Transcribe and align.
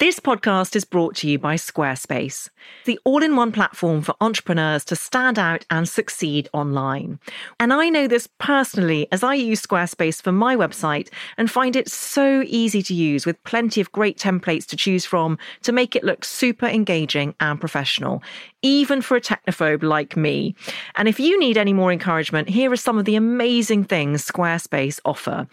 This 0.00 0.18
podcast 0.18 0.76
is 0.76 0.86
brought 0.86 1.14
to 1.16 1.28
you 1.28 1.38
by 1.38 1.56
Squarespace, 1.56 2.48
the 2.86 2.98
all 3.04 3.22
in 3.22 3.36
one 3.36 3.52
platform 3.52 4.00
for 4.00 4.14
entrepreneurs 4.22 4.82
to 4.86 4.96
stand 4.96 5.38
out 5.38 5.66
and 5.68 5.86
succeed 5.86 6.48
online. 6.54 7.20
And 7.60 7.70
I 7.70 7.90
know 7.90 8.08
this 8.08 8.26
personally 8.38 9.08
as 9.12 9.22
I 9.22 9.34
use 9.34 9.60
Squarespace 9.60 10.22
for 10.22 10.32
my 10.32 10.56
website 10.56 11.10
and 11.36 11.50
find 11.50 11.76
it 11.76 11.90
so 11.90 12.42
easy 12.46 12.82
to 12.84 12.94
use 12.94 13.26
with 13.26 13.44
plenty 13.44 13.82
of 13.82 13.92
great 13.92 14.16
templates 14.16 14.64
to 14.68 14.76
choose 14.76 15.04
from 15.04 15.36
to 15.64 15.70
make 15.70 15.94
it 15.94 16.02
look 16.02 16.24
super 16.24 16.64
engaging 16.64 17.34
and 17.38 17.60
professional, 17.60 18.22
even 18.62 19.00
for 19.02 19.16
a 19.16 19.20
technophobe 19.20 19.82
like 19.82 20.16
me. 20.16 20.54
And 20.96 21.08
if 21.08 21.18
you 21.18 21.38
need 21.38 21.56
any 21.56 21.72
more 21.72 21.92
encouragement, 21.92 22.48
here 22.48 22.70
are 22.70 22.76
some 22.76 22.98
of 22.98 23.04
the 23.04 23.16
amazing 23.16 23.84
things 23.84 24.26
Squarespace 24.26 25.00
offer. 25.04 25.46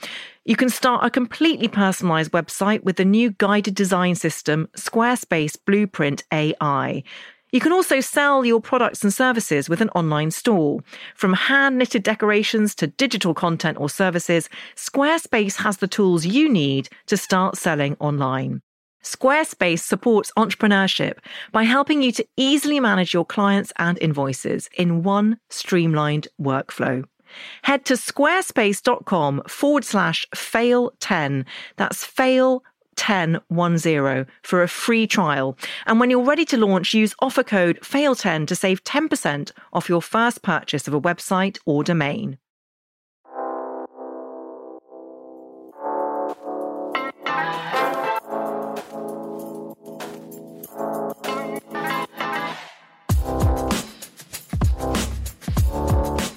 You 0.46 0.56
can 0.56 0.70
start 0.70 1.06
a 1.06 1.10
completely 1.10 1.68
personalized 1.68 2.32
website 2.32 2.84
with 2.84 2.98
the 2.98 3.06
new 3.06 3.32
guided 3.32 3.76
design 3.76 4.16
system, 4.16 4.70
Squarespace 4.78 5.58
Blueprint 5.66 6.24
AI. 6.32 7.04
You 7.52 7.62
can 7.62 7.72
also 7.72 8.02
sell 8.02 8.44
your 8.44 8.60
products 8.60 9.04
and 9.04 9.14
services 9.14 9.70
with 9.70 9.80
an 9.80 9.90
online 9.90 10.32
store. 10.32 10.82
From 11.16 11.34
hand 11.34 11.78
knitted 11.78 12.04
decorations 12.04 12.76
to 12.76 12.88
digital 12.88 13.34
content 13.34 13.78
or 13.80 13.90
services, 13.90 14.50
Squarespace 14.76 15.56
has 15.58 15.78
the 15.78 15.88
tools 15.88 16.26
you 16.26 16.50
need 16.50 16.90
to 17.06 17.16
start 17.16 17.56
selling 17.58 17.96
online. 18.00 18.62
Squarespace 19.04 19.80
supports 19.80 20.32
entrepreneurship 20.38 21.20
by 21.52 21.64
helping 21.64 22.02
you 22.02 22.12
to 22.12 22.28
easily 22.36 22.80
manage 22.80 23.14
your 23.14 23.26
clients 23.26 23.72
and 23.78 23.98
invoices 24.00 24.70
in 24.78 25.04
one 25.04 25.40
streamlined 25.50 26.28
workflow. 26.42 27.06
Head 27.64 27.86
to 27.86 27.94
squarespace.com 27.94 29.44
forward 29.48 29.86
slash 29.86 30.26
fail 30.34 30.92
10. 31.00 31.46
That's 31.76 32.04
fail 32.06 32.64
1010 32.98 34.28
for 34.44 34.64
a 34.64 34.68
free 34.68 35.08
trial. 35.08 35.58
And 35.86 36.00
when 36.00 36.10
you're 36.10 36.24
ready 36.24 36.46
to 36.46 36.58
launch, 36.58 36.94
use 36.94 37.14
offer 37.20 37.44
code 37.44 37.80
FAIL10 37.82 38.48
to 38.48 38.56
save 38.56 38.84
10% 38.84 39.52
off 39.74 39.90
your 39.90 40.02
first 40.02 40.42
purchase 40.42 40.88
of 40.88 40.94
a 40.94 41.02
website 41.02 41.58
or 41.66 41.84
domain. 41.84 42.38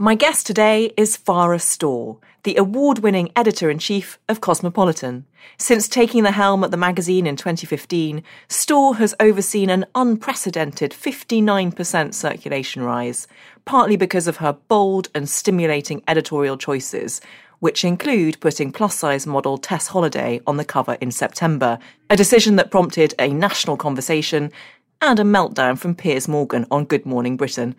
My 0.00 0.14
guest 0.14 0.46
today 0.46 0.92
is 0.96 1.18
Farrah 1.18 1.60
Storr, 1.60 2.18
the 2.44 2.54
award 2.54 3.00
winning 3.00 3.32
editor 3.34 3.68
in 3.68 3.80
chief 3.80 4.16
of 4.28 4.40
Cosmopolitan. 4.40 5.26
Since 5.56 5.88
taking 5.88 6.22
the 6.22 6.30
helm 6.30 6.62
at 6.62 6.70
the 6.70 6.76
magazine 6.76 7.26
in 7.26 7.34
2015, 7.34 8.22
Storr 8.46 8.94
has 8.94 9.16
overseen 9.18 9.70
an 9.70 9.86
unprecedented 9.96 10.92
59% 10.92 12.14
circulation 12.14 12.84
rise, 12.84 13.26
partly 13.64 13.96
because 13.96 14.28
of 14.28 14.36
her 14.36 14.52
bold 14.68 15.08
and 15.16 15.28
stimulating 15.28 16.04
editorial 16.06 16.56
choices, 16.56 17.20
which 17.58 17.84
include 17.84 18.38
putting 18.38 18.70
plus 18.70 18.94
size 18.94 19.26
model 19.26 19.58
Tess 19.58 19.88
Holliday 19.88 20.40
on 20.46 20.58
the 20.58 20.64
cover 20.64 20.96
in 21.00 21.10
September, 21.10 21.76
a 22.08 22.16
decision 22.16 22.54
that 22.54 22.70
prompted 22.70 23.14
a 23.18 23.30
national 23.30 23.76
conversation 23.76 24.52
and 25.02 25.18
a 25.18 25.24
meltdown 25.24 25.76
from 25.76 25.96
Piers 25.96 26.28
Morgan 26.28 26.66
on 26.70 26.84
Good 26.84 27.04
Morning 27.04 27.36
Britain 27.36 27.74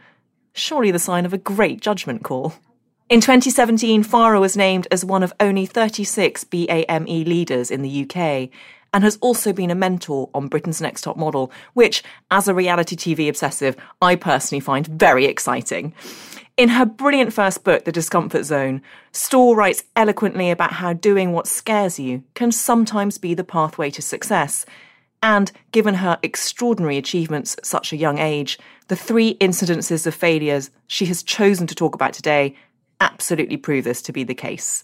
surely 0.53 0.91
the 0.91 0.99
sign 0.99 1.25
of 1.25 1.33
a 1.33 1.37
great 1.37 1.81
judgment 1.81 2.23
call. 2.23 2.53
In 3.09 3.21
2017, 3.21 4.03
Farrah 4.03 4.39
was 4.39 4.55
named 4.55 4.87
as 4.91 5.03
one 5.03 5.23
of 5.23 5.33
only 5.39 5.65
36 5.65 6.43
BAME 6.43 7.25
leaders 7.25 7.71
in 7.71 7.81
the 7.81 8.03
UK 8.03 8.49
and 8.93 9.03
has 9.03 9.17
also 9.21 9.53
been 9.53 9.71
a 9.71 9.75
mentor 9.75 10.29
on 10.33 10.47
Britain's 10.47 10.81
Next 10.81 11.01
Top 11.01 11.17
Model, 11.17 11.51
which, 11.73 12.03
as 12.31 12.47
a 12.47 12.53
reality 12.53 12.95
TV 12.95 13.29
obsessive, 13.29 13.75
I 14.01 14.15
personally 14.15 14.59
find 14.59 14.85
very 14.87 15.25
exciting. 15.25 15.93
In 16.57 16.69
her 16.69 16.85
brilliant 16.85 17.31
first 17.31 17.63
book, 17.63 17.85
The 17.85 17.91
Discomfort 17.91 18.45
Zone, 18.45 18.81
Storr 19.11 19.55
writes 19.55 19.83
eloquently 19.95 20.51
about 20.51 20.73
how 20.73 20.93
doing 20.93 21.31
what 21.31 21.47
scares 21.47 21.99
you 21.99 22.23
can 22.33 22.51
sometimes 22.51 23.17
be 23.17 23.33
the 23.33 23.43
pathway 23.43 23.89
to 23.91 24.01
success 24.01 24.65
and 25.21 25.51
given 25.71 25.95
her 25.95 26.17
extraordinary 26.23 26.97
achievements 26.97 27.55
at 27.57 27.65
such 27.65 27.91
a 27.91 27.97
young 27.97 28.19
age, 28.19 28.57
the 28.87 28.95
three 28.95 29.35
incidences 29.35 30.07
of 30.07 30.15
failures 30.15 30.71
she 30.87 31.05
has 31.07 31.23
chosen 31.23 31.67
to 31.67 31.75
talk 31.75 31.95
about 31.95 32.13
today 32.13 32.55
absolutely 33.01 33.57
prove 33.57 33.83
this 33.83 34.01
to 34.03 34.13
be 34.13 34.23
the 34.23 34.35
case. 34.35 34.83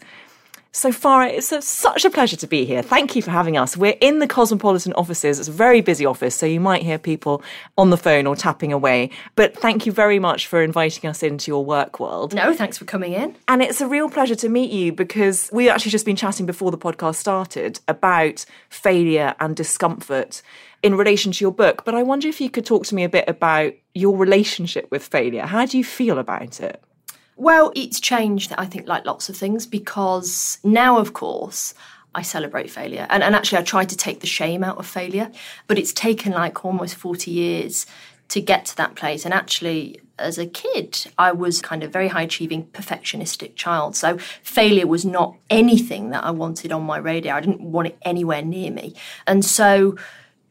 So, 0.75 0.91
Farrah, 0.91 1.31
it's 1.31 1.53
a, 1.53 1.61
such 1.61 2.03
a 2.03 2.09
pleasure 2.09 2.35
to 2.35 2.47
be 2.47 2.65
here. 2.65 2.81
Thank 2.81 3.15
you 3.15 3.21
for 3.21 3.31
having 3.31 3.55
us. 3.55 3.77
We're 3.77 3.95
in 4.01 4.19
the 4.19 4.27
Cosmopolitan 4.27 4.91
offices. 4.95 5.39
It's 5.39 5.47
a 5.47 5.51
very 5.53 5.79
busy 5.79 6.05
office, 6.05 6.35
so 6.35 6.45
you 6.45 6.59
might 6.59 6.83
hear 6.83 6.99
people 6.99 7.41
on 7.77 7.91
the 7.91 7.97
phone 7.97 8.27
or 8.27 8.35
tapping 8.35 8.73
away. 8.73 9.11
But 9.35 9.55
thank 9.55 9.85
you 9.85 9.93
very 9.93 10.19
much 10.19 10.47
for 10.47 10.61
inviting 10.61 11.09
us 11.09 11.23
into 11.23 11.49
your 11.49 11.63
work 11.63 12.01
world. 12.01 12.33
No, 12.33 12.53
thanks 12.53 12.77
for 12.77 12.83
coming 12.83 13.13
in. 13.13 13.37
And 13.47 13.61
it's 13.61 13.79
a 13.79 13.87
real 13.87 14.09
pleasure 14.09 14.35
to 14.35 14.49
meet 14.49 14.69
you 14.69 14.91
because 14.91 15.49
we 15.53 15.69
actually 15.69 15.91
just 15.91 16.05
been 16.05 16.17
chatting 16.17 16.45
before 16.45 16.71
the 16.71 16.77
podcast 16.77 17.15
started 17.15 17.79
about 17.87 18.43
failure 18.67 19.33
and 19.39 19.55
discomfort 19.55 20.41
in 20.83 20.95
relation 20.95 21.31
to 21.31 21.45
your 21.45 21.53
book. 21.53 21.85
But 21.85 21.95
I 21.95 22.03
wonder 22.03 22.27
if 22.27 22.41
you 22.41 22.49
could 22.49 22.65
talk 22.65 22.85
to 22.87 22.95
me 22.95 23.05
a 23.05 23.09
bit 23.09 23.29
about 23.29 23.71
your 23.93 24.17
relationship 24.17 24.91
with 24.91 25.07
failure. 25.07 25.45
How 25.45 25.65
do 25.65 25.77
you 25.77 25.85
feel 25.85 26.19
about 26.19 26.59
it? 26.59 26.83
Well, 27.37 27.71
it's 27.75 27.99
changed, 27.99 28.53
I 28.57 28.65
think, 28.65 28.87
like 28.87 29.05
lots 29.05 29.27
of 29.29 29.35
things, 29.35 29.65
because 29.65 30.57
now, 30.63 30.97
of 30.97 31.13
course, 31.13 31.73
I 32.13 32.21
celebrate 32.21 32.69
failure. 32.69 33.05
And, 33.09 33.21
and 33.21 33.35
actually, 33.35 33.57
I 33.57 33.63
try 33.63 33.83
to 33.83 33.97
take 33.97 34.21
the 34.21 34.27
shame 34.27 34.63
out 34.63 34.77
of 34.77 34.87
failure. 34.87 35.29
But 35.67 35.77
it's 35.77 35.91
taken 35.91 36.31
like 36.31 36.63
almost 36.63 36.95
40 36.95 37.29
years 37.29 37.85
to 38.29 38.41
get 38.41 38.65
to 38.67 38.77
that 38.77 38.95
place. 38.95 39.25
And 39.25 39.33
actually, 39.33 39.99
as 40.17 40.37
a 40.37 40.45
kid, 40.45 41.07
I 41.17 41.33
was 41.33 41.61
kind 41.61 41.83
of 41.83 41.91
very 41.91 42.07
high 42.07 42.23
achieving, 42.23 42.67
perfectionistic 42.67 43.55
child. 43.55 43.95
So 43.95 44.17
failure 44.17 44.87
was 44.87 45.05
not 45.05 45.35
anything 45.49 46.11
that 46.11 46.23
I 46.23 46.31
wanted 46.31 46.71
on 46.71 46.83
my 46.83 46.97
radar. 46.97 47.35
I 47.35 47.41
didn't 47.41 47.61
want 47.61 47.89
it 47.89 47.97
anywhere 48.03 48.41
near 48.41 48.71
me. 48.71 48.95
And 49.27 49.43
so 49.43 49.97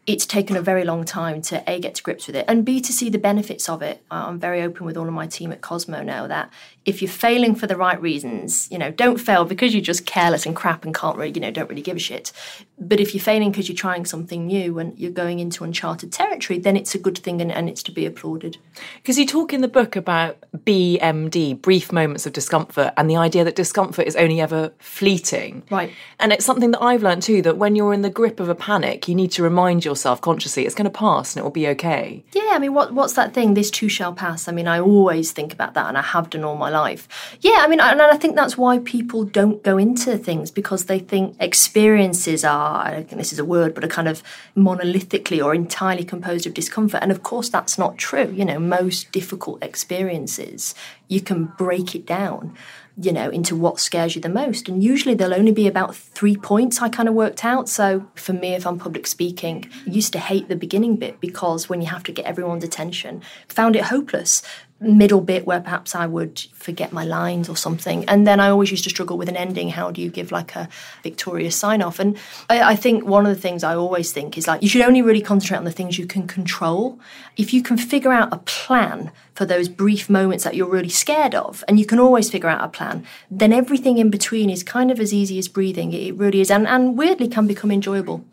it's 0.06 0.26
taken 0.26 0.56
a 0.56 0.60
very 0.60 0.84
long 0.84 1.04
time 1.04 1.40
to 1.40 1.62
a 1.70 1.80
get 1.80 1.94
to 1.94 2.02
grips 2.02 2.26
with 2.26 2.36
it 2.36 2.44
and 2.46 2.64
b 2.64 2.80
to 2.80 2.92
see 2.92 3.08
the 3.08 3.18
benefits 3.18 3.68
of 3.68 3.82
it. 3.82 4.02
I'm 4.10 4.38
very 4.38 4.62
open 4.62 4.84
with 4.84 4.96
all 4.96 5.06
of 5.06 5.14
my 5.14 5.26
team 5.26 5.52
at 5.52 5.60
cosmo 5.60 6.02
now 6.02 6.26
that 6.26 6.50
if 6.84 7.00
you're 7.00 7.10
failing 7.10 7.54
for 7.54 7.66
the 7.66 7.76
right 7.76 8.00
reasons 8.00 8.68
you 8.70 8.78
know 8.78 8.90
don't 8.90 9.18
fail 9.18 9.44
because 9.44 9.74
you're 9.74 9.82
just 9.82 10.06
careless 10.06 10.46
and 10.46 10.54
crap 10.54 10.84
and 10.84 10.94
can't 10.94 11.16
really 11.16 11.32
you 11.32 11.40
know 11.40 11.50
don't 11.50 11.70
really 11.70 11.82
give 11.82 11.96
a 11.96 12.00
shit 12.00 12.32
but 12.78 13.00
if 13.00 13.14
you're 13.14 13.22
failing 13.22 13.50
because 13.50 13.68
you're 13.68 13.76
trying 13.76 14.04
something 14.04 14.46
new 14.46 14.78
and 14.78 14.98
you're 14.98 15.10
going 15.10 15.38
into 15.38 15.64
uncharted 15.64 16.12
territory 16.12 16.58
then 16.58 16.76
it's 16.76 16.94
a 16.94 16.98
good 16.98 17.16
thing 17.18 17.40
and, 17.40 17.52
and 17.52 17.68
it's 17.68 17.82
to 17.82 17.92
be 17.92 18.04
applauded 18.04 18.58
because 18.96 19.18
you 19.18 19.26
talk 19.26 19.52
in 19.52 19.60
the 19.60 19.68
book 19.68 19.96
about 19.96 20.36
bmd 20.64 21.60
brief 21.62 21.92
moments 21.92 22.26
of 22.26 22.32
discomfort 22.32 22.92
and 22.96 23.08
the 23.08 23.16
idea 23.16 23.44
that 23.44 23.54
discomfort 23.54 24.06
is 24.06 24.16
only 24.16 24.40
ever 24.40 24.72
fleeting 24.78 25.62
right 25.70 25.92
and 26.18 26.32
it's 26.32 26.44
something 26.44 26.70
that 26.70 26.82
i've 26.82 27.02
learned 27.02 27.22
too 27.22 27.40
that 27.42 27.56
when 27.56 27.76
you're 27.76 27.94
in 27.94 28.02
the 28.02 28.10
grip 28.10 28.40
of 28.40 28.48
a 28.48 28.54
panic 28.54 29.06
you 29.08 29.14
need 29.14 29.30
to 29.30 29.42
remind 29.42 29.84
yourself 29.84 30.20
consciously, 30.20 30.66
it's 30.66 30.74
going 30.74 30.90
to 30.92 30.98
pass 31.06 31.34
and 31.34 31.40
it 31.40 31.44
will 31.44 31.50
be 31.50 31.68
okay. 31.68 32.24
Yeah, 32.32 32.50
I 32.52 32.58
mean, 32.58 32.74
what 32.74 32.92
what's 32.94 33.14
that 33.14 33.34
thing? 33.34 33.54
This 33.54 33.70
too 33.70 33.88
shall 33.88 34.12
pass. 34.12 34.48
I 34.48 34.52
mean, 34.52 34.66
I 34.66 34.80
always 34.80 35.32
think 35.32 35.52
about 35.52 35.74
that, 35.74 35.86
and 35.88 35.98
I 35.98 36.02
have 36.02 36.30
done 36.30 36.44
all 36.44 36.56
my 36.56 36.70
life. 36.70 37.02
Yeah, 37.40 37.58
I 37.64 37.66
mean, 37.68 37.80
and 37.80 38.00
I 38.02 38.16
think 38.16 38.34
that's 38.34 38.56
why 38.58 38.78
people 38.78 39.24
don't 39.24 39.62
go 39.62 39.78
into 39.78 40.16
things 40.18 40.50
because 40.50 40.86
they 40.86 40.98
think 40.98 41.36
experiences 41.38 42.44
are. 42.44 42.63
I 42.64 42.90
don't 42.92 43.08
think 43.08 43.18
this 43.18 43.32
is 43.32 43.38
a 43.38 43.44
word, 43.44 43.74
but 43.74 43.84
are 43.84 43.88
kind 43.88 44.08
of 44.08 44.22
monolithically 44.56 45.44
or 45.44 45.54
entirely 45.54 46.04
composed 46.04 46.46
of 46.46 46.54
discomfort. 46.54 47.02
And 47.02 47.10
of 47.10 47.22
course, 47.22 47.48
that's 47.48 47.78
not 47.78 47.98
true. 47.98 48.32
You 48.34 48.44
know, 48.44 48.58
most 48.58 49.12
difficult 49.12 49.62
experiences 49.62 50.74
you 51.08 51.20
can 51.20 51.44
break 51.58 51.94
it 51.94 52.06
down 52.06 52.56
you 52.96 53.12
know, 53.12 53.28
into 53.28 53.56
what 53.56 53.80
scares 53.80 54.14
you 54.14 54.22
the 54.22 54.28
most. 54.28 54.68
And 54.68 54.82
usually 54.82 55.14
there'll 55.14 55.34
only 55.34 55.52
be 55.52 55.66
about 55.66 55.96
three 55.96 56.36
points 56.36 56.80
I 56.80 56.88
kind 56.88 57.08
of 57.08 57.14
worked 57.14 57.44
out. 57.44 57.68
So 57.68 58.06
for 58.14 58.32
me, 58.32 58.54
if 58.54 58.66
I'm 58.66 58.78
public 58.78 59.06
speaking, 59.06 59.68
I 59.86 59.90
used 59.90 60.12
to 60.12 60.20
hate 60.20 60.48
the 60.48 60.56
beginning 60.56 60.96
bit 60.96 61.20
because 61.20 61.68
when 61.68 61.80
you 61.80 61.88
have 61.88 62.04
to 62.04 62.12
get 62.12 62.24
everyone's 62.24 62.62
attention, 62.62 63.22
found 63.48 63.74
it 63.74 63.84
hopeless. 63.84 64.42
Middle 64.84 65.20
bit 65.20 65.46
where 65.46 65.60
perhaps 65.60 65.94
I 65.94 66.06
would 66.06 66.40
forget 66.54 66.92
my 66.92 67.04
lines 67.04 67.48
or 67.48 67.56
something. 67.56 68.04
And 68.06 68.26
then 68.26 68.40
I 68.40 68.48
always 68.48 68.70
used 68.70 68.84
to 68.84 68.90
struggle 68.90 69.18
with 69.18 69.28
an 69.28 69.36
ending. 69.36 69.68
How 69.70 69.90
do 69.90 70.00
you 70.00 70.10
give 70.10 70.32
like 70.32 70.54
a 70.56 70.68
victorious 71.02 71.56
sign 71.56 71.82
off? 71.82 71.98
And 71.98 72.16
I, 72.48 72.62
I, 72.62 72.76
think 72.76 73.04
one 73.04 73.26
of 73.26 73.34
the 73.34 73.40
things 73.40 73.64
I 73.64 73.74
always 73.74 74.12
think 74.12 74.38
is 74.38 74.46
like 74.46 74.62
you 74.62 74.68
should 74.68 74.82
only 74.82 75.02
really 75.02 75.20
concentrate 75.20 75.58
on 75.58 75.64
the 75.64 75.72
things 75.72 75.98
you 75.98 76.06
can 76.06 76.26
control. 76.26 76.98
If 77.36 77.52
you 77.52 77.62
can 77.62 77.76
figure 77.76 78.12
out 78.12 78.32
a 78.32 78.38
plan 78.38 79.10
for 79.34 79.44
those 79.44 79.68
brief 79.68 80.08
moments 80.08 80.44
that 80.44 80.54
you're 80.54 80.70
really 80.70 80.88
scared 80.88 81.34
of, 81.34 81.64
and 81.66 81.78
you 81.78 81.86
can 81.86 81.98
always 81.98 82.30
figure 82.30 82.48
out 82.48 82.62
a 82.62 82.68
plan, 82.68 83.04
then 83.30 83.52
everything 83.52 83.98
in 83.98 84.10
between 84.10 84.48
is 84.48 84.62
kind 84.62 84.90
of 84.90 85.00
as 85.00 85.12
easy 85.12 85.38
as 85.38 85.48
breathing. 85.48 85.92
It 85.92 86.14
really 86.14 86.40
is. 86.40 86.50
And, 86.50 86.66
and 86.66 86.96
weirdly 86.96 87.28
can 87.28 87.46
become 87.46 87.70
enjoyable. 87.70 88.24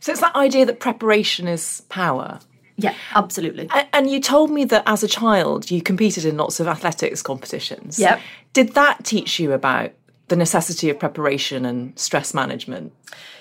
So 0.00 0.12
it's 0.12 0.20
that 0.20 0.34
idea 0.34 0.64
that 0.66 0.80
preparation 0.80 1.46
is 1.46 1.82
power. 1.88 2.40
Yeah, 2.76 2.94
absolutely. 3.14 3.70
And 3.92 4.10
you 4.10 4.20
told 4.20 4.50
me 4.50 4.64
that 4.66 4.82
as 4.86 5.02
a 5.02 5.08
child 5.08 5.70
you 5.70 5.80
competed 5.80 6.24
in 6.24 6.36
lots 6.36 6.60
of 6.60 6.68
athletics 6.68 7.22
competitions. 7.22 7.98
Yeah. 7.98 8.20
Did 8.52 8.74
that 8.74 9.04
teach 9.04 9.40
you 9.40 9.52
about 9.52 9.92
the 10.28 10.36
necessity 10.36 10.90
of 10.90 10.98
preparation 10.98 11.64
and 11.64 11.98
stress 11.98 12.34
management? 12.34 12.92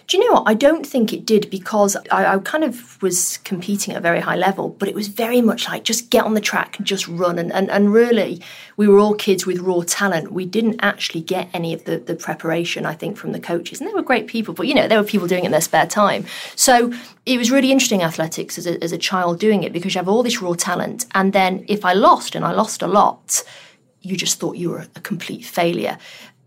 Do 0.07 0.17
you 0.17 0.27
know 0.27 0.33
what? 0.33 0.43
I 0.45 0.53
don't 0.53 0.85
think 0.85 1.11
it 1.13 1.25
did 1.25 1.49
because 1.49 1.95
I, 2.11 2.35
I, 2.35 2.37
kind 2.39 2.63
of 2.63 3.01
was 3.01 3.37
competing 3.37 3.93
at 3.93 3.97
a 3.97 4.01
very 4.01 4.19
high 4.19 4.35
level, 4.35 4.69
but 4.69 4.87
it 4.87 4.93
was 4.93 5.07
very 5.07 5.41
much 5.41 5.67
like 5.67 5.83
just 5.83 6.11
get 6.11 6.25
on 6.25 6.35
the 6.35 6.41
track 6.41 6.77
and 6.77 6.85
just 6.85 7.07
run. 7.07 7.39
And, 7.39 7.51
and, 7.51 7.71
and 7.71 7.91
really, 7.91 8.39
we 8.77 8.87
were 8.87 8.99
all 8.99 9.15
kids 9.15 9.47
with 9.47 9.59
raw 9.59 9.81
talent. 9.81 10.31
We 10.31 10.45
didn't 10.45 10.79
actually 10.81 11.21
get 11.21 11.49
any 11.53 11.73
of 11.73 11.85
the, 11.85 11.97
the 11.97 12.15
preparation, 12.15 12.85
I 12.85 12.93
think, 12.93 13.17
from 13.17 13.31
the 13.31 13.39
coaches. 13.39 13.81
And 13.81 13.89
they 13.89 13.93
were 13.93 14.03
great 14.03 14.27
people, 14.27 14.53
but 14.53 14.67
you 14.67 14.75
know, 14.75 14.87
there 14.87 15.01
were 15.01 15.07
people 15.07 15.27
doing 15.27 15.43
it 15.43 15.47
in 15.47 15.51
their 15.51 15.61
spare 15.61 15.87
time. 15.87 16.25
So 16.55 16.93
it 17.25 17.39
was 17.39 17.49
really 17.49 17.71
interesting 17.71 18.03
athletics 18.03 18.59
as 18.59 18.67
a, 18.67 18.83
as 18.83 18.91
a 18.91 18.99
child 18.99 19.39
doing 19.39 19.63
it 19.63 19.73
because 19.73 19.95
you 19.95 19.99
have 19.99 20.09
all 20.09 20.21
this 20.21 20.39
raw 20.39 20.53
talent. 20.53 21.07
And 21.15 21.33
then 21.33 21.65
if 21.67 21.83
I 21.83 21.93
lost, 21.93 22.35
and 22.35 22.45
I 22.45 22.51
lost 22.51 22.83
a 22.83 22.87
lot, 22.87 23.43
you 24.01 24.15
just 24.15 24.39
thought 24.39 24.55
you 24.55 24.69
were 24.69 24.85
a 24.95 24.99
complete 24.99 25.43
failure. 25.43 25.97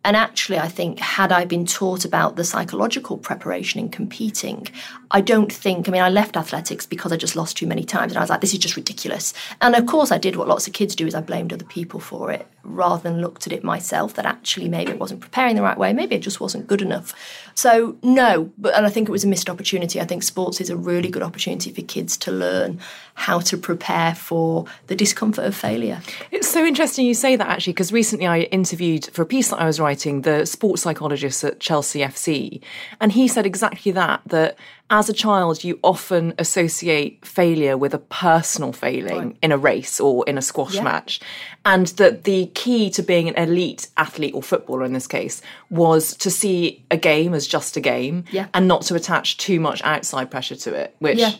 And 0.05 0.17
actually, 0.17 0.59
I 0.59 0.69
think, 0.69 1.01
had 1.01 1.33
I 1.33 1.45
been 1.45 1.67
taught 1.67 2.05
about 2.05 2.37
the 2.37 2.45
psychological 2.45 3.19
preparation 3.19 3.81
in 3.81 3.89
competing, 3.89 4.67
I 5.11 5.21
don't 5.21 5.53
think, 5.53 5.89
I 5.89 5.93
mean, 5.93 6.03
I 6.03 6.09
left 6.09 6.37
athletics 6.37 6.87
because 6.87 7.13
I 7.13 7.17
just 7.17 7.35
lost 7.35 7.57
too 7.57 7.67
many 7.67 7.83
times. 7.83 8.13
And 8.13 8.19
I 8.19 8.23
was 8.23 8.31
like, 8.31 8.41
this 8.41 8.53
is 8.53 8.61
just 8.61 8.77
ridiculous. 8.77 9.35
And 9.61 9.75
of 9.75 9.87
course, 9.87 10.13
I 10.13 10.19
did 10.19 10.37
what 10.37 10.49
lots 10.49 10.67
of 10.67 10.73
kids 10.73 10.95
do 10.95 11.07
is 11.07 11.15
I 11.15 11.21
blamed 11.21 11.53
other 11.53 11.65
people 11.65 12.01
for 12.01 12.31
it 12.31 12.47
rather 12.63 13.03
than 13.03 13.21
looked 13.21 13.47
at 13.47 13.53
it 13.53 13.65
myself 13.65 14.15
that 14.15 14.27
actually 14.27 14.69
maybe 14.69 14.93
it 14.93 14.99
wasn't 14.99 15.21
preparing 15.21 15.57
the 15.57 15.63
right 15.63 15.79
way. 15.79 15.93
Maybe 15.93 16.15
it 16.15 16.23
just 16.23 16.41
wasn't 16.41 16.67
good 16.67 16.83
enough. 16.83 17.15
So, 17.55 17.97
no, 18.03 18.53
but, 18.59 18.75
and 18.75 18.87
I 18.87 18.91
think 18.91 19.09
it 19.09 19.13
was 19.13 19.25
a 19.25 19.29
missed 19.29 19.51
opportunity. 19.51 20.01
I 20.01 20.05
think 20.05 20.23
sports 20.23 20.61
is 20.61 20.71
a 20.71 20.77
really 20.77 21.09
good 21.09 21.23
opportunity 21.23 21.73
for 21.73 21.83
kids 21.83 22.17
to 22.19 22.31
learn 22.31 22.79
how 23.15 23.41
to 23.41 23.57
prepare 23.57 24.15
for 24.15 24.67
the 24.87 24.95
discomfort 24.95 25.45
of 25.45 25.57
failure. 25.57 26.01
It's 26.31 26.49
so 26.49 26.65
interesting 26.65 27.07
you 27.07 27.15
say 27.15 27.37
that 27.37 27.49
actually, 27.49 27.73
because 27.73 27.93
recently 27.93 28.27
I 28.27 28.41
interviewed 28.41 29.07
for 29.07 29.23
a 29.23 29.27
piece 29.27 29.49
that 29.49 29.59
I 29.61 29.65
was 29.65 29.81
writing 29.81 29.88
the 30.23 30.45
sports 30.45 30.83
psychologist 30.83 31.45
at 31.45 31.61
Chelsea 31.61 32.01
FC, 32.01 32.61
and 33.01 33.13
he 33.13 33.29
said 33.29 33.47
exactly 33.47 33.93
that 33.93 34.23
that 34.27 34.57
as 34.91 35.09
a 35.09 35.13
child, 35.13 35.65
you 35.65 35.79
often 35.83 36.33
associate 36.39 37.25
failure 37.25 37.77
with 37.77 37.93
a 37.93 37.99
personal 37.99 38.73
failing 38.73 39.29
right. 39.29 39.37
in 39.43 39.53
a 39.53 39.59
race 39.59 40.01
or 40.01 40.25
in 40.27 40.39
a 40.39 40.43
squash 40.43 40.77
yeah. 40.77 40.83
match. 40.83 41.21
And 41.67 41.89
that 41.89 42.25
the 42.25 42.47
key 42.55 42.89
to 42.91 43.03
being 43.03 43.29
an 43.29 43.35
elite 43.35 43.89
athlete 43.99 44.35
or 44.35 44.43
footballer 44.43 44.85
in 44.85 44.95
this 44.95 45.07
case 45.07 45.43
was 45.69 46.17
to 46.17 46.31
see 46.31 46.83
a 46.91 46.97
game 46.97 47.35
as 47.35 47.47
just 47.47 47.77
a 47.77 47.81
game 47.81 48.25
yeah. 48.31 48.49
and 48.55 48.67
not 48.67 48.83
to 48.83 48.95
attach 48.95 49.37
too 49.37 49.61
much 49.61 49.83
outside 49.85 50.31
pressure 50.31 50.57
to 50.57 50.75
it, 50.75 50.95
which. 51.01 51.19
Yeah. 51.19 51.33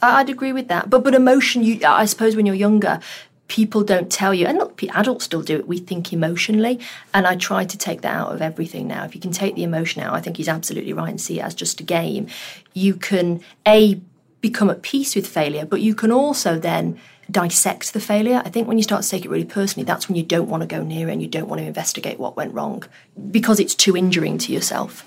I'd 0.00 0.30
agree 0.30 0.52
with 0.52 0.68
that. 0.68 0.88
But 0.88 1.02
but 1.02 1.12
emotion, 1.12 1.64
you 1.64 1.80
I 1.84 2.04
suppose 2.04 2.36
when 2.36 2.46
you're 2.46 2.54
younger, 2.54 3.00
people 3.48 3.82
don't 3.82 4.12
tell 4.12 4.32
you, 4.32 4.46
and 4.46 4.58
look, 4.58 4.82
adults 4.94 5.24
still 5.24 5.42
do 5.42 5.56
it. 5.56 5.66
We 5.66 5.78
think 5.78 6.12
emotionally, 6.12 6.78
and 7.12 7.26
I 7.26 7.36
try 7.36 7.64
to 7.64 7.78
take 7.78 8.02
that 8.02 8.14
out 8.14 8.32
of 8.32 8.42
everything 8.42 8.86
now. 8.86 9.04
If 9.04 9.14
you 9.14 9.20
can 9.20 9.32
take 9.32 9.54
the 9.54 9.64
emotion 9.64 10.02
out, 10.02 10.14
I 10.14 10.20
think 10.20 10.36
he's 10.36 10.48
absolutely 10.48 10.92
right 10.92 11.08
and 11.08 11.20
see 11.20 11.40
it 11.40 11.44
as 11.44 11.54
just 11.54 11.80
a 11.80 11.84
game. 11.84 12.28
You 12.74 12.94
can 12.94 13.42
a 13.66 14.00
become 14.40 14.70
at 14.70 14.82
peace 14.82 15.16
with 15.16 15.26
failure, 15.26 15.66
but 15.66 15.80
you 15.80 15.94
can 15.94 16.12
also 16.12 16.58
then 16.58 17.00
dissect 17.30 17.92
the 17.92 18.00
failure. 18.00 18.40
I 18.44 18.50
think 18.50 18.68
when 18.68 18.78
you 18.78 18.84
start 18.84 19.02
to 19.02 19.08
take 19.08 19.24
it 19.24 19.30
really 19.30 19.44
personally, 19.44 19.84
that's 19.84 20.08
when 20.08 20.16
you 20.16 20.22
don't 20.22 20.48
want 20.48 20.62
to 20.62 20.66
go 20.66 20.82
near 20.82 21.08
it 21.08 21.12
and 21.12 21.22
you 21.22 21.28
don't 21.28 21.48
want 21.48 21.60
to 21.60 21.66
investigate 21.66 22.18
what 22.18 22.36
went 22.36 22.54
wrong 22.54 22.84
because 23.30 23.60
it's 23.60 23.74
too 23.74 23.96
injuring 23.96 24.38
to 24.38 24.52
yourself. 24.52 25.04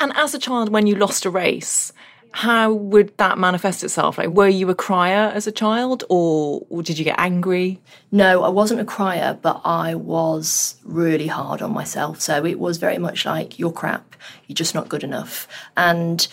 And 0.00 0.12
as 0.16 0.34
a 0.34 0.38
child, 0.38 0.68
when 0.68 0.86
you 0.86 0.94
lost 0.94 1.24
a 1.24 1.30
race, 1.30 1.92
how 2.32 2.72
would 2.72 3.16
that 3.18 3.38
manifest 3.38 3.82
itself? 3.82 4.18
Like, 4.18 4.28
were 4.28 4.48
you 4.48 4.68
a 4.70 4.74
crier 4.74 5.32
as 5.34 5.46
a 5.46 5.52
child, 5.52 6.04
or, 6.08 6.64
or, 6.68 6.82
did 6.82 6.98
you 6.98 7.04
get 7.04 7.18
angry? 7.18 7.80
No, 8.12 8.42
I 8.42 8.48
wasn't 8.48 8.80
a 8.80 8.84
crier, 8.84 9.38
but 9.40 9.60
I 9.64 9.94
was 9.94 10.76
really 10.84 11.26
hard 11.26 11.62
on 11.62 11.72
myself. 11.72 12.20
So 12.20 12.44
it 12.44 12.58
was 12.58 12.76
very 12.78 12.98
much 12.98 13.24
like, 13.24 13.58
you're 13.58 13.72
crap, 13.72 14.14
you're 14.46 14.54
just 14.54 14.74
not 14.74 14.88
good 14.88 15.04
enough. 15.04 15.48
And 15.76 16.26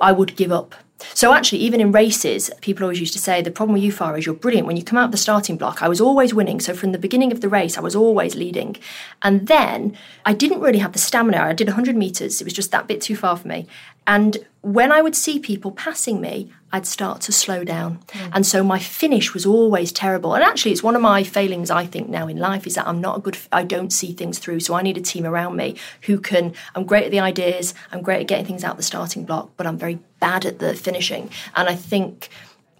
I 0.00 0.12
would 0.12 0.36
give 0.36 0.52
up. 0.52 0.74
So 1.14 1.32
actually, 1.32 1.58
even 1.58 1.80
in 1.80 1.92
races, 1.92 2.50
people 2.60 2.84
always 2.84 3.00
used 3.00 3.12
to 3.14 3.18
say 3.18 3.42
the 3.42 3.50
problem 3.50 3.74
with 3.74 3.82
you, 3.82 3.92
Farrah, 3.92 4.18
is 4.18 4.26
you're 4.26 4.34
brilliant. 4.34 4.66
When 4.66 4.76
you 4.76 4.84
come 4.84 4.98
out 4.98 5.06
of 5.06 5.10
the 5.10 5.16
starting 5.16 5.56
block, 5.56 5.82
I 5.82 5.88
was 5.88 6.00
always 6.00 6.32
winning. 6.32 6.60
So 6.60 6.74
from 6.74 6.92
the 6.92 6.98
beginning 6.98 7.32
of 7.32 7.40
the 7.40 7.48
race, 7.48 7.76
I 7.76 7.80
was 7.80 7.96
always 7.96 8.34
leading. 8.34 8.76
And 9.22 9.48
then 9.48 9.96
I 10.24 10.32
didn't 10.32 10.60
really 10.60 10.78
have 10.78 10.92
the 10.92 10.98
stamina. 10.98 11.38
I 11.38 11.52
did 11.52 11.68
100 11.68 11.96
metres. 11.96 12.40
It 12.40 12.44
was 12.44 12.52
just 12.52 12.70
that 12.70 12.86
bit 12.86 13.00
too 13.00 13.16
far 13.16 13.36
for 13.36 13.48
me. 13.48 13.66
And 14.06 14.38
when 14.62 14.92
I 14.92 15.02
would 15.02 15.16
see 15.16 15.38
people 15.38 15.72
passing 15.72 16.20
me, 16.20 16.52
I'd 16.72 16.86
start 16.86 17.20
to 17.22 17.32
slow 17.32 17.64
down. 17.64 17.98
Mm. 18.08 18.30
And 18.32 18.46
so 18.46 18.64
my 18.64 18.78
finish 18.78 19.34
was 19.34 19.44
always 19.44 19.92
terrible. 19.92 20.34
And 20.34 20.42
actually, 20.42 20.72
it's 20.72 20.82
one 20.82 20.96
of 20.96 21.02
my 21.02 21.22
failings, 21.22 21.70
I 21.70 21.84
think, 21.84 22.08
now 22.08 22.28
in 22.28 22.38
life 22.38 22.66
is 22.66 22.76
that 22.76 22.86
I'm 22.86 23.00
not 23.00 23.18
a 23.18 23.20
good, 23.20 23.36
I 23.52 23.64
don't 23.64 23.92
see 23.92 24.12
things 24.12 24.38
through. 24.38 24.60
So 24.60 24.74
I 24.74 24.82
need 24.82 24.96
a 24.96 25.02
team 25.02 25.26
around 25.26 25.56
me 25.56 25.76
who 26.02 26.18
can, 26.18 26.54
I'm 26.74 26.84
great 26.84 27.04
at 27.04 27.10
the 27.10 27.20
ideas, 27.20 27.74
I'm 27.90 28.02
great 28.02 28.20
at 28.20 28.26
getting 28.26 28.46
things 28.46 28.64
out 28.64 28.76
the 28.76 28.82
starting 28.82 29.24
block, 29.24 29.50
but 29.56 29.66
I'm 29.66 29.76
very 29.76 29.98
bad 30.20 30.46
at 30.46 30.60
the 30.60 30.74
finishing. 30.74 31.30
And 31.54 31.68
I 31.68 31.74
think 31.74 32.30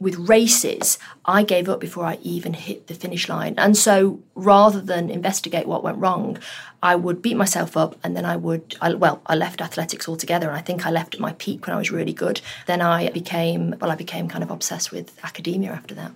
with 0.00 0.16
races, 0.16 0.98
I 1.25 1.44
gave 1.44 1.68
up 1.68 1.78
before 1.78 2.04
I 2.04 2.18
even 2.22 2.54
hit 2.54 2.88
the 2.88 2.94
finish 2.94 3.28
line. 3.28 3.54
And 3.56 3.76
so 3.76 4.20
rather 4.34 4.80
than 4.80 5.10
investigate 5.10 5.68
what 5.68 5.84
went 5.84 5.98
wrong, 5.98 6.38
I 6.82 6.96
would 6.96 7.23
beat 7.23 7.37
myself 7.37 7.76
up 7.76 7.96
and 8.02 8.17
then 8.17 8.25
I 8.25 8.37
would, 8.37 8.76
I, 8.81 8.94
well, 8.94 9.23
I 9.26 9.37
left 9.37 9.61
athletics 9.61 10.08
altogether. 10.08 10.49
And 10.49 10.56
I 10.56 10.61
think 10.61 10.84
I 10.84 10.90
left 10.90 11.14
at 11.14 11.20
my 11.20 11.32
peak 11.34 11.67
when 11.67 11.75
I 11.75 11.79
was 11.79 11.90
really 11.90 12.12
good. 12.12 12.40
Then 12.67 12.81
I 12.82 13.11
became, 13.11 13.76
well, 13.81 13.90
I 13.90 13.94
became 13.94 14.29
kind 14.29 14.43
of 14.43 14.50
obsessed 14.50 14.90
with 14.90 15.17
academia 15.25 15.70
after 15.70 15.94
that. 15.94 16.12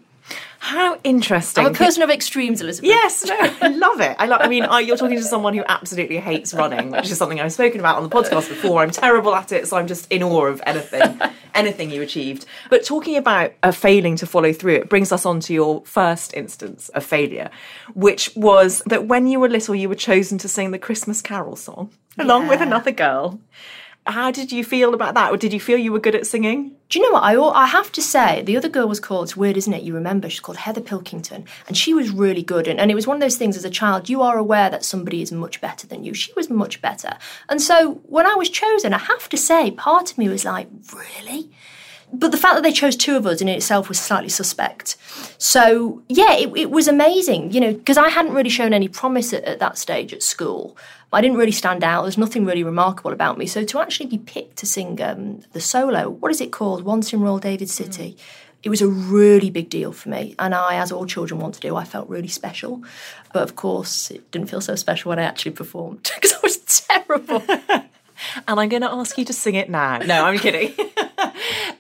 How 0.59 0.99
interesting! 1.05 1.65
I'm 1.65 1.73
a 1.73 1.75
person 1.77 2.03
of 2.03 2.11
extremes, 2.11 2.61
Elizabeth. 2.61 2.89
Yes, 2.89 3.25
no, 3.25 3.37
I 3.61 3.69
love 3.69 4.01
it. 4.01 4.17
I 4.19 4.27
love. 4.27 4.41
I 4.43 4.49
mean, 4.49 4.65
I, 4.65 4.81
you're 4.81 4.97
talking 4.97 5.19
to 5.19 5.23
someone 5.23 5.55
who 5.55 5.63
absolutely 5.69 6.19
hates 6.19 6.53
running, 6.53 6.91
which 6.91 7.11
is 7.11 7.19
something 7.19 7.41
I've 7.41 7.53
spoken 7.53 7.79
about 7.79 7.99
on 7.99 8.03
the 8.03 8.09
podcast 8.09 8.49
before. 8.49 8.83
I'm 8.83 8.91
terrible 8.91 9.35
at 9.37 9.53
it, 9.53 9.69
so 9.69 9.77
I'm 9.77 9.87
just 9.87 10.11
in 10.11 10.25
awe 10.25 10.47
of 10.47 10.61
anything, 10.67 11.21
anything 11.57 11.91
you 11.91 12.03
achieved. 12.03 12.47
But 12.71 12.85
talking 12.85 13.17
about 13.17 13.53
a 13.63 13.73
failing 13.73 14.17
to 14.17 14.27
follow 14.27 14.53
through, 14.53 14.75
it 14.75 14.89
brings 14.89 15.13
us 15.13 15.27
on 15.27 15.41
to 15.41 15.55
your 15.55 15.83
first 15.85 16.35
instance 16.35 16.89
of 16.91 17.05
failure, 17.05 17.51
which 17.95 18.35
was 18.37 18.83
that 18.87 19.07
when 19.07 19.27
you 19.27 19.41
were 19.41 19.49
little, 19.49 19.75
you 19.75 19.89
were 19.89 19.95
chosen 19.95 20.39
to 20.39 20.49
sing 20.49 20.71
the 20.71 20.79
Christmas 20.79 21.23
Carol 21.23 21.57
song 21.57 21.91
along 22.19 22.45
yeah. 22.45 22.49
with 22.51 22.61
another 22.61 22.93
girl. 22.93 23.41
How 24.07 24.31
did 24.31 24.53
you 24.53 24.65
feel 24.65 24.95
about 24.95 25.15
that? 25.15 25.33
Or 25.33 25.37
did 25.37 25.53
you 25.53 25.61
feel 25.61 25.79
you 25.79 25.93
were 25.93 25.99
good 25.99 26.15
at 26.15 26.27
singing? 26.27 26.77
Do 26.89 26.99
you 26.99 27.05
know 27.05 27.15
what? 27.15 27.25
I, 27.25 27.63
I 27.63 27.67
have 27.67 27.91
to 27.93 28.03
say, 28.03 28.43
the 28.43 28.57
other 28.57 28.69
girl 28.69 28.87
was 28.87 29.01
called, 29.01 29.25
it's 29.25 29.37
weird, 29.37 29.57
isn't 29.57 29.73
it? 29.73 29.83
You 29.83 29.95
remember, 29.95 30.31
she's 30.31 30.41
called 30.41 30.59
Heather 30.59 30.81
Pilkington. 30.81 31.45
And 31.67 31.77
she 31.77 31.93
was 31.93 32.11
really 32.11 32.43
good. 32.43 32.69
And, 32.69 32.79
and 32.79 32.91
it 32.91 32.95
was 32.95 33.07
one 33.07 33.17
of 33.17 33.21
those 33.21 33.37
things 33.37 33.57
as 33.57 33.65
a 33.65 33.71
child, 33.71 34.09
you 34.09 34.23
are 34.23 34.39
aware 34.39 34.71
that 34.71 34.85
somebody 34.85 35.23
is 35.23 35.33
much 35.33 35.61
better 35.61 35.87
than 35.87 36.05
you. 36.05 36.15
She 36.15 36.33
was 36.35 36.49
much 36.49 36.81
better. 36.81 37.19
And 37.49 37.61
so 37.61 37.95
when 38.05 38.27
I 38.27 38.35
was 38.35 38.49
chosen, 38.49 38.95
I 38.95 38.99
have 38.99 39.29
to 39.31 39.37
say, 39.37 39.73
part 39.73 40.13
of 40.13 40.19
me 40.19 40.29
was 40.29 40.45
like, 40.45 40.69
really? 40.95 41.51
But 42.13 42.31
the 42.31 42.37
fact 42.37 42.55
that 42.55 42.63
they 42.63 42.73
chose 42.73 42.97
two 42.97 43.17
of 43.17 43.27
us 43.27 43.41
in 43.41 43.49
itself 43.49 43.89
was 43.89 43.99
slightly 43.99 44.29
suspect. 44.29 44.97
So, 45.39 46.03
yeah, 46.09 46.35
it, 46.35 46.57
it 46.57 46.71
was 46.71 46.89
amazing, 46.89 47.53
you 47.53 47.61
know, 47.61 47.73
because 47.73 47.99
I 47.99 48.09
hadn't 48.09 48.33
really 48.33 48.51
shown 48.51 48.73
any 48.73 48.89
promise 48.89 49.33
at, 49.33 49.45
at 49.45 49.59
that 49.59 49.77
stage 49.77 50.13
at 50.13 50.23
school. 50.23 50.77
I 51.13 51.21
didn't 51.21 51.37
really 51.37 51.53
stand 51.53 51.83
out. 51.83 52.03
There's 52.03 52.19
nothing 52.19 52.45
really 52.45 52.65
remarkable 52.65 53.13
about 53.13 53.39
me. 53.39 53.47
So 53.47 53.65
to 53.65 53.81
actually 53.81 54.07
be 54.07 54.19
picked 54.19 54.57
to 54.59 54.67
sing 54.67 55.01
um, 55.03 55.41
the 55.53 55.61
solo, 55.61 56.09
what 56.09 56.31
is 56.31 56.41
it 56.41 56.53
called? 56.53 56.85
Once 56.85 57.13
in 57.13 57.21
Royal 57.21 57.39
David 57.39 57.71
City. 57.71 58.17
Mm. 58.17 58.23
It 58.63 58.71
was 58.71 58.83
a 58.83 58.89
really 58.89 59.51
big 59.51 59.69
deal 59.69 59.93
for 59.93 60.09
me. 60.09 60.35
And 60.41 60.55
I, 60.55 60.77
as 60.77 60.91
all 60.91 61.07
children 61.07 61.41
want 61.41 61.55
to 61.55 61.61
do, 61.61 61.77
I 61.77 61.85
felt 61.85 62.09
really 62.09 62.29
special. 62.29 62.83
But 63.33 63.45
of 63.45 63.55
course, 63.55 64.11
it 64.11 64.29
didn't 64.33 64.51
feel 64.51 64.61
so 64.61 64.75
special 64.75 65.11
when 65.11 65.19
I 65.19 65.23
actually 65.23 65.53
performed 65.53 66.03
because 66.15 66.33
I 66.33 66.39
was 66.43 66.57
terrible. 66.59 67.43
and 68.49 68.61
I'm 68.61 68.69
going 68.69 68.83
to 68.83 68.91
ask 68.91 69.17
you 69.19 69.25
to 69.25 69.33
sing 69.33 69.55
it 69.55 69.69
now. 69.71 69.99
No, 69.99 70.25
I'm 70.25 70.39
kidding. 70.39 70.75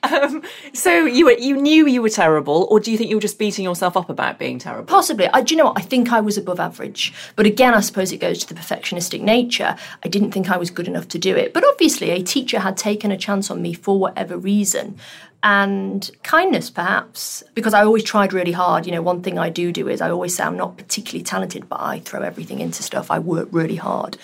Um, 0.02 0.42
so 0.72 1.04
you 1.04 1.24
were, 1.24 1.32
you 1.32 1.56
knew 1.56 1.86
you 1.86 2.00
were 2.00 2.10
terrible, 2.10 2.68
or 2.70 2.78
do 2.78 2.92
you 2.92 2.98
think 2.98 3.10
you 3.10 3.16
were 3.16 3.22
just 3.22 3.38
beating 3.38 3.64
yourself 3.64 3.96
up 3.96 4.08
about 4.08 4.38
being 4.38 4.58
terrible? 4.58 4.84
Possibly. 4.84 5.26
I, 5.28 5.40
do 5.40 5.54
you 5.54 5.58
know 5.58 5.64
what? 5.66 5.78
I 5.78 5.82
think 5.82 6.12
I 6.12 6.20
was 6.20 6.38
above 6.38 6.60
average. 6.60 7.12
But 7.34 7.46
again, 7.46 7.74
I 7.74 7.80
suppose 7.80 8.12
it 8.12 8.18
goes 8.18 8.44
to 8.44 8.54
the 8.54 8.60
perfectionistic 8.60 9.20
nature. 9.20 9.76
I 10.04 10.08
didn't 10.08 10.30
think 10.30 10.48
I 10.48 10.56
was 10.58 10.70
good 10.70 10.86
enough 10.86 11.08
to 11.08 11.18
do 11.18 11.34
it. 11.34 11.52
But 11.52 11.64
obviously, 11.66 12.10
a 12.10 12.22
teacher 12.22 12.60
had 12.60 12.76
taken 12.76 13.10
a 13.10 13.16
chance 13.16 13.50
on 13.50 13.60
me 13.62 13.72
for 13.72 13.98
whatever 13.98 14.36
reason. 14.38 14.96
and 15.42 16.10
kindness, 16.22 16.70
perhaps, 16.70 17.42
because 17.54 17.74
I 17.74 17.84
always 17.84 18.02
tried 18.02 18.32
really 18.32 18.52
hard. 18.52 18.86
You 18.86 18.92
know, 18.92 19.02
one 19.02 19.22
thing 19.22 19.38
I 19.38 19.48
do 19.50 19.70
do 19.70 19.88
is 19.88 20.00
I 20.00 20.10
always 20.10 20.36
say 20.36 20.44
I'm 20.44 20.56
not 20.56 20.76
particularly 20.76 21.22
talented, 21.22 21.68
but 21.68 21.80
I 21.80 22.00
throw 22.00 22.22
everything 22.22 22.60
into 22.60 22.82
stuff. 22.82 23.10
I 23.10 23.18
work 23.18 23.48
really 23.52 23.76
hard. 23.76 24.18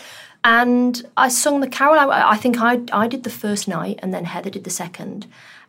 And 0.44 1.08
I 1.16 1.28
sung 1.28 1.60
the 1.60 1.68
carol. 1.68 2.10
I, 2.10 2.32
I 2.32 2.36
think 2.36 2.60
I, 2.60 2.80
I 2.92 3.06
did 3.06 3.22
the 3.22 3.30
first 3.30 3.68
night, 3.68 4.00
and 4.02 4.12
then 4.12 4.24
Heather 4.24 4.50
did 4.50 4.64
the 4.64 4.70
second. 4.70 5.26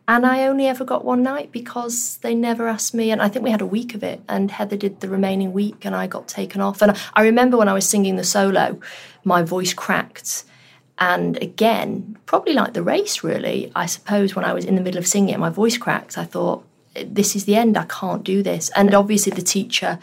And 0.08 0.26
I 0.26 0.46
only 0.48 0.68
ever 0.68 0.84
got 0.84 1.06
one 1.06 1.24
night 1.24 1.52
because 1.52 2.18
they 2.18 2.36
never 2.36 2.68
asked 2.68 2.94
me. 2.94 3.12
And 3.12 3.22
I 3.22 3.30
think 3.30 3.46
we 3.46 3.52
had 3.52 3.62
a 3.62 3.66
week 3.66 3.96
of 3.96 4.04
it, 4.04 4.22
and 4.28 4.52
Heather 4.52 4.76
did 4.76 5.00
the 5.00 5.10
remaining 5.10 5.54
week, 5.54 5.86
and 5.86 5.96
I 5.96 6.08
got 6.08 6.28
taken 6.28 6.60
off. 6.60 6.82
And 6.82 6.98
I 7.14 7.22
remember 7.22 7.56
when 7.56 7.70
I 7.70 7.74
was 7.74 7.88
singing 7.88 8.16
the 8.16 8.24
solo, 8.24 8.80
my 9.24 9.44
voice 9.44 9.74
cracked. 9.74 10.44
And 11.00 11.42
again, 11.42 12.18
probably 12.26 12.54
like 12.54 12.74
the 12.74 12.84
race, 12.84 13.24
really, 13.24 13.72
I 13.76 13.86
suppose 13.86 14.36
when 14.36 14.46
I 14.46 14.54
was 14.54 14.66
in 14.66 14.76
the 14.76 14.82
middle 14.82 15.00
of 15.00 15.08
singing 15.08 15.34
it, 15.34 15.40
my 15.40 15.50
voice 15.50 15.78
cracked. 15.78 16.18
I 16.18 16.26
thought, 16.26 16.66
this 16.96 17.36
is 17.36 17.46
the 17.46 17.56
end. 17.56 17.78
I 17.78 17.86
can't 17.86 18.24
do 18.24 18.44
this. 18.44 18.70
And 18.76 18.94
obviously, 18.94 19.32
the 19.32 19.42
teacher 19.42 20.00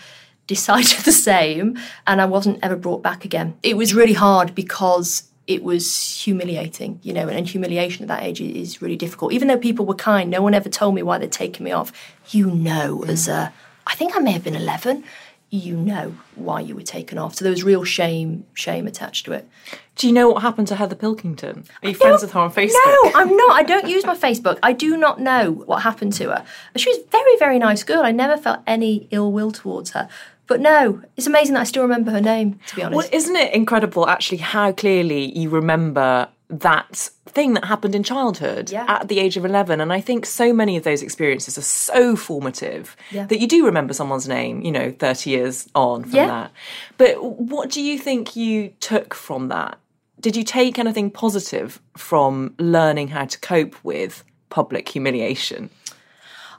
decided 0.50 0.98
the 1.04 1.12
same, 1.12 1.78
and 2.06 2.20
I 2.20 2.26
wasn't 2.26 2.58
ever 2.62 2.76
brought 2.76 3.02
back 3.02 3.24
again. 3.24 3.56
It 3.62 3.76
was 3.76 3.94
really 3.94 4.12
hard 4.12 4.54
because 4.54 5.30
it 5.46 5.62
was 5.62 6.22
humiliating, 6.22 7.00
you 7.02 7.12
know, 7.12 7.28
and 7.28 7.48
humiliation 7.48 8.02
at 8.02 8.08
that 8.08 8.22
age 8.22 8.40
is 8.40 8.82
really 8.82 8.96
difficult. 8.96 9.32
Even 9.32 9.48
though 9.48 9.58
people 9.58 9.86
were 9.86 9.94
kind, 9.94 10.28
no 10.28 10.42
one 10.42 10.54
ever 10.54 10.68
told 10.68 10.94
me 10.94 11.02
why 11.02 11.18
they'd 11.18 11.32
taken 11.32 11.64
me 11.64 11.72
off. 11.72 11.92
You 12.28 12.50
know, 12.50 13.04
as 13.04 13.26
a, 13.28 13.52
I 13.86 13.94
think 13.94 14.16
I 14.16 14.20
may 14.20 14.32
have 14.32 14.44
been 14.44 14.54
11, 14.54 15.04
you 15.50 15.76
know 15.76 16.14
why 16.36 16.60
you 16.60 16.76
were 16.76 16.82
taken 16.82 17.18
off. 17.18 17.34
So 17.34 17.44
there 17.44 17.50
was 17.50 17.64
real 17.64 17.82
shame, 17.82 18.44
shame 18.54 18.86
attached 18.86 19.24
to 19.26 19.32
it. 19.32 19.48
Do 19.96 20.06
you 20.06 20.12
know 20.12 20.30
what 20.30 20.42
happened 20.42 20.68
to 20.68 20.76
Heather 20.76 20.94
Pilkington? 20.94 21.64
Are 21.82 21.88
you 21.88 21.94
friends 21.94 22.22
with 22.22 22.32
her 22.32 22.40
on 22.40 22.52
Facebook? 22.52 22.70
No, 22.84 23.10
I'm 23.14 23.36
not. 23.36 23.52
I 23.58 23.64
don't 23.64 23.88
use 23.88 24.06
my 24.06 24.16
Facebook. 24.16 24.58
I 24.62 24.72
do 24.72 24.96
not 24.96 25.20
know 25.20 25.50
what 25.50 25.82
happened 25.82 26.12
to 26.14 26.30
her. 26.30 26.44
She 26.76 26.88
was 26.88 26.98
a 26.98 27.10
very, 27.10 27.36
very 27.38 27.58
nice 27.58 27.82
girl. 27.82 28.02
I 28.02 28.12
never 28.12 28.36
felt 28.36 28.60
any 28.66 29.08
ill 29.10 29.32
will 29.32 29.50
towards 29.50 29.90
her. 29.90 30.08
But 30.50 30.60
no, 30.60 31.00
it's 31.16 31.28
amazing 31.28 31.54
that 31.54 31.60
I 31.60 31.64
still 31.64 31.84
remember 31.84 32.10
her 32.10 32.20
name, 32.20 32.58
to 32.66 32.74
be 32.74 32.82
honest. 32.82 32.96
Well, 32.96 33.08
isn't 33.12 33.36
it 33.36 33.54
incredible 33.54 34.08
actually 34.08 34.38
how 34.38 34.72
clearly 34.72 35.38
you 35.38 35.48
remember 35.48 36.28
that 36.48 37.08
thing 37.26 37.54
that 37.54 37.66
happened 37.66 37.94
in 37.94 38.02
childhood 38.02 38.68
yeah. 38.68 38.84
at 38.88 39.06
the 39.06 39.20
age 39.20 39.36
of 39.36 39.44
11 39.44 39.80
and 39.80 39.92
i 39.92 40.00
think 40.00 40.26
so 40.26 40.52
many 40.52 40.76
of 40.76 40.82
those 40.82 41.00
experiences 41.00 41.56
are 41.56 41.62
so 41.62 42.16
formative 42.16 42.96
yeah. 43.12 43.24
that 43.26 43.38
you 43.38 43.46
do 43.46 43.64
remember 43.64 43.94
someone's 43.94 44.26
name 44.26 44.60
you 44.62 44.72
know 44.72 44.90
30 44.90 45.30
years 45.30 45.68
on 45.76 46.02
from 46.02 46.12
yeah. 46.12 46.26
that 46.26 46.52
but 46.98 47.22
what 47.22 47.70
do 47.70 47.80
you 47.80 47.96
think 47.96 48.34
you 48.34 48.70
took 48.80 49.14
from 49.14 49.46
that 49.46 49.78
did 50.18 50.34
you 50.34 50.42
take 50.42 50.76
anything 50.76 51.08
positive 51.08 51.80
from 51.96 52.52
learning 52.58 53.06
how 53.06 53.24
to 53.24 53.38
cope 53.38 53.76
with 53.84 54.24
public 54.48 54.88
humiliation 54.88 55.70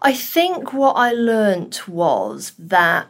i 0.01 0.13
think 0.13 0.71
what 0.71 0.93
i 0.93 1.11
learnt 1.11 1.85
was 1.89 2.53
that 2.57 3.07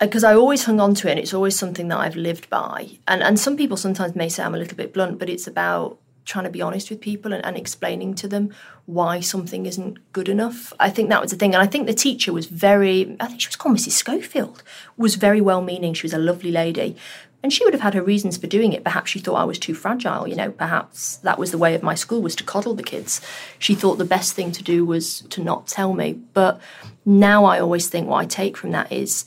because 0.00 0.24
uh, 0.24 0.28
I 0.28 0.34
always 0.34 0.64
hung 0.64 0.80
on 0.80 0.94
to 0.96 1.08
it 1.08 1.12
and 1.12 1.20
it's 1.20 1.32
always 1.32 1.56
something 1.56 1.88
that 1.88 1.98
I've 1.98 2.16
lived 2.16 2.50
by. 2.50 2.98
And 3.06 3.22
and 3.22 3.38
some 3.38 3.56
people 3.56 3.76
sometimes 3.76 4.16
may 4.16 4.28
say 4.28 4.42
I'm 4.42 4.54
a 4.54 4.58
little 4.58 4.76
bit 4.76 4.92
blunt, 4.92 5.18
but 5.18 5.28
it's 5.28 5.46
about 5.46 5.98
trying 6.24 6.44
to 6.44 6.50
be 6.50 6.62
honest 6.62 6.90
with 6.90 7.00
people 7.00 7.32
and, 7.32 7.44
and, 7.44 7.56
explaining 7.56 8.14
to 8.14 8.28
them 8.28 8.54
why 8.86 9.20
something 9.20 9.66
isn't 9.66 9.98
good 10.12 10.28
enough. 10.28 10.72
I 10.78 10.88
think 10.90 11.08
that 11.08 11.20
was 11.20 11.32
the 11.32 11.36
thing. 11.36 11.54
And 11.54 11.62
I 11.62 11.66
think 11.66 11.86
the 11.86 11.94
teacher 11.94 12.32
was 12.32 12.46
very, 12.46 13.16
I 13.18 13.26
think 13.26 13.40
she 13.40 13.48
was 13.48 13.56
called 13.56 13.76
Mrs. 13.76 13.92
Schofield, 13.92 14.62
was 14.96 15.16
very 15.16 15.40
well 15.40 15.62
meaning. 15.62 15.94
She 15.94 16.06
was 16.06 16.14
a 16.14 16.18
lovely 16.18 16.52
lady. 16.52 16.96
And 17.42 17.52
she 17.52 17.64
would 17.64 17.74
have 17.74 17.82
had 17.82 17.94
her 17.94 18.02
reasons 18.02 18.36
for 18.36 18.46
doing 18.46 18.72
it. 18.72 18.84
Perhaps 18.84 19.10
she 19.10 19.18
thought 19.18 19.34
I 19.34 19.44
was 19.44 19.58
too 19.58 19.74
fragile, 19.74 20.28
you 20.28 20.36
know, 20.36 20.52
perhaps 20.52 21.16
that 21.18 21.40
was 21.40 21.50
the 21.50 21.58
way 21.58 21.74
of 21.74 21.82
my 21.82 21.96
school 21.96 22.22
was 22.22 22.36
to 22.36 22.44
coddle 22.44 22.74
the 22.74 22.84
kids. 22.84 23.20
She 23.58 23.74
thought 23.74 23.98
the 23.98 24.04
best 24.04 24.34
thing 24.34 24.52
to 24.52 24.62
do 24.62 24.84
was 24.84 25.22
to 25.22 25.42
not 25.42 25.66
tell 25.66 25.92
me. 25.92 26.20
But 26.34 26.60
now 27.04 27.44
I 27.44 27.58
always 27.58 27.88
think 27.88 28.06
what 28.06 28.18
I 28.18 28.26
take 28.26 28.56
from 28.56 28.70
that 28.70 28.92
is 28.92 29.24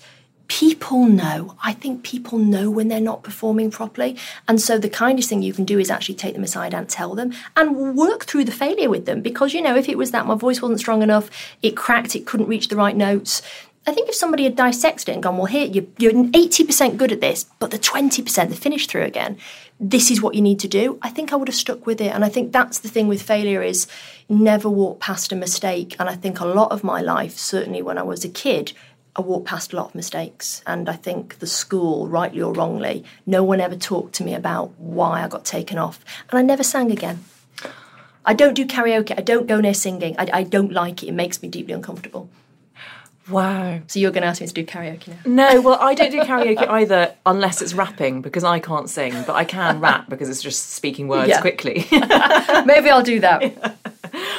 people 0.48 1.06
know. 1.06 1.56
I 1.64 1.74
think 1.74 2.04
people 2.04 2.38
know 2.38 2.70
when 2.70 2.88
they're 2.88 3.02
not 3.02 3.24
performing 3.24 3.72
properly. 3.72 4.18
And 4.48 4.62
so 4.62 4.78
the 4.78 4.90
kindest 4.90 5.30
thing 5.30 5.42
you 5.42 5.54
can 5.54 5.66
do 5.66 5.80
is 5.80 5.90
actually 5.90 6.16
take 6.16 6.34
them 6.34 6.44
aside 6.44 6.74
and 6.74 6.88
tell 6.88 7.16
them 7.16 7.34
and 7.56 7.96
work 7.96 8.26
through 8.26 8.46
the 8.46 8.52
failure 8.52 8.90
with 8.90 9.06
them. 9.06 9.22
Because, 9.22 9.54
you 9.54 9.62
know, 9.62 9.76
if 9.76 9.90
it 9.90 9.98
was 9.98 10.12
that 10.12 10.26
my 10.26 10.36
voice 10.36 10.62
wasn't 10.62 10.80
strong 10.80 11.02
enough, 11.02 11.30
it 11.62 11.76
cracked, 11.76 12.16
it 12.16 12.26
couldn't 12.26 12.48
reach 12.48 12.68
the 12.68 12.76
right 12.76 12.96
notes. 12.96 13.42
I 13.88 13.94
think 13.94 14.10
if 14.10 14.16
somebody 14.16 14.46
had 14.46 14.56
dissected 14.56 15.10
it 15.10 15.14
and 15.14 15.22
gone, 15.22 15.38
well, 15.38 15.46
here, 15.46 15.68
you're, 15.68 15.86
you're 16.00 16.12
80% 16.12 16.98
good 16.98 17.12
at 17.12 17.22
this, 17.22 17.46
but 17.60 17.70
the 17.70 17.78
20%, 17.78 18.50
the 18.50 18.56
finish 18.56 18.88
through 18.88 19.04
again, 19.04 19.38
this 19.80 20.10
is 20.10 20.22
what 20.22 20.34
you 20.34 20.42
need 20.42 20.60
to 20.62 20.68
do, 20.68 20.98
I 21.04 21.10
think 21.10 21.32
I 21.32 21.36
would 21.36 21.48
have 21.48 21.56
stuck 21.56 21.86
with 21.86 22.02
it. 22.02 22.08
And 22.08 22.26
I 22.26 22.30
think 22.30 22.52
that's 22.52 22.80
the 22.80 22.88
thing 22.88 23.08
with 23.08 23.22
failure 23.22 23.62
is 23.62 23.88
never 24.28 24.70
walk 24.70 25.00
past 25.00 25.32
a 25.32 25.36
mistake. 25.36 25.96
And 26.00 26.10
I 26.10 26.16
think 26.16 26.40
a 26.40 26.46
lot 26.46 26.72
of 26.72 26.84
my 26.84 27.02
life, 27.02 27.38
certainly 27.38 27.84
when 27.84 28.00
I 28.00 28.04
was 28.04 28.26
a 28.26 28.30
kid, 28.30 28.74
I 29.18 29.22
walked 29.22 29.48
past 29.48 29.72
a 29.72 29.78
lot 29.78 29.88
of 29.90 29.96
mistakes, 29.96 30.62
and 30.68 30.90
I 30.90 30.94
think 30.94 31.40
the 31.40 31.48
school, 31.48 32.08
rightly 32.08 32.42
or 32.42 32.52
wrongly, 32.54 33.06
no 33.26 33.44
one 33.44 33.62
ever 33.62 33.76
talked 33.76 34.14
to 34.16 34.24
me 34.24 34.34
about 34.34 34.72
why 34.78 35.24
I 35.24 35.28
got 35.30 35.46
taken 35.46 35.78
off, 35.78 36.04
and 36.30 36.38
I 36.38 36.42
never 36.42 36.64
sang 36.64 36.92
again. 36.92 37.24
I 38.26 38.34
don't 38.34 38.56
do 38.56 38.66
karaoke. 38.66 39.14
I 39.18 39.22
don't 39.22 39.48
go 39.48 39.62
near 39.62 39.74
singing. 39.74 40.16
I, 40.18 40.28
I 40.34 40.44
don't 40.44 40.72
like 40.74 41.04
it. 41.04 41.08
It 41.08 41.14
makes 41.14 41.42
me 41.42 41.48
deeply 41.48 41.74
uncomfortable. 41.74 42.28
Wow. 43.30 43.80
So 43.88 44.00
you're 44.00 44.12
going 44.12 44.22
to 44.24 44.28
ask 44.28 44.42
me 44.42 44.48
to 44.48 44.54
do 44.54 44.66
karaoke 44.66 45.08
now? 45.08 45.18
No, 45.54 45.62
well, 45.66 45.78
I 45.80 45.94
don't 45.96 46.12
do 46.12 46.22
karaoke 46.22 46.68
either 46.68 47.16
unless 47.26 47.62
it's 47.62 47.74
rapping 47.74 48.22
because 48.22 48.44
I 48.44 48.60
can't 48.60 48.90
sing, 48.90 49.14
but 49.26 49.34
I 49.36 49.46
can 49.46 49.80
rap 49.80 50.10
because 50.10 50.28
it's 50.30 50.42
just 50.42 50.72
speaking 50.72 51.08
words 51.08 51.30
Yeah. 51.30 51.42
quickly. 51.42 51.88
Maybe 51.92 52.90
I'll 52.90 53.04
do 53.04 53.20
that. 53.22 53.78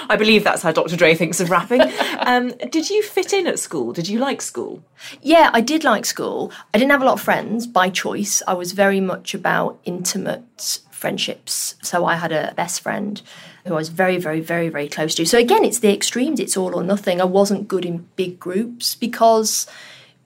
I 0.08 0.16
believe 0.16 0.44
that's 0.44 0.62
how 0.62 0.72
Dr. 0.72 0.96
Dre 0.96 1.14
thinks 1.14 1.40
of 1.40 1.50
rapping. 1.50 1.82
Um, 2.18 2.48
did 2.70 2.90
you 2.90 3.02
fit 3.02 3.32
in 3.32 3.46
at 3.46 3.58
school? 3.58 3.92
Did 3.92 4.08
you 4.08 4.18
like 4.18 4.42
school? 4.42 4.82
Yeah, 5.22 5.50
I 5.52 5.60
did 5.60 5.84
like 5.84 6.04
school. 6.04 6.52
I 6.72 6.78
didn't 6.78 6.90
have 6.90 7.02
a 7.02 7.04
lot 7.04 7.14
of 7.14 7.20
friends 7.20 7.66
by 7.66 7.90
choice. 7.90 8.42
I 8.46 8.54
was 8.54 8.72
very 8.72 9.00
much 9.00 9.34
about 9.34 9.78
intimate 9.84 10.80
friendships. 10.90 11.76
So 11.82 12.06
I 12.06 12.16
had 12.16 12.32
a 12.32 12.54
best 12.56 12.80
friend 12.80 13.20
who 13.66 13.74
I 13.74 13.76
was 13.76 13.90
very, 13.90 14.16
very, 14.16 14.40
very, 14.40 14.68
very 14.68 14.88
close 14.88 15.14
to. 15.16 15.26
So 15.26 15.38
again, 15.38 15.64
it's 15.64 15.80
the 15.80 15.92
extremes, 15.92 16.40
it's 16.40 16.56
all 16.56 16.74
or 16.74 16.82
nothing. 16.82 17.20
I 17.20 17.24
wasn't 17.24 17.68
good 17.68 17.84
in 17.84 18.08
big 18.16 18.40
groups 18.40 18.94
because 18.94 19.66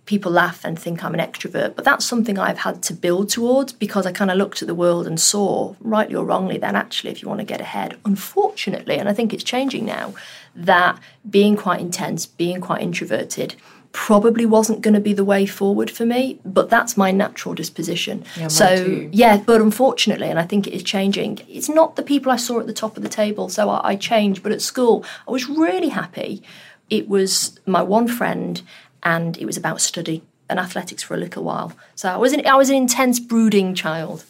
people 0.07 0.33
laugh 0.33 0.65
and 0.65 0.79
think 0.79 1.05
I'm 1.05 1.15
an 1.15 1.21
extrovert, 1.21 1.77
but 1.77 1.85
that's 1.85 2.05
something 2.05 2.39
I've 2.39 2.59
had 2.59 2.83
to 2.85 2.95
build 2.95 3.29
towards 3.29 3.73
because 3.73 4.07
I 4.07 4.13
kind 4.13 4.31
of 4.31 4.37
looked 4.39 4.63
at 4.63 4.69
the 4.69 4.75
world 4.75 5.07
and 5.07 5.21
saw, 5.21 5.77
rightly 5.81 6.17
or 6.17 6.25
wrongly, 6.25 6.59
that 6.59 6.75
actually, 6.75 7.11
if 7.11 7.23
you 7.23 7.29
want 7.29 7.41
to 7.41 7.47
get 7.47 7.61
ahead, 7.61 7.97
unfortunately, 8.05 8.97
and 8.97 9.09
I 9.09 9.13
think 9.13 9.33
it's 9.33 9.45
changing 9.45 9.85
now, 9.85 10.15
that 10.55 10.99
being 11.29 11.57
quite 11.57 11.81
intense, 11.81 12.27
being 12.27 12.61
quite 12.61 12.83
introverted, 12.83 13.55
probably 13.93 14.47
wasn't 14.47 14.81
going 14.81 14.95
to 14.95 15.01
be 15.01 15.13
the 15.13 15.25
way 15.25 15.47
forward 15.47 15.91
for 15.91 16.07
me, 16.07 16.39
but 16.45 16.71
that's 16.71 16.97
my 16.97 17.11
natural 17.11 17.55
disposition. 17.55 18.25
Yeah, 18.37 18.49
so, 18.49 19.09
yeah, 19.13 19.39
but 19.39 19.61
unfortunately, 19.61 20.29
and 20.29 20.39
I 20.39 20.45
think 20.45 20.67
it 20.67 20.73
is 20.73 20.83
changing, 20.83 21.41
it's 21.49 21.69
not 21.69 21.97
the 21.97 22.03
people 22.03 22.31
I 22.31 22.37
saw 22.37 22.61
at 22.61 22.67
the 22.67 22.73
top 22.73 22.97
of 22.97 23.03
the 23.03 23.09
table, 23.09 23.49
so 23.49 23.69
I, 23.69 23.91
I 23.91 23.97
changed. 23.97 24.43
But 24.43 24.53
at 24.53 24.63
school, 24.63 25.05
I 25.27 25.33
was 25.33 25.49
really 25.49 25.89
happy. 25.89 26.43
It 26.89 27.09
was 27.09 27.59
my 27.67 27.83
one 27.83 28.07
friend, 28.07 28.63
and 29.03 29.37
it 29.39 29.47
was 29.47 29.57
about 29.57 29.81
study 29.81 30.23
and 30.49 30.59
athletics 30.59 31.03
for 31.03 31.15
a 31.15 31.17
little 31.17 31.45
while. 31.45 31.73
So 31.95 32.09
I 32.09 32.17
was 32.17 32.33
an, 32.33 32.47
I 32.47 32.57
was 32.57 32.71
an 32.71 32.77
intense, 32.77 33.21
brooding 33.21 33.75
child. 33.75 34.25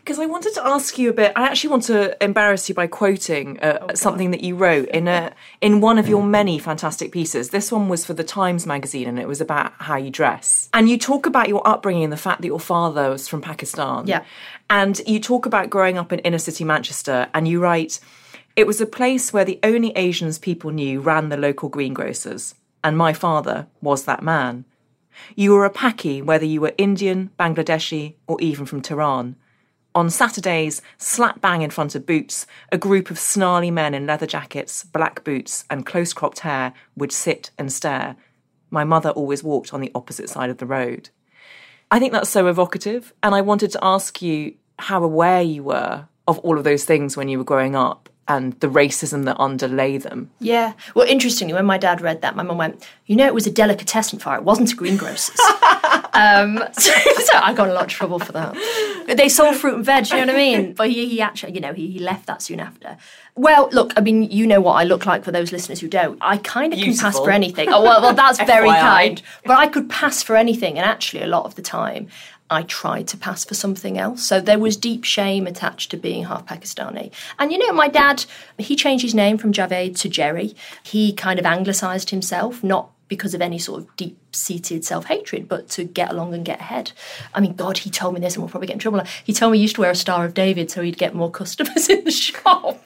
Because 0.00 0.20
I 0.20 0.26
wanted 0.26 0.54
to 0.54 0.64
ask 0.64 0.98
you 0.98 1.10
a 1.10 1.12
bit. 1.12 1.32
I 1.34 1.42
actually 1.42 1.70
want 1.70 1.82
to 1.84 2.22
embarrass 2.22 2.68
you 2.68 2.76
by 2.76 2.86
quoting 2.86 3.58
uh, 3.58 3.92
something 3.96 4.30
that 4.30 4.40
you 4.40 4.54
wrote 4.54 4.88
in 4.90 5.08
a 5.08 5.32
in 5.60 5.80
one 5.80 5.98
of 5.98 6.06
your 6.06 6.22
many 6.22 6.60
fantastic 6.60 7.10
pieces. 7.10 7.50
This 7.50 7.72
one 7.72 7.88
was 7.88 8.06
for 8.06 8.14
the 8.14 8.22
Times 8.22 8.66
magazine, 8.66 9.08
and 9.08 9.18
it 9.18 9.26
was 9.26 9.40
about 9.40 9.72
how 9.78 9.96
you 9.96 10.10
dress. 10.10 10.68
And 10.72 10.88
you 10.88 10.96
talk 10.96 11.26
about 11.26 11.48
your 11.48 11.66
upbringing 11.66 12.04
and 12.04 12.12
the 12.12 12.16
fact 12.16 12.40
that 12.42 12.46
your 12.46 12.60
father 12.60 13.10
was 13.10 13.26
from 13.26 13.40
Pakistan. 13.42 14.06
Yeah. 14.06 14.22
And 14.70 15.00
you 15.08 15.18
talk 15.18 15.44
about 15.44 15.70
growing 15.70 15.98
up 15.98 16.12
in 16.12 16.20
inner 16.20 16.38
city 16.38 16.62
Manchester, 16.62 17.26
and 17.34 17.48
you 17.48 17.58
write, 17.58 17.98
"It 18.54 18.68
was 18.68 18.80
a 18.80 18.86
place 18.86 19.32
where 19.32 19.44
the 19.44 19.58
only 19.64 19.90
Asians 19.96 20.38
people 20.38 20.70
knew 20.70 21.00
ran 21.00 21.30
the 21.30 21.36
local 21.36 21.68
greengrocers, 21.68 22.54
and 22.86 22.96
my 22.96 23.12
father 23.12 23.66
was 23.82 24.04
that 24.04 24.22
man." 24.22 24.64
You 25.34 25.50
were 25.52 25.64
a 25.64 25.70
Paki 25.70 26.22
whether 26.22 26.44
you 26.44 26.60
were 26.60 26.72
Indian, 26.78 27.30
Bangladeshi, 27.36 28.14
or 28.28 28.36
even 28.40 28.64
from 28.64 28.80
Tehran. 28.80 29.34
On 29.92 30.08
Saturdays, 30.08 30.82
slap 30.96 31.40
bang 31.40 31.62
in 31.62 31.70
front 31.70 31.96
of 31.96 32.06
Boots, 32.06 32.46
a 32.70 32.78
group 32.78 33.10
of 33.10 33.18
snarly 33.18 33.72
men 33.72 33.92
in 33.92 34.06
leather 34.06 34.26
jackets, 34.26 34.84
black 34.84 35.24
boots, 35.24 35.64
and 35.68 35.84
close 35.84 36.12
cropped 36.12 36.40
hair 36.40 36.74
would 36.96 37.10
sit 37.10 37.50
and 37.58 37.72
stare. 37.72 38.14
My 38.70 38.84
mother 38.84 39.10
always 39.10 39.42
walked 39.42 39.74
on 39.74 39.80
the 39.80 39.90
opposite 39.92 40.28
side 40.28 40.50
of 40.50 40.58
the 40.58 40.66
road. 40.66 41.08
I 41.90 41.98
think 41.98 42.12
that's 42.12 42.30
so 42.30 42.46
evocative, 42.46 43.12
and 43.20 43.34
I 43.34 43.40
wanted 43.40 43.72
to 43.72 43.82
ask 43.82 44.22
you 44.22 44.54
how 44.78 45.02
aware 45.02 45.42
you 45.42 45.64
were 45.64 46.06
of 46.28 46.38
all 46.40 46.56
of 46.56 46.64
those 46.64 46.84
things 46.84 47.16
when 47.16 47.28
you 47.28 47.38
were 47.38 47.52
growing 47.52 47.74
up 47.74 48.10
and 48.28 48.58
the 48.60 48.68
racism 48.68 49.24
that 49.24 49.38
underlay 49.38 49.98
them. 49.98 50.30
Yeah. 50.40 50.72
Well, 50.94 51.06
interestingly, 51.06 51.54
when 51.54 51.66
my 51.66 51.78
dad 51.78 52.00
read 52.00 52.22
that, 52.22 52.36
my 52.36 52.42
mum 52.42 52.58
went, 52.58 52.86
"You 53.06 53.16
know, 53.16 53.26
it 53.26 53.34
was 53.34 53.46
a 53.46 53.50
delicatessen 53.50 54.18
fire. 54.18 54.38
It 54.38 54.44
wasn't 54.44 54.72
a 54.72 54.76
greengrocer's." 54.76 55.40
Um, 56.16 56.64
so, 56.72 56.92
so, 56.92 57.38
I 57.38 57.52
got 57.52 57.68
a 57.68 57.72
lot 57.74 57.84
of 57.84 57.90
trouble 57.90 58.18
for 58.18 58.32
that. 58.32 58.54
They 59.16 59.28
sold 59.28 59.56
fruit 59.56 59.74
and 59.74 59.84
veg, 59.84 60.08
you 60.08 60.16
know 60.16 60.26
what 60.26 60.30
I 60.30 60.36
mean? 60.36 60.72
But 60.76 60.90
he, 60.90 61.08
he 61.08 61.20
actually, 61.20 61.52
you 61.52 61.60
know, 61.60 61.74
he, 61.74 61.90
he 61.90 61.98
left 61.98 62.26
that 62.26 62.42
soon 62.42 62.58
after. 62.58 62.96
Well, 63.34 63.68
look, 63.70 63.92
I 63.96 64.00
mean, 64.00 64.22
you 64.22 64.46
know 64.46 64.60
what 64.60 64.74
I 64.74 64.84
look 64.84 65.04
like 65.04 65.24
for 65.24 65.30
those 65.30 65.52
listeners 65.52 65.80
who 65.80 65.88
don't. 65.88 66.18
I 66.22 66.38
kind 66.38 66.72
of 66.72 66.78
can 66.78 66.96
pass 66.96 67.18
for 67.18 67.30
anything. 67.30 67.68
Oh, 67.70 67.82
well, 67.82 68.00
well 68.00 68.14
that's 68.14 68.38
very 68.38 68.70
kind. 68.70 69.20
But 69.44 69.58
I 69.58 69.68
could 69.68 69.90
pass 69.90 70.22
for 70.22 70.36
anything. 70.36 70.78
And 70.78 70.86
actually, 70.86 71.22
a 71.22 71.26
lot 71.26 71.44
of 71.44 71.54
the 71.54 71.62
time, 71.62 72.08
I 72.50 72.62
tried 72.62 73.08
to 73.08 73.16
pass 73.16 73.44
for 73.44 73.54
something 73.54 73.98
else. 73.98 74.22
So 74.22 74.40
there 74.40 74.58
was 74.58 74.76
deep 74.76 75.04
shame 75.04 75.46
attached 75.46 75.90
to 75.90 75.96
being 75.96 76.24
half 76.24 76.46
Pakistani. 76.46 77.12
And 77.38 77.50
you 77.50 77.58
know, 77.58 77.72
my 77.72 77.88
dad, 77.88 78.24
he 78.58 78.76
changed 78.76 79.02
his 79.02 79.14
name 79.14 79.38
from 79.38 79.52
Javed 79.52 79.98
to 79.98 80.08
Jerry. 80.08 80.54
He 80.82 81.12
kind 81.12 81.38
of 81.38 81.46
anglicised 81.46 82.10
himself, 82.10 82.62
not 82.62 82.90
because 83.08 83.34
of 83.34 83.40
any 83.40 83.58
sort 83.58 83.82
of 83.82 83.96
deep 83.96 84.18
seated 84.36 84.84
self 84.84 85.06
hatred, 85.06 85.48
but 85.48 85.68
to 85.70 85.84
get 85.84 86.10
along 86.10 86.34
and 86.34 86.44
get 86.44 86.60
ahead. 86.60 86.92
I 87.34 87.40
mean, 87.40 87.54
God, 87.54 87.78
he 87.78 87.90
told 87.90 88.14
me 88.14 88.20
this, 88.20 88.34
and 88.34 88.42
we'll 88.42 88.50
probably 88.50 88.68
get 88.68 88.74
in 88.74 88.78
trouble. 88.78 89.02
He 89.24 89.32
told 89.32 89.52
me 89.52 89.58
he 89.58 89.62
used 89.62 89.76
to 89.76 89.80
wear 89.80 89.90
a 89.90 89.94
Star 89.94 90.24
of 90.24 90.34
David 90.34 90.70
so 90.70 90.82
he'd 90.82 90.98
get 90.98 91.14
more 91.14 91.30
customers 91.30 91.88
in 91.88 92.04
the 92.04 92.10
shop. 92.10 92.84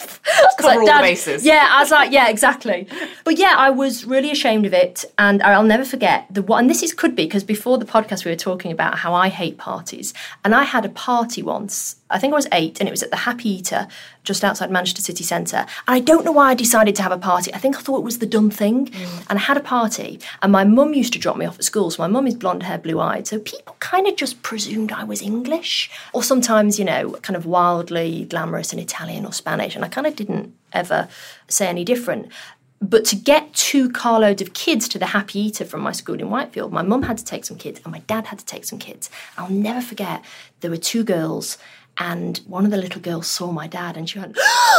Cover 0.59 0.69
like, 0.69 0.78
all 0.78 0.87
the 0.87 1.02
bases. 1.02 1.45
Yeah, 1.45 1.66
I 1.71 1.80
was 1.80 1.90
like, 1.90 2.12
yeah, 2.12 2.28
exactly. 2.28 2.88
But 3.25 3.38
yeah, 3.38 3.54
I 3.57 3.71
was 3.71 4.04
really 4.04 4.30
ashamed 4.30 4.66
of 4.66 4.73
it, 4.73 5.04
and 5.19 5.42
I'll 5.42 5.62
never 5.62 5.85
forget 5.85 6.26
the 6.30 6.42
one. 6.42 6.61
And 6.61 6.71
this 6.71 6.83
is 6.83 6.92
could 6.92 7.16
be 7.16 7.25
because 7.25 7.45
before 7.45 7.78
the 7.78 7.85
podcast 7.85 8.25
we 8.25 8.30
were 8.30 8.37
talking 8.37 8.71
about 8.71 8.99
how 8.99 9.14
I 9.14 9.28
hate 9.28 9.59
parties, 9.59 10.14
and 10.45 10.54
I 10.54 10.64
had 10.64 10.85
a 10.85 10.90
party 10.90 11.42
once. 11.42 11.97
I 12.11 12.19
think 12.19 12.33
I 12.33 12.37
was 12.37 12.49
eight, 12.52 12.80
and 12.80 12.88
it 12.88 12.90
was 12.90 13.02
at 13.02 13.11
the 13.11 13.16
Happy 13.16 13.49
Eater 13.49 13.87
just 14.23 14.45
outside 14.45 14.71
Manchester 14.71 15.00
City 15.00 15.25
Centre. 15.25 15.59
And 15.87 15.95
I 15.97 16.00
don't 16.00 16.25
know 16.25 16.33
why 16.33 16.50
I 16.50 16.54
decided 16.54 16.95
to 16.97 17.02
have 17.02 17.12
a 17.12 17.19
party. 17.19 17.54
I 17.54 17.59
think 17.59 17.76
I 17.76 17.80
thought 17.80 17.99
it 17.99 18.04
was 18.04 18.19
the 18.19 18.26
done 18.26 18.50
thing, 18.50 18.87
mm. 18.87 19.26
and 19.28 19.38
I 19.38 19.42
had 19.42 19.57
a 19.57 19.61
party, 19.61 20.21
and 20.42 20.52
my 20.52 20.64
mum 20.64 20.95
used 20.95 21.12
to 21.14 21.19
drop 21.19 21.37
me 21.40 21.47
off 21.47 21.59
at 21.59 21.64
school. 21.64 21.90
So 21.90 22.02
my 22.02 22.06
mum 22.06 22.26
is 22.26 22.35
blonde 22.35 22.62
hair, 22.62 22.78
blue 22.78 23.00
eyed. 23.00 23.26
So 23.26 23.40
people 23.40 23.76
kind 23.80 24.06
of 24.06 24.16
just 24.16 24.42
presumed 24.42 24.92
I 24.92 25.04
was 25.04 25.20
English, 25.20 25.90
or 26.12 26.23
sometimes, 26.23 26.78
you 26.78 26.85
know, 26.85 27.12
kind 27.23 27.37
of 27.37 27.47
wildly 27.47 28.26
glamorous 28.26 28.73
and 28.73 28.80
Italian 28.80 29.26
or 29.26 29.32
Spanish. 29.32 29.75
And 29.75 29.85
I 29.85 29.88
kind 29.88 30.06
of 30.06 30.14
didn't 30.14 30.54
ever 30.73 31.09
say 31.49 31.66
any 31.66 31.85
different. 31.85 32.28
But 32.82 33.04
to 33.06 33.16
get 33.16 33.52
two 33.52 33.90
carloads 33.90 34.40
of 34.40 34.54
kids 34.54 34.88
to 34.88 34.99
the 34.99 35.06
Happy 35.06 35.38
Eater 35.40 35.66
from 35.66 35.80
my 35.80 35.92
school 35.92 36.18
in 36.18 36.30
Whitefield, 36.30 36.73
my 36.73 36.82
mum 36.82 37.02
had 37.02 37.18
to 37.18 37.25
take 37.25 37.44
some 37.44 37.59
kids 37.59 37.80
and 37.85 37.92
my 37.92 37.99
dad 38.00 38.28
had 38.28 38.38
to 38.38 38.47
take 38.47 38.64
some 38.64 38.78
kids. 38.78 39.11
I'll 39.37 39.50
never 39.50 39.82
forget, 39.82 40.25
there 40.61 40.70
were 40.70 40.78
two 40.78 41.04
girls, 41.04 41.59
and 41.99 42.38
one 42.47 42.64
of 42.64 42.70
the 42.70 42.78
little 42.78 43.02
girls 43.02 43.26
saw 43.26 43.52
my 43.52 43.66
dad 43.66 43.99
and 43.99 44.09
she 44.09 44.18
went, 44.18 44.38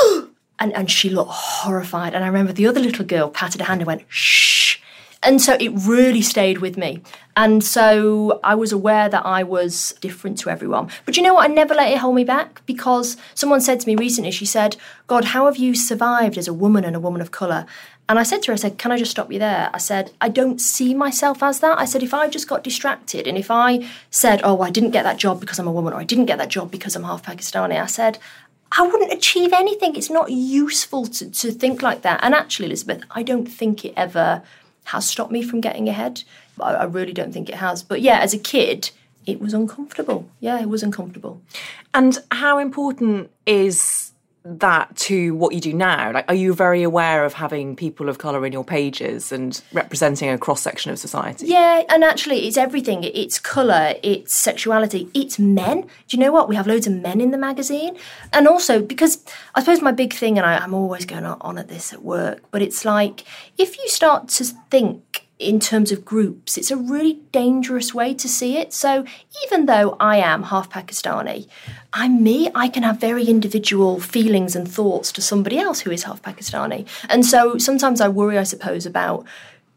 and, 0.60 0.74
and 0.74 0.90
she 0.90 1.10
looked 1.10 1.32
horrified. 1.32 2.16
And 2.16 2.24
I 2.24 2.28
remember 2.28 2.54
the 2.54 2.66
other 2.66 2.80
little 2.80 3.06
girl 3.06 3.30
patted 3.30 3.62
her 3.62 3.68
hand 3.68 3.82
and 3.82 3.88
went, 3.88 4.04
shh 4.08 4.78
and 5.24 5.40
so 5.42 5.56
it 5.60 5.70
really 5.70 6.22
stayed 6.22 6.60
with 6.60 6.78
me. 6.78 7.02
And 7.38 7.64
so 7.64 8.40
I 8.44 8.56
was 8.56 8.72
aware 8.72 9.08
that 9.08 9.26
I 9.26 9.44
was 9.44 9.94
different 10.02 10.40
to 10.40 10.50
everyone. 10.50 10.90
But 11.06 11.16
you 11.16 11.24
know 11.24 11.36
what? 11.36 11.50
I 11.50 11.54
never 11.54 11.76
let 11.76 11.92
it 11.92 12.00
hold 12.00 12.16
me 12.16 12.24
back 12.24 12.66
because 12.66 13.18
someone 13.36 13.62
said 13.62 13.80
to 13.80 13.88
me 13.88 13.96
recently, 13.96 14.32
she 14.32 14.46
said, 14.46 14.78
God, 15.08 15.26
how 15.26 15.46
have 15.46 15.58
you 15.58 15.76
survived 15.76 16.38
as 16.38 16.48
a 16.48 16.54
woman 16.54 16.84
and 16.84 16.96
a 16.96 17.00
woman 17.00 17.22
of 17.22 17.32
colour? 17.32 17.66
And 18.10 18.20
I 18.20 18.24
said 18.24 18.42
to 18.44 18.48
her, 18.48 18.54
I 18.54 18.58
said, 18.58 18.78
Can 18.78 18.92
I 18.92 18.98
just 18.98 19.12
stop 19.12 19.32
you 19.32 19.40
there? 19.40 19.70
I 19.74 19.78
said, 19.78 20.12
I 20.20 20.28
don't 20.28 20.60
see 20.60 20.94
myself 20.94 21.42
as 21.42 21.62
that. 21.62 21.80
I 21.80 21.86
said, 21.86 22.04
if 22.04 22.14
I 22.14 22.28
just 22.28 22.48
got 22.48 22.64
distracted 22.64 23.26
and 23.28 23.38
if 23.38 23.50
I 23.50 23.88
said, 24.10 24.42
Oh, 24.44 24.62
I 24.62 24.70
didn't 24.70 24.92
get 24.92 25.04
that 25.04 25.18
job 25.18 25.40
because 25.40 25.60
I'm 25.60 25.68
a 25.68 25.72
woman 25.72 25.94
or 25.94 25.98
I 25.98 26.04
didn't 26.04 26.26
get 26.26 26.38
that 26.40 26.50
job 26.50 26.72
because 26.72 26.96
I'm 26.96 27.04
half 27.04 27.24
Pakistani, 27.24 27.82
I 27.82 27.86
said, 27.86 28.18
I 28.78 28.88
wouldn't 28.88 29.14
achieve 29.14 29.54
anything. 29.54 29.96
It's 29.96 30.10
not 30.10 30.32
useful 30.32 31.06
to, 31.06 31.30
to 31.30 31.52
think 31.52 31.82
like 31.82 32.02
that. 32.02 32.20
And 32.24 32.34
actually, 32.34 32.66
Elizabeth, 32.68 33.04
I 33.12 33.22
don't 33.22 33.46
think 33.46 33.86
it 33.86 33.94
ever 33.96 34.42
has 34.92 35.08
stopped 35.08 35.32
me 35.32 35.42
from 35.42 35.62
getting 35.62 35.88
ahead. 35.90 36.24
I, 36.60 36.74
I 36.74 36.84
really 36.84 37.14
don't 37.14 37.32
think 37.32 37.50
it 37.50 37.56
has. 37.56 37.84
But 37.84 38.02
yeah, 38.02 38.20
as 38.20 38.34
a 38.34 38.40
kid, 38.40 38.92
it 39.26 39.40
was 39.40 39.54
uncomfortable. 39.54 40.30
Yeah, 40.40 40.60
it 40.60 40.70
was 40.70 40.84
uncomfortable. 40.84 41.42
And 41.94 42.18
how 42.32 42.58
important 42.60 43.32
is 43.46 44.12
that 44.44 44.96
to 44.96 45.36
what 45.36 45.54
you 45.54 45.62
do 45.62 45.74
now? 45.74 46.12
Like, 46.12 46.26
are 46.28 46.36
you 46.36 46.54
very 46.54 46.82
aware 46.84 47.26
of 47.26 47.34
having 47.34 47.76
people 47.76 48.10
of 48.10 48.18
colour 48.18 48.46
in 48.46 48.52
your 48.52 48.64
pages 48.64 49.32
and 49.32 49.62
representing 49.72 50.30
a 50.30 50.38
cross 50.38 50.62
section 50.62 50.92
of 50.92 51.00
society? 51.00 51.48
Yeah, 51.48 51.84
and 51.90 52.04
actually, 52.04 52.48
it's 52.48 52.58
everything. 52.58 53.04
It's 53.04 53.40
colour, 53.40 53.94
it's 54.02 54.34
sexuality, 54.34 55.10
it's 55.14 55.38
men. 55.38 55.82
Do 55.82 56.18
you 56.18 56.20
know 56.20 56.32
what? 56.32 56.50
We 56.50 56.56
have 56.56 56.68
loads 56.68 56.88
of 56.88 56.94
men 56.94 57.22
in 57.22 57.32
the 57.32 57.38
magazine. 57.38 57.98
And 58.34 58.48
also, 58.48 58.82
because 58.82 59.24
I 59.54 59.60
suppose 59.60 59.82
my 59.82 59.92
big 59.92 60.14
thing, 60.14 60.38
and 60.38 60.46
I, 60.46 60.58
I'm 60.58 60.74
always 60.74 61.06
going 61.06 61.26
on 61.26 61.58
at 61.58 61.68
this 61.68 61.94
at 61.94 62.04
work, 62.04 62.44
but 62.52 62.62
it's 62.62 62.84
like 62.84 63.26
if 63.58 63.78
you 63.78 63.88
start 63.90 64.28
to 64.30 64.46
think 64.46 65.11
in 65.42 65.60
terms 65.60 65.92
of 65.92 66.06
groups, 66.06 66.58
it's 66.58 66.72
a 66.72 66.78
really 66.78 67.20
dangerous 67.32 67.94
way 67.94 68.14
to 68.14 68.30
see 68.30 68.58
it. 68.58 68.74
So 68.74 69.06
even 69.46 69.66
though 69.66 69.98
I 70.00 70.18
am 70.18 70.44
half 70.44 70.70
Pakistani, 70.70 71.48
I'm 71.94 72.24
me. 72.24 72.50
I 72.54 72.70
can 72.70 72.84
have 72.84 73.00
very 73.00 73.26
individual 73.26 74.00
feelings 74.00 74.56
and 74.56 74.70
thoughts 74.70 75.12
to 75.14 75.22
somebody 75.22 75.58
else 75.58 75.82
who 75.82 75.92
is 75.92 76.04
half 76.04 76.22
Pakistani. 76.22 76.88
And 77.10 77.26
so 77.26 77.58
sometimes 77.58 78.00
I 78.00 78.08
worry, 78.08 78.38
I 78.38 78.44
suppose, 78.44 78.86
about 78.86 79.26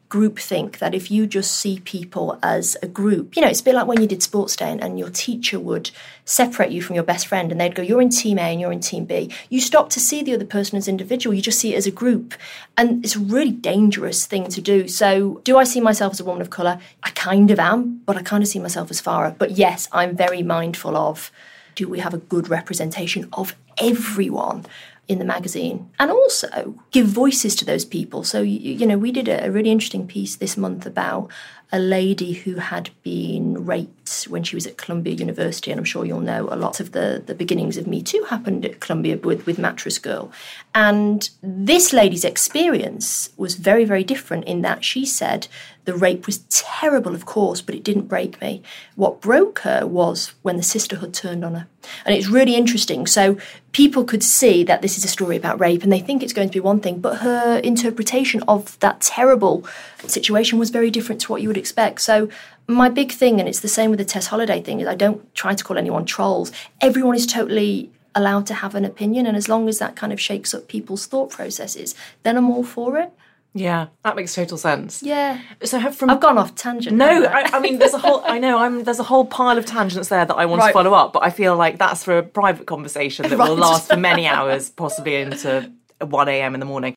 groupthink 0.08 0.78
that 0.78 0.94
if 0.94 1.10
you 1.10 1.26
just 1.26 1.56
see 1.56 1.80
people 1.80 2.38
as 2.42 2.76
a 2.82 2.86
group, 2.86 3.34
you 3.34 3.42
know, 3.42 3.48
it's 3.48 3.60
a 3.60 3.64
bit 3.64 3.74
like 3.74 3.86
when 3.86 4.00
you 4.00 4.06
did 4.06 4.22
sports 4.22 4.54
day 4.54 4.70
and, 4.70 4.82
and, 4.82 4.98
your 4.98 5.10
teacher 5.10 5.58
would 5.58 5.90
separate 6.24 6.70
you 6.70 6.80
from 6.80 6.94
your 6.94 7.04
best 7.04 7.26
friend 7.26 7.50
and 7.50 7.60
they'd 7.60 7.74
go, 7.74 7.82
You're 7.82 8.00
in 8.00 8.10
team 8.10 8.38
A 8.38 8.42
and 8.42 8.60
you're 8.60 8.72
in 8.72 8.80
team 8.80 9.06
B. 9.06 9.30
You 9.48 9.60
stop 9.60 9.90
to 9.90 10.00
see 10.00 10.22
the 10.22 10.34
other 10.34 10.44
person 10.44 10.78
as 10.78 10.86
individual, 10.86 11.34
you 11.34 11.42
just 11.42 11.58
see 11.58 11.74
it 11.74 11.78
as 11.78 11.86
a 11.86 11.90
group. 11.90 12.34
And 12.76 13.04
it's 13.04 13.16
a 13.16 13.20
really 13.20 13.50
dangerous 13.50 14.26
thing 14.26 14.48
to 14.48 14.60
do. 14.60 14.86
So, 14.88 15.40
do 15.44 15.56
I 15.56 15.64
see 15.64 15.80
myself 15.80 16.12
as 16.12 16.20
a 16.20 16.24
woman 16.24 16.42
of 16.42 16.50
colour? 16.50 16.78
I 17.02 17.10
kind 17.10 17.50
of 17.50 17.58
am, 17.58 18.02
but 18.06 18.16
I 18.16 18.22
kind 18.22 18.42
of 18.42 18.48
see 18.48 18.60
myself 18.60 18.90
as 18.90 19.02
Farrah. 19.02 19.36
But 19.36 19.52
yes, 19.52 19.88
I'm 19.92 20.16
very 20.16 20.42
mindful 20.42 20.96
of 20.96 21.32
do 21.74 21.88
we 21.88 21.98
have 21.98 22.14
a 22.14 22.18
good 22.18 22.48
representation 22.48 23.28
of 23.32 23.56
everyone? 23.78 24.64
In 25.06 25.18
the 25.18 25.24
magazine 25.24 25.90
and 25.98 26.10
also 26.10 26.74
give 26.90 27.06
voices 27.06 27.54
to 27.56 27.64
those 27.64 27.84
people. 27.84 28.24
So, 28.24 28.40
you, 28.40 28.72
you 28.72 28.86
know, 28.86 28.98
we 28.98 29.12
did 29.12 29.28
a, 29.28 29.46
a 29.46 29.50
really 29.50 29.70
interesting 29.70 30.06
piece 30.06 30.36
this 30.36 30.56
month 30.56 30.86
about 30.86 31.30
a 31.72 31.78
lady 31.78 32.32
who 32.32 32.56
had 32.56 32.90
been 33.02 33.66
raped 33.66 34.03
when 34.28 34.42
she 34.42 34.56
was 34.56 34.66
at 34.66 34.76
Columbia 34.76 35.14
University, 35.14 35.70
and 35.70 35.78
I'm 35.78 35.84
sure 35.84 36.04
you'll 36.04 36.20
know 36.20 36.48
a 36.50 36.56
lot 36.56 36.80
of 36.80 36.92
the, 36.92 37.22
the 37.24 37.34
beginnings 37.34 37.76
of 37.76 37.86
Me 37.86 38.02
Too 38.02 38.24
happened 38.28 38.64
at 38.64 38.80
Columbia 38.80 39.16
with, 39.18 39.46
with 39.46 39.58
Mattress 39.58 39.98
Girl. 39.98 40.30
And 40.74 41.28
this 41.42 41.92
lady's 41.92 42.24
experience 42.24 43.30
was 43.36 43.54
very, 43.54 43.84
very 43.84 44.04
different 44.04 44.44
in 44.44 44.62
that 44.62 44.84
she 44.84 45.04
said 45.04 45.48
the 45.84 45.94
rape 45.94 46.26
was 46.26 46.38
terrible, 46.48 47.14
of 47.14 47.26
course, 47.26 47.60
but 47.60 47.74
it 47.74 47.84
didn't 47.84 48.08
break 48.08 48.40
me. 48.40 48.62
What 48.96 49.20
broke 49.20 49.60
her 49.60 49.86
was 49.86 50.34
when 50.42 50.56
the 50.56 50.62
sisterhood 50.62 51.12
turned 51.12 51.44
on 51.44 51.54
her. 51.54 51.66
And 52.06 52.14
it's 52.14 52.28
really 52.28 52.54
interesting. 52.54 53.06
So 53.06 53.36
people 53.72 54.04
could 54.04 54.22
see 54.22 54.64
that 54.64 54.80
this 54.80 54.96
is 54.96 55.04
a 55.04 55.08
story 55.08 55.36
about 55.36 55.60
rape 55.60 55.82
and 55.82 55.92
they 55.92 56.00
think 56.00 56.22
it's 56.22 56.32
going 56.32 56.48
to 56.48 56.52
be 56.52 56.60
one 56.60 56.80
thing, 56.80 57.00
but 57.00 57.18
her 57.18 57.58
interpretation 57.58 58.42
of 58.48 58.78
that 58.80 59.02
terrible 59.02 59.66
situation 59.98 60.58
was 60.58 60.70
very 60.70 60.90
different 60.90 61.20
to 61.22 61.32
what 61.32 61.42
you 61.42 61.48
would 61.48 61.58
expect. 61.58 62.00
So 62.00 62.30
my 62.66 62.88
big 62.88 63.12
thing, 63.12 63.40
and 63.40 63.48
it's 63.48 63.60
the 63.60 63.68
same 63.68 63.90
with 63.90 63.98
the 63.98 64.04
Tess 64.04 64.28
Holliday 64.28 64.62
thing, 64.62 64.80
is 64.80 64.88
I 64.88 64.94
don't 64.94 65.34
try 65.34 65.54
to 65.54 65.64
call 65.64 65.78
anyone 65.78 66.04
trolls. 66.04 66.52
Everyone 66.80 67.14
is 67.14 67.26
totally 67.26 67.90
allowed 68.14 68.46
to 68.46 68.54
have 68.54 68.74
an 68.74 68.84
opinion, 68.84 69.26
and 69.26 69.36
as 69.36 69.48
long 69.48 69.68
as 69.68 69.78
that 69.78 69.96
kind 69.96 70.12
of 70.12 70.20
shakes 70.20 70.54
up 70.54 70.68
people's 70.68 71.06
thought 71.06 71.30
processes, 71.30 71.94
then 72.22 72.36
I'm 72.36 72.50
all 72.50 72.64
for 72.64 72.98
it. 72.98 73.12
Yeah, 73.56 73.86
that 74.02 74.16
makes 74.16 74.34
total 74.34 74.58
sense. 74.58 75.00
Yeah. 75.00 75.40
So 75.62 75.92
from 75.92 76.10
I've 76.10 76.20
gone 76.20 76.38
off 76.38 76.56
tangent. 76.56 76.96
No, 76.96 77.24
I, 77.24 77.50
I, 77.52 77.60
mean 77.60 77.78
there's 77.78 77.94
a 77.94 77.98
whole 77.98 78.20
I 78.24 78.40
know 78.40 78.58
I'm 78.58 78.82
there's 78.82 78.98
a 78.98 79.04
whole 79.04 79.24
pile 79.24 79.56
of 79.56 79.64
tangents 79.64 80.08
there 80.08 80.24
that 80.24 80.34
I 80.34 80.44
want 80.46 80.60
right. 80.60 80.68
to 80.68 80.72
follow 80.72 80.92
up, 80.92 81.12
but 81.12 81.22
I 81.22 81.30
feel 81.30 81.54
like 81.56 81.78
that's 81.78 82.02
for 82.02 82.18
a 82.18 82.22
private 82.24 82.66
conversation 82.66 83.28
that 83.28 83.36
right. 83.38 83.48
will 83.48 83.56
last 83.56 83.90
for 83.90 83.96
many 83.96 84.26
hours, 84.26 84.70
possibly 84.70 85.14
into 85.16 85.70
1 86.00 86.28
a.m. 86.28 86.54
in 86.54 86.60
the 86.60 86.66
morning. 86.66 86.96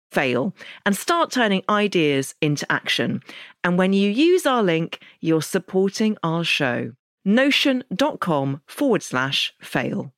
fail, 0.11 0.53
and 0.85 0.95
start 0.95 1.31
turning 1.31 1.63
ideas 1.69 2.35
into 2.41 2.69
action. 2.71 3.23
And 3.63 3.77
when 3.77 3.93
you 3.93 4.09
use 4.09 4.45
our 4.45 4.61
link, 4.61 4.99
you're 5.19 5.41
supporting 5.41 6.17
our 6.23 6.43
show. 6.43 6.93
Notion.com 7.23 8.61
forward 8.65 9.03
slash 9.03 9.53
fail. 9.61 10.13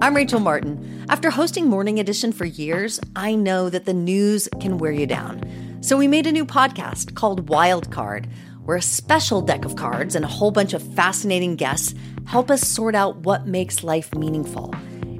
I'm 0.00 0.14
Rachel 0.14 0.40
Martin. 0.40 1.04
After 1.08 1.30
hosting 1.30 1.66
Morning 1.66 1.98
Edition 1.98 2.32
for 2.32 2.44
years, 2.44 3.00
I 3.16 3.34
know 3.34 3.68
that 3.68 3.84
the 3.84 3.94
news 3.94 4.48
can 4.60 4.78
wear 4.78 4.92
you 4.92 5.06
down. 5.06 5.42
So 5.80 5.96
we 5.96 6.08
made 6.08 6.26
a 6.26 6.32
new 6.32 6.46
podcast 6.46 7.14
called 7.14 7.48
Wild 7.48 7.90
Card, 7.90 8.28
where 8.64 8.76
a 8.76 8.82
special 8.82 9.40
deck 9.40 9.64
of 9.64 9.76
cards 9.76 10.14
and 10.14 10.24
a 10.24 10.28
whole 10.28 10.50
bunch 10.50 10.72
of 10.72 10.94
fascinating 10.94 11.56
guests 11.56 11.94
help 12.26 12.50
us 12.50 12.66
sort 12.66 12.94
out 12.94 13.16
what 13.18 13.46
makes 13.46 13.82
life 13.82 14.14
meaningful. 14.14 14.74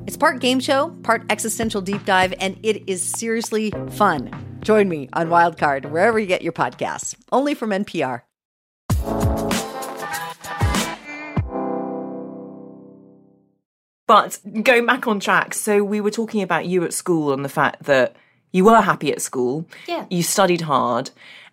It's 0.09 0.16
part 0.16 0.40
game 0.40 0.59
show, 0.59 0.88
part 1.03 1.23
existential 1.29 1.83
deep 1.83 2.07
dive, 2.07 2.33
and 2.40 2.59
it 2.62 2.88
is 2.88 3.03
seriously 3.07 3.75
fun. 3.90 4.31
Join 4.62 4.88
me 4.88 5.11
on 5.12 5.29
Wildcard, 5.29 5.90
wherever 5.90 6.18
you 6.18 6.25
get 6.25 6.40
your 6.40 6.55
podcasts, 6.55 7.14
only 7.31 7.53
from 7.55 7.68
NPR. 7.68 8.23
But 14.07 14.38
going 14.62 14.87
back 14.87 15.07
on 15.07 15.21
track, 15.21 15.53
so 15.53 15.85
we 15.85 16.01
were 16.01 16.11
talking 16.11 16.40
about 16.40 16.64
you 16.64 16.85
at 16.85 16.94
school 16.94 17.35
and 17.35 17.44
the 17.44 17.51
fact 17.51 17.83
that 17.83 18.16
you 18.51 18.64
were 18.64 18.81
happy 18.81 19.12
at 19.12 19.21
school. 19.21 19.66
Yeah. 19.87 20.07
You 20.09 20.23
studied 20.23 20.62
hard. 20.62 21.11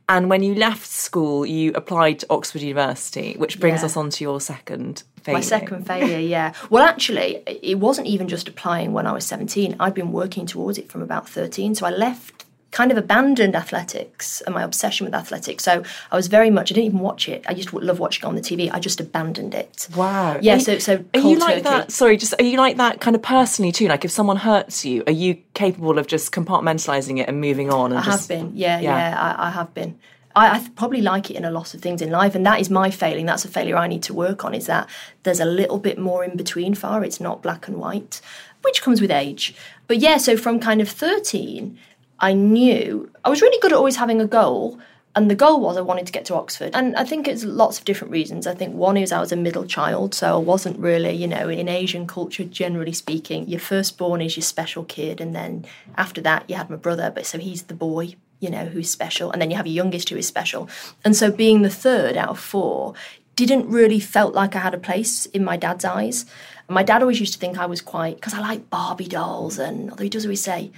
And 0.07 0.29
when 0.29 0.43
you 0.43 0.53
left 0.53 0.85
school, 0.85 1.45
you 1.45 1.71
applied 1.73 2.19
to 2.19 2.27
Oxford 2.29 2.61
University, 2.61 3.33
which 3.37 3.59
brings 3.59 3.81
Yeah. 3.81 3.85
us 3.87 3.97
on 3.97 4.09
to 4.11 4.23
your 4.23 4.39
second 4.39 5.01
failure. 5.23 5.37
My 5.37 5.41
second 5.41 5.87
failure, 5.87 6.19
yeah. 6.19 6.53
Well, 6.69 6.83
actually, 6.83 7.41
it 7.47 7.79
wasn't 7.79 8.05
even 8.07 8.27
just 8.27 8.47
applying 8.47 8.93
when 8.93 9.07
I 9.07 9.11
was 9.13 9.25
17. 9.25 9.75
I'd 9.79 9.95
been 9.95 10.11
working 10.11 10.45
towards 10.45 10.77
it 10.77 10.91
from 10.91 11.01
about 11.01 11.27
13. 11.27 11.73
So 11.73 11.87
I 11.87 11.89
left, 11.89 12.34
kind 12.75 12.91
of 12.91 12.97
abandoned 12.97 13.55
athletics 13.55 14.41
and 14.41 14.53
my 14.53 14.61
obsession 14.61 15.05
with 15.05 15.15
athletics. 15.15 15.63
So 15.63 15.81
I 16.11 16.15
was 16.17 16.27
very 16.27 16.49
much, 16.49 16.71
I 16.71 16.75
didn't 16.75 16.87
even 16.87 16.99
watch 16.99 17.29
it. 17.29 17.45
I 17.47 17.53
used 17.53 17.69
to 17.69 17.79
love 17.79 17.99
watching 17.99 18.23
it 18.25 18.27
on 18.27 18.35
the 18.35 18.41
TV. 18.41 18.69
I 18.69 18.79
just 18.79 18.99
abandoned 18.99 19.53
it. 19.53 19.87
Wow. 19.95 20.37
Yeah, 20.41 20.57
Are 20.57 20.59
so, 20.59 20.77
so 20.79 21.05
Are 21.13 21.19
you 21.21 21.39
like 21.39 21.49
turkey. 21.55 21.61
that? 21.63 21.91
Sorry, 21.93 22.17
just 22.17 22.33
are 22.37 22.43
you 22.43 22.57
like 22.57 22.75
that 22.75 22.99
kind 22.99 23.15
of 23.15 23.21
personally 23.21 23.71
too? 23.71 23.87
Like 23.87 24.03
if 24.03 24.11
someone 24.11 24.35
hurts 24.35 24.83
you, 24.83 25.03
are 25.07 25.13
you 25.13 25.35
capable 25.53 25.97
of 25.97 26.07
just 26.07 26.33
compartmentalizing 26.33 27.17
it 27.21 27.29
and 27.29 27.39
moving 27.39 27.71
on? 27.71 27.91
And 27.93 27.99
I 28.01 28.03
just, 28.03 28.27
have 28.29 28.37
been, 28.39 28.51
yeah, 28.57 28.79
Yeah. 28.81 28.97
yeah, 29.11 29.35
I, 29.39 29.47
I 29.47 29.49
have 29.51 29.73
been. 29.73 29.97
I, 30.35 30.49
I 30.57 30.67
probably 30.75 31.01
like 31.01 31.31
it 31.31 31.37
in 31.37 31.45
a 31.45 31.51
lot 31.51 31.73
of 31.73 31.79
things 31.81 32.01
in 32.01 32.09
life, 32.11 32.35
and 32.35 32.45
that 32.45 32.59
is 32.59 32.69
my 32.69 32.91
failing. 32.91 33.25
That's 33.25 33.45
a 33.45 33.47
failure 33.47 33.77
I 33.77 33.87
need 33.87 34.03
to 34.03 34.13
work 34.13 34.43
on. 34.43 34.53
Is 34.53 34.65
that 34.65 34.89
there's 35.23 35.39
a 35.39 35.45
little 35.45 35.79
bit 35.79 35.97
more 35.97 36.25
in 36.25 36.35
between 36.35 36.75
far. 36.75 37.05
It's 37.05 37.21
not 37.21 37.41
black 37.41 37.69
and 37.69 37.77
white, 37.77 38.19
which 38.63 38.81
comes 38.81 38.99
with 38.99 39.11
age. 39.11 39.55
But 39.87 39.99
yeah, 39.99 40.17
so 40.17 40.35
from 40.35 40.59
kind 40.59 40.81
of 40.81 40.89
13, 40.89 41.79
I 42.19 42.33
knew 42.33 43.11
I 43.23 43.29
was 43.29 43.41
really 43.41 43.59
good 43.61 43.71
at 43.71 43.77
always 43.77 43.97
having 43.97 44.21
a 44.21 44.27
goal. 44.27 44.79
And 45.17 45.31
the 45.31 45.35
goal 45.35 45.61
was 45.61 45.77
I 45.77 45.81
wanted 45.81 46.05
to 46.07 46.11
get 46.11 46.25
to 46.25 46.35
Oxford. 46.35 46.71
And 46.73 46.93
I 46.97 47.05
think 47.05 47.25
it's 47.25 47.45
lots 47.45 47.79
of 47.79 47.85
different 47.85 48.11
reasons. 48.11 48.45
I 48.45 48.53
think 48.53 48.75
one 48.75 48.97
is 48.97 49.13
I 49.13 49.21
was 49.21 49.31
a 49.31 49.37
middle 49.37 49.65
child, 49.65 50.13
so 50.13 50.35
I 50.35 50.37
wasn't 50.37 50.77
really, 50.77 51.11
you 51.11 51.25
know, 51.25 51.47
in 51.47 51.69
Asian 51.69 52.05
culture, 52.05 52.43
generally 52.43 52.91
speaking, 52.91 53.47
your 53.47 53.61
firstborn 53.61 54.21
is 54.21 54.35
your 54.35 54.43
special 54.43 54.83
kid. 54.83 55.21
And 55.21 55.33
then 55.33 55.65
after 55.95 56.19
that, 56.21 56.49
you 56.49 56.57
had 56.57 56.69
my 56.69 56.75
brother, 56.75 57.13
but 57.15 57.25
so 57.25 57.37
he's 57.37 57.63
the 57.63 57.73
boy, 57.73 58.15
you 58.41 58.49
know, 58.49 58.65
who's 58.65 58.89
special. 58.89 59.31
And 59.31 59.41
then 59.41 59.49
you 59.49 59.55
have 59.55 59.65
your 59.65 59.73
youngest 59.73 60.09
who 60.09 60.17
is 60.17 60.27
special. 60.27 60.67
And 61.05 61.15
so 61.15 61.31
being 61.31 61.61
the 61.61 61.69
third 61.69 62.17
out 62.17 62.31
of 62.31 62.39
four 62.39 62.93
didn't 63.37 63.69
really 63.69 64.01
felt 64.01 64.33
like 64.33 64.53
I 64.53 64.59
had 64.59 64.73
a 64.73 64.77
place 64.77 65.27
in 65.27 65.45
my 65.45 65.55
dad's 65.55 65.85
eyes. 65.85 66.25
My 66.67 66.83
dad 66.83 67.01
always 67.01 67.21
used 67.21 67.33
to 67.33 67.39
think 67.39 67.57
I 67.57 67.67
was 67.67 67.79
quite, 67.79 68.15
because 68.15 68.33
I 68.33 68.39
like 68.39 68.69
Barbie 68.69 69.07
dolls. 69.07 69.59
And 69.59 69.91
although 69.91 70.03
he 70.03 70.09
does 70.09 70.25
always 70.25 70.43
say, 70.43 70.73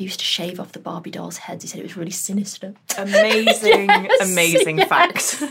I 0.00 0.02
used 0.02 0.18
to 0.20 0.24
shave 0.24 0.58
off 0.58 0.72
the 0.72 0.78
Barbie 0.78 1.10
dolls' 1.10 1.36
heads. 1.36 1.62
He 1.62 1.68
said 1.68 1.80
it 1.80 1.82
was 1.82 1.94
really 1.96 2.10
sinister. 2.10 2.72
Amazing, 2.96 3.88
Yes, 3.88 4.30
amazing 4.32 4.78
yes. 4.78 4.88
fact. 4.88 5.42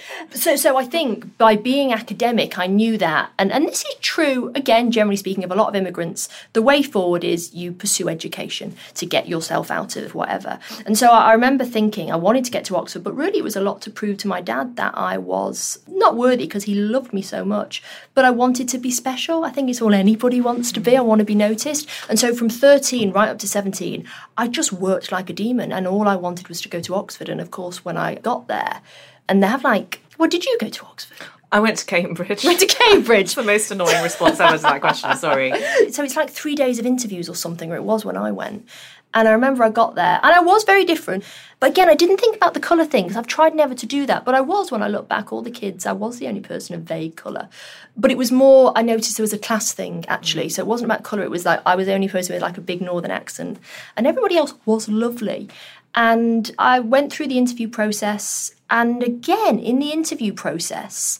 So, 0.32 0.54
so 0.54 0.76
I 0.76 0.84
think 0.84 1.36
by 1.38 1.56
being 1.56 1.92
academic, 1.92 2.56
I 2.58 2.66
knew 2.66 2.96
that, 2.98 3.30
and 3.38 3.50
and 3.50 3.66
this 3.66 3.84
is 3.84 3.94
true 4.00 4.52
again, 4.54 4.90
generally 4.92 5.16
speaking, 5.16 5.42
of 5.44 5.50
a 5.50 5.54
lot 5.54 5.68
of 5.68 5.74
immigrants. 5.74 6.28
The 6.52 6.62
way 6.62 6.82
forward 6.82 7.24
is 7.24 7.52
you 7.52 7.72
pursue 7.72 8.08
education 8.08 8.74
to 8.94 9.06
get 9.06 9.28
yourself 9.28 9.70
out 9.70 9.96
of 9.96 10.14
whatever. 10.14 10.58
And 10.86 10.96
so 10.96 11.08
I, 11.08 11.30
I 11.30 11.32
remember 11.32 11.64
thinking 11.64 12.12
I 12.12 12.16
wanted 12.16 12.44
to 12.44 12.50
get 12.50 12.64
to 12.66 12.76
Oxford, 12.76 13.02
but 13.02 13.16
really 13.16 13.38
it 13.38 13.44
was 13.44 13.56
a 13.56 13.60
lot 13.60 13.82
to 13.82 13.90
prove 13.90 14.18
to 14.18 14.28
my 14.28 14.40
dad 14.40 14.76
that 14.76 14.96
I 14.96 15.18
was 15.18 15.80
not 15.88 16.16
worthy 16.16 16.44
because 16.44 16.64
he 16.64 16.74
loved 16.74 17.12
me 17.12 17.22
so 17.22 17.44
much, 17.44 17.82
but 18.14 18.24
I 18.24 18.30
wanted 18.30 18.68
to 18.68 18.78
be 18.78 18.90
special. 18.90 19.44
I 19.44 19.50
think 19.50 19.68
it's 19.68 19.82
all 19.82 19.92
anybody 19.94 20.40
wants 20.40 20.70
to 20.72 20.80
be. 20.80 20.96
I 20.96 21.00
want 21.00 21.18
to 21.18 21.24
be 21.24 21.34
noticed. 21.34 21.88
And 22.08 22.18
so 22.18 22.34
from 22.34 22.48
13 22.48 23.10
right 23.10 23.29
up 23.30 23.38
to 23.38 23.48
17, 23.48 24.06
I 24.36 24.48
just 24.48 24.72
worked 24.72 25.12
like 25.12 25.30
a 25.30 25.32
demon, 25.32 25.72
and 25.72 25.86
all 25.86 26.08
I 26.08 26.16
wanted 26.16 26.48
was 26.48 26.60
to 26.62 26.68
go 26.68 26.80
to 26.80 26.94
Oxford. 26.94 27.28
And 27.28 27.40
of 27.40 27.50
course, 27.50 27.84
when 27.84 27.96
I 27.96 28.16
got 28.16 28.48
there, 28.48 28.82
and 29.28 29.42
they 29.42 29.46
have 29.46 29.64
like, 29.64 30.02
well, 30.18 30.28
did 30.28 30.44
you 30.44 30.56
go 30.60 30.68
to 30.68 30.84
Oxford? 30.84 31.26
I 31.52 31.58
went 31.58 31.78
to 31.78 31.86
Cambridge. 31.86 32.44
Went 32.44 32.60
to 32.60 32.66
Cambridge. 32.66 33.34
the 33.36 33.42
most 33.42 33.70
annoying 33.70 34.02
response 34.02 34.38
ever 34.38 34.56
to 34.56 34.62
that 34.62 34.80
question. 34.80 35.16
Sorry. 35.16 35.50
so 35.90 36.04
it's 36.04 36.16
like 36.16 36.30
three 36.30 36.54
days 36.54 36.78
of 36.78 36.86
interviews 36.86 37.28
or 37.28 37.34
something, 37.34 37.72
or 37.72 37.76
it 37.76 37.82
was 37.82 38.04
when 38.04 38.16
I 38.16 38.30
went. 38.30 38.68
And 39.12 39.26
I 39.26 39.32
remember 39.32 39.64
I 39.64 39.70
got 39.70 39.96
there, 39.96 40.20
and 40.22 40.32
I 40.32 40.40
was 40.40 40.62
very 40.64 40.84
different. 40.84 41.24
But 41.58 41.70
again, 41.70 41.90
I 41.90 41.94
didn't 41.94 42.18
think 42.18 42.36
about 42.36 42.54
the 42.54 42.60
colour 42.60 42.84
thing 42.84 43.04
because 43.04 43.16
I've 43.16 43.26
tried 43.26 43.54
never 43.54 43.74
to 43.74 43.86
do 43.86 44.06
that. 44.06 44.24
But 44.24 44.34
I 44.34 44.40
was 44.40 44.70
when 44.70 44.82
I 44.82 44.88
look 44.88 45.08
back, 45.08 45.32
all 45.32 45.42
the 45.42 45.50
kids, 45.50 45.84
I 45.84 45.92
was 45.92 46.18
the 46.18 46.28
only 46.28 46.40
person 46.40 46.74
of 46.74 46.82
vague 46.82 47.16
colour. 47.16 47.48
But 47.96 48.10
it 48.10 48.16
was 48.16 48.30
more, 48.30 48.72
I 48.76 48.82
noticed 48.82 49.16
there 49.16 49.24
was 49.24 49.32
a 49.32 49.38
class 49.38 49.72
thing 49.72 50.04
actually. 50.06 50.48
So 50.48 50.62
it 50.62 50.66
wasn't 50.66 50.90
about 50.90 51.02
colour, 51.02 51.22
it 51.22 51.30
was 51.30 51.44
like 51.44 51.60
I 51.66 51.74
was 51.74 51.86
the 51.86 51.94
only 51.94 52.08
person 52.08 52.34
with 52.34 52.42
like 52.42 52.56
a 52.56 52.62
big 52.62 52.80
northern 52.80 53.10
accent, 53.10 53.58
and 53.96 54.06
everybody 54.06 54.36
else 54.36 54.54
was 54.64 54.88
lovely. 54.88 55.48
And 55.94 56.52
I 56.56 56.78
went 56.78 57.12
through 57.12 57.28
the 57.28 57.38
interview 57.38 57.68
process, 57.68 58.54
and 58.70 59.02
again, 59.02 59.58
in 59.58 59.80
the 59.80 59.90
interview 59.90 60.32
process, 60.32 61.18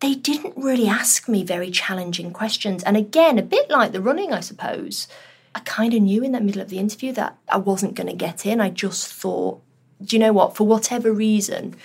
they 0.00 0.14
didn't 0.14 0.56
really 0.56 0.88
ask 0.88 1.28
me 1.28 1.44
very 1.44 1.70
challenging 1.70 2.32
questions. 2.32 2.82
And 2.82 2.96
again, 2.96 3.38
a 3.38 3.42
bit 3.42 3.70
like 3.70 3.92
the 3.92 4.02
running, 4.02 4.32
I 4.32 4.40
suppose, 4.40 5.06
I 5.54 5.60
kind 5.60 5.94
of 5.94 6.02
knew 6.02 6.22
in 6.22 6.32
the 6.32 6.40
middle 6.40 6.62
of 6.62 6.68
the 6.68 6.78
interview 6.78 7.12
that 7.12 7.38
I 7.48 7.58
wasn't 7.58 7.94
going 7.94 8.08
to 8.08 8.14
get 8.14 8.44
in. 8.44 8.60
I 8.60 8.70
just 8.70 9.12
thought, 9.12 9.62
do 10.02 10.16
you 10.16 10.20
know 10.20 10.32
what? 10.32 10.56
For 10.56 10.66
whatever 10.66 11.12
reason, 11.12 11.76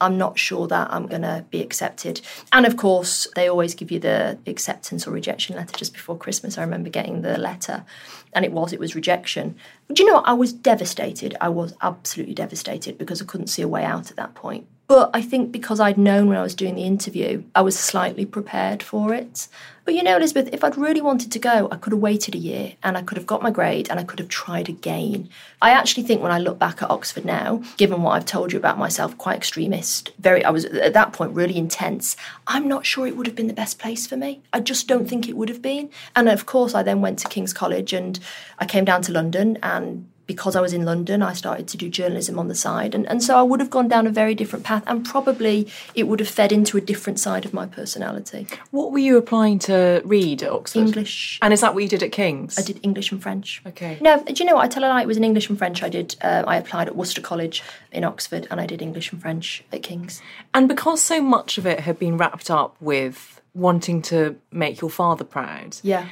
I'm 0.00 0.18
not 0.18 0.38
sure 0.38 0.66
that 0.68 0.92
I'm 0.92 1.06
going 1.06 1.22
to 1.22 1.44
be 1.50 1.62
accepted. 1.62 2.20
And 2.52 2.66
of 2.66 2.76
course, 2.76 3.26
they 3.34 3.48
always 3.48 3.74
give 3.74 3.90
you 3.90 4.00
the 4.00 4.38
acceptance 4.46 5.06
or 5.06 5.12
rejection 5.12 5.56
letter 5.56 5.76
just 5.76 5.94
before 5.94 6.18
Christmas. 6.18 6.58
I 6.58 6.62
remember 6.62 6.90
getting 6.90 7.22
the 7.22 7.38
letter, 7.38 7.84
and 8.32 8.44
it 8.44 8.52
was, 8.52 8.72
it 8.72 8.80
was 8.80 8.94
rejection. 8.94 9.56
But 9.86 9.96
do 9.96 10.02
you 10.02 10.08
know 10.08 10.16
what? 10.16 10.28
I 10.28 10.34
was 10.34 10.52
devastated. 10.52 11.36
I 11.40 11.48
was 11.48 11.74
absolutely 11.80 12.34
devastated 12.34 12.98
because 12.98 13.22
I 13.22 13.24
couldn't 13.24 13.46
see 13.46 13.62
a 13.62 13.68
way 13.68 13.84
out 13.84 14.10
at 14.10 14.16
that 14.16 14.34
point. 14.34 14.66
But 14.86 15.10
I 15.14 15.22
think 15.22 15.50
because 15.50 15.80
I'd 15.80 15.96
known 15.96 16.28
when 16.28 16.36
I 16.36 16.42
was 16.42 16.54
doing 16.54 16.74
the 16.74 16.84
interview, 16.84 17.42
I 17.54 17.62
was 17.62 17.78
slightly 17.78 18.26
prepared 18.26 18.82
for 18.82 19.14
it. 19.14 19.48
But 19.86 19.94
you 19.94 20.02
know, 20.02 20.16
Elizabeth, 20.16 20.48
if 20.52 20.62
I'd 20.62 20.76
really 20.76 21.00
wanted 21.00 21.32
to 21.32 21.38
go, 21.38 21.68
I 21.70 21.76
could 21.76 21.92
have 21.92 22.00
waited 22.00 22.34
a 22.34 22.38
year 22.38 22.74
and 22.82 22.96
I 22.96 23.02
could 23.02 23.16
have 23.18 23.26
got 23.26 23.42
my 23.42 23.50
grade 23.50 23.88
and 23.90 23.98
I 23.98 24.04
could 24.04 24.18
have 24.18 24.28
tried 24.28 24.68
again. 24.68 25.28
I 25.60 25.70
actually 25.70 26.04
think 26.04 26.22
when 26.22 26.32
I 26.32 26.38
look 26.38 26.58
back 26.58 26.82
at 26.82 26.90
Oxford 26.90 27.24
now, 27.24 27.62
given 27.76 28.02
what 28.02 28.12
I've 28.12 28.26
told 28.26 28.52
you 28.52 28.58
about 28.58 28.78
myself, 28.78 29.16
quite 29.16 29.36
extremist, 29.36 30.10
very 30.18 30.44
I 30.44 30.50
was 30.50 30.66
at 30.66 30.94
that 30.94 31.12
point 31.12 31.32
really 31.32 31.56
intense, 31.56 32.16
I'm 32.46 32.68
not 32.68 32.86
sure 32.86 33.06
it 33.06 33.16
would 33.16 33.26
have 33.26 33.36
been 33.36 33.48
the 33.48 33.54
best 33.54 33.78
place 33.78 34.06
for 34.06 34.16
me. 34.16 34.42
I 34.52 34.60
just 34.60 34.86
don't 34.86 35.08
think 35.08 35.28
it 35.28 35.36
would 35.36 35.48
have 35.48 35.62
been. 35.62 35.90
And 36.14 36.28
of 36.28 36.46
course 36.46 36.74
I 36.74 36.82
then 36.82 37.00
went 37.00 37.18
to 37.20 37.28
King's 37.28 37.52
College 37.52 37.92
and 37.92 38.18
I 38.58 38.66
came 38.66 38.84
down 38.84 39.02
to 39.02 39.12
London 39.12 39.58
and 39.62 40.08
because 40.26 40.56
I 40.56 40.60
was 40.60 40.72
in 40.72 40.84
London, 40.84 41.22
I 41.22 41.32
started 41.34 41.68
to 41.68 41.76
do 41.76 41.88
journalism 41.88 42.38
on 42.38 42.48
the 42.48 42.54
side. 42.54 42.94
And, 42.94 43.06
and 43.08 43.22
so 43.22 43.36
I 43.38 43.42
would 43.42 43.60
have 43.60 43.70
gone 43.70 43.88
down 43.88 44.06
a 44.06 44.10
very 44.10 44.34
different 44.34 44.64
path, 44.64 44.82
and 44.86 45.04
probably 45.04 45.68
it 45.94 46.04
would 46.04 46.20
have 46.20 46.28
fed 46.28 46.52
into 46.52 46.76
a 46.78 46.80
different 46.80 47.20
side 47.20 47.44
of 47.44 47.52
my 47.52 47.66
personality. 47.66 48.46
What 48.70 48.92
were 48.92 48.98
you 48.98 49.16
applying 49.16 49.58
to 49.60 50.02
read 50.04 50.42
at 50.42 50.50
Oxford? 50.50 50.80
English. 50.80 51.38
And 51.42 51.52
is 51.52 51.60
that 51.60 51.74
what 51.74 51.82
you 51.82 51.88
did 51.88 52.02
at 52.02 52.12
King's? 52.12 52.58
I 52.58 52.62
did 52.62 52.80
English 52.82 53.12
and 53.12 53.22
French. 53.22 53.62
Okay. 53.66 53.98
No, 54.00 54.22
do 54.22 54.32
you 54.34 54.44
know 54.44 54.54
what? 54.54 54.64
I 54.64 54.68
tell 54.68 54.84
a 54.84 54.88
lie. 54.88 55.02
It 55.02 55.06
was 55.06 55.16
in 55.16 55.24
English 55.24 55.48
and 55.48 55.58
French. 55.58 55.82
I 55.82 55.88
did. 55.88 56.16
Uh, 56.22 56.44
I 56.46 56.56
applied 56.56 56.88
at 56.88 56.96
Worcester 56.96 57.20
College 57.20 57.62
in 57.92 58.04
Oxford, 58.04 58.46
and 58.50 58.60
I 58.60 58.66
did 58.66 58.80
English 58.82 59.12
and 59.12 59.20
French 59.20 59.64
at 59.72 59.82
King's. 59.82 60.22
And 60.52 60.68
because 60.68 61.02
so 61.02 61.20
much 61.20 61.58
of 61.58 61.66
it 61.66 61.80
had 61.80 61.98
been 61.98 62.16
wrapped 62.16 62.50
up 62.50 62.76
with 62.80 63.40
wanting 63.54 64.02
to 64.02 64.36
make 64.50 64.80
your 64.80 64.90
father 64.90 65.24
proud, 65.24 65.76
Yeah. 65.82 66.06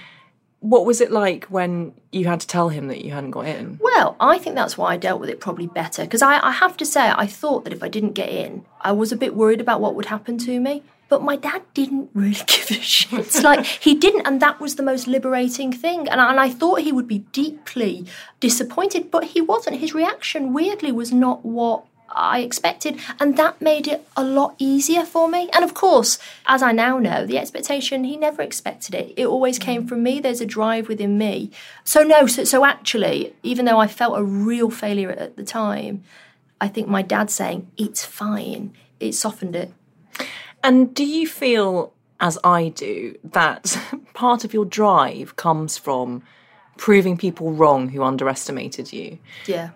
What 0.62 0.86
was 0.86 1.00
it 1.00 1.10
like 1.10 1.44
when 1.46 1.92
you 2.12 2.26
had 2.26 2.40
to 2.40 2.46
tell 2.46 2.68
him 2.68 2.86
that 2.86 3.04
you 3.04 3.10
hadn't 3.10 3.32
got 3.32 3.46
in? 3.46 3.78
Well, 3.82 4.16
I 4.20 4.38
think 4.38 4.54
that's 4.54 4.78
why 4.78 4.92
I 4.92 4.96
dealt 4.96 5.20
with 5.20 5.28
it 5.28 5.40
probably 5.40 5.66
better. 5.66 6.04
Because 6.04 6.22
I, 6.22 6.38
I 6.38 6.52
have 6.52 6.76
to 6.76 6.86
say, 6.86 7.12
I 7.14 7.26
thought 7.26 7.64
that 7.64 7.72
if 7.72 7.82
I 7.82 7.88
didn't 7.88 8.12
get 8.12 8.28
in, 8.28 8.64
I 8.80 8.92
was 8.92 9.10
a 9.10 9.16
bit 9.16 9.34
worried 9.34 9.60
about 9.60 9.80
what 9.80 9.96
would 9.96 10.06
happen 10.06 10.38
to 10.38 10.60
me. 10.60 10.84
But 11.08 11.22
my 11.22 11.36
dad 11.36 11.62
didn't 11.74 12.10
really 12.14 12.40
give 12.46 12.70
a 12.70 12.80
shit. 12.80 13.18
It's 13.18 13.42
like 13.50 13.66
he 13.66 13.94
didn't, 13.94 14.26
and 14.26 14.40
that 14.40 14.60
was 14.60 14.76
the 14.76 14.82
most 14.82 15.06
liberating 15.06 15.72
thing. 15.72 16.08
And 16.08 16.20
I, 16.20 16.30
and 16.30 16.40
I 16.40 16.48
thought 16.48 16.80
he 16.80 16.92
would 16.92 17.08
be 17.08 17.18
deeply 17.32 18.06
disappointed, 18.40 19.10
but 19.10 19.24
he 19.24 19.40
wasn't. 19.40 19.80
His 19.80 19.94
reaction, 19.94 20.54
weirdly, 20.54 20.92
was 20.92 21.12
not 21.12 21.44
what 21.44 21.84
I 22.14 22.40
expected, 22.40 22.98
and 23.20 23.36
that 23.36 23.60
made 23.60 23.86
it 23.86 24.06
a 24.16 24.24
lot 24.24 24.54
easier 24.58 25.04
for 25.04 25.28
me. 25.28 25.48
And 25.52 25.64
of 25.64 25.74
course, 25.74 26.18
as 26.46 26.62
I 26.62 26.72
now 26.72 26.98
know, 26.98 27.26
the 27.26 27.38
expectation 27.38 28.04
he 28.04 28.16
never 28.16 28.42
expected 28.42 28.94
it. 28.94 29.14
It 29.16 29.26
always 29.26 29.58
came 29.58 29.86
from 29.86 30.02
me. 30.02 30.20
There's 30.20 30.40
a 30.40 30.46
drive 30.46 30.88
within 30.88 31.18
me. 31.18 31.50
So 31.84 32.02
no, 32.02 32.26
so, 32.26 32.44
so 32.44 32.64
actually, 32.64 33.34
even 33.42 33.64
though 33.64 33.78
I 33.78 33.86
felt 33.86 34.18
a 34.18 34.22
real 34.22 34.70
failure 34.70 35.10
at 35.10 35.36
the 35.36 35.44
time, 35.44 36.04
I 36.60 36.68
think 36.68 36.88
my 36.88 37.02
dad 37.02 37.30
saying 37.30 37.70
it's 37.76 38.04
fine, 38.04 38.72
it 39.00 39.12
softened 39.12 39.56
it. 39.56 39.72
And 40.62 40.94
do 40.94 41.04
you 41.04 41.26
feel, 41.26 41.92
as 42.20 42.38
I 42.44 42.68
do, 42.68 43.16
that 43.24 43.76
part 44.14 44.44
of 44.44 44.54
your 44.54 44.64
drive 44.64 45.36
comes 45.36 45.76
from 45.76 46.22
proving 46.76 47.16
people 47.16 47.52
wrong 47.52 47.88
who 47.88 48.02
underestimated 48.02 48.92
you? 48.92 49.18
Yeah. 49.46 49.70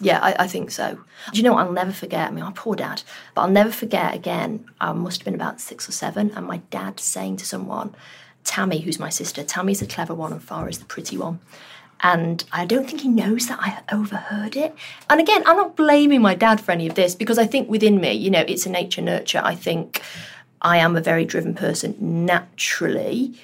Yeah, 0.00 0.18
I, 0.20 0.44
I, 0.44 0.46
think 0.46 0.70
so. 0.70 0.98
Do 1.32 1.38
you 1.38 1.42
know 1.42 1.52
what 1.52 1.66
I'll 1.66 1.72
never 1.72 1.92
forget? 1.92 2.28
I 2.28 2.30
mean, 2.30 2.44
my 2.44 2.52
poor 2.54 2.74
dad, 2.74 3.02
but 3.34 3.42
I'll 3.42 3.50
never 3.50 3.70
forget 3.70 4.14
again. 4.14 4.64
I 4.80 4.92
must 4.92 5.20
have 5.20 5.24
been 5.24 5.34
about 5.34 5.60
six 5.60 5.88
or 5.88 5.92
seven, 5.92 6.30
and 6.34 6.46
my 6.46 6.58
dad 6.70 6.98
saying 6.98 7.36
to 7.38 7.44
someone, 7.44 7.94
Tammy, 8.44 8.80
who's 8.80 8.98
my 8.98 9.10
sister, 9.10 9.44
Tammy's 9.44 9.80
the 9.80 9.86
clever 9.86 10.14
one 10.14 10.32
and 10.32 10.40
Farrah's 10.40 10.78
the 10.78 10.84
pretty 10.86 11.18
one. 11.18 11.40
And 12.02 12.42
I 12.50 12.64
don't 12.64 12.88
think 12.88 13.02
he 13.02 13.08
knows 13.08 13.46
that 13.48 13.58
I 13.60 13.82
overheard 13.94 14.56
it. 14.56 14.74
And 15.10 15.20
again, 15.20 15.42
I'm 15.44 15.56
not 15.56 15.76
blaming 15.76 16.22
my 16.22 16.34
dad 16.34 16.60
for 16.60 16.72
any 16.72 16.86
of 16.86 16.94
this 16.94 17.14
because 17.14 17.38
I 17.38 17.46
think 17.46 17.68
within 17.68 18.00
me, 18.00 18.12
you 18.12 18.30
know, 18.30 18.44
it's 18.48 18.64
a 18.64 18.70
nature 18.70 19.02
nurture. 19.02 19.42
I 19.44 19.54
think 19.54 20.00
I 20.62 20.78
am 20.78 20.96
a 20.96 21.02
very 21.02 21.26
driven 21.26 21.54
person 21.54 21.96
naturally. 22.00 23.34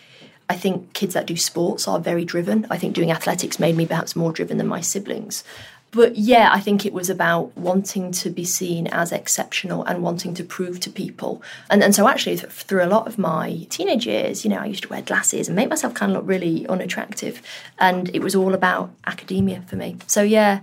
I 0.49 0.57
think 0.57 0.95
kids 0.95 1.15
that 1.15 1.27
do 1.27 1.37
sports 1.37 1.87
are 1.89 1.99
very 1.99 2.25
driven. 2.25 2.67
I 2.71 2.79
think 2.79 2.95
doing 2.95 3.11
athletics 3.11 3.59
made 3.59 3.77
me 3.77 3.85
perhaps 3.85 4.17
more 4.17 4.33
driven 4.33 4.59
than 4.59 4.69
my 4.69 4.81
siblings. 4.81 5.45
But 5.93 6.17
yeah, 6.17 6.51
I 6.53 6.61
think 6.61 6.85
it 6.85 6.93
was 6.93 7.09
about 7.09 7.57
wanting 7.57 8.13
to 8.13 8.31
be 8.31 8.45
seen 8.45 8.87
as 8.89 9.13
exceptional 9.13 9.83
and 9.85 10.03
wanting 10.03 10.35
to 10.35 10.45
prove 10.45 10.79
to 10.81 10.91
people. 10.91 11.43
And, 11.71 11.83
and 11.83 11.95
so, 11.95 12.09
actually, 12.09 12.37
th- 12.37 12.53
through 12.53 12.85
a 12.85 12.87
lot 12.87 13.07
of 13.07 13.19
my 13.19 13.67
teenage 13.71 14.07
years, 14.07 14.45
you 14.45 14.51
know, 14.51 14.59
I 14.59 14.67
used 14.67 14.83
to 14.83 14.89
wear 14.89 15.03
glasses 15.03 15.49
and 15.49 15.57
make 15.57 15.71
myself 15.71 15.95
kind 15.95 16.13
of 16.13 16.19
look 16.19 16.29
really 16.29 16.67
unattractive. 16.67 17.41
And 17.79 18.15
it 18.15 18.21
was 18.21 18.35
all 18.35 18.53
about 18.53 18.91
academia 19.07 19.63
for 19.67 19.77
me. 19.77 19.97
So, 20.07 20.23
yeah, 20.23 20.61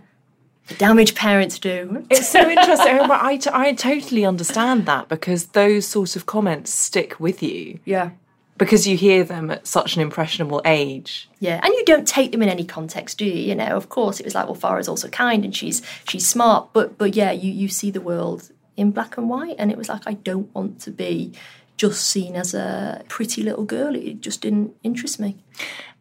the 0.68 0.76
damage 0.76 1.16
parents 1.16 1.58
do. 1.58 2.06
It's 2.10 2.30
so 2.30 2.48
interesting. 2.48 3.00
I, 3.02 3.38
t- 3.38 3.50
I 3.52 3.74
totally 3.74 4.26
understand 4.26 4.86
that 4.86 5.10
because 5.10 5.48
those 5.48 5.88
sorts 5.88 6.16
of 6.16 6.26
comments 6.26 6.72
stick 6.72 7.20
with 7.20 7.42
you. 7.42 7.80
Yeah 7.86 8.12
because 8.58 8.88
you 8.88 8.98
hear 8.98 9.24
them 9.24 9.50
at 9.52 9.68
such 9.68 9.96
an 9.96 10.02
impressionable 10.02 10.62
age. 10.66 11.30
Yeah, 11.40 11.60
and 11.64 11.74
you 11.74 11.84
don't 11.86 12.08
take 12.08 12.32
them 12.32 12.42
in 12.42 12.50
any 12.50 12.66
context, 12.66 13.18
do 13.18 13.26
you? 13.26 13.34
You 13.34 13.56
know, 13.56 13.76
of 13.76 13.90
course, 13.90 14.20
it 14.20 14.26
was 14.26 14.36
like, 14.36 14.46
well, 14.46 14.56
Farrah's 14.56 14.88
also 14.88 15.10
kind 15.10 15.44
and 15.44 15.56
she's 15.56 15.82
she's 16.08 16.28
smart, 16.28 16.70
but 16.74 16.98
but 16.98 17.16
yeah, 17.16 17.32
you 17.32 17.52
you 17.52 17.68
see 17.68 17.92
the 17.92 18.02
world 18.02 18.52
in 18.78 18.92
black 18.92 19.18
and 19.18 19.30
white, 19.30 19.56
and 19.58 19.72
it 19.72 19.78
was 19.78 19.90
like 19.90 20.04
I 20.06 20.14
don't 20.14 20.54
want 20.54 20.80
to 20.82 20.92
be 20.92 21.34
just 21.78 22.08
seen 22.08 22.36
as 22.36 22.54
a 22.54 23.04
pretty 23.08 23.42
little 23.42 23.66
girl. 23.66 23.96
It 23.96 24.22
just 24.22 24.42
didn't 24.42 24.76
interest 24.84 25.20
me. 25.20 25.38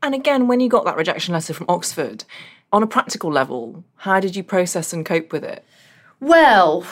And 0.02 0.14
again, 0.14 0.48
when 0.48 0.60
you 0.60 0.68
got 0.68 0.84
that 0.84 0.96
rejection 0.96 1.32
letter 1.32 1.54
from 1.54 1.66
Oxford, 1.68 2.24
on 2.72 2.82
a 2.82 2.86
practical 2.86 3.30
level, 3.30 3.84
how 3.96 4.20
did 4.20 4.34
you 4.36 4.42
process 4.42 4.92
and 4.92 5.04
cope 5.06 5.32
with 5.32 5.44
it? 5.44 5.64
Well, 6.20 6.86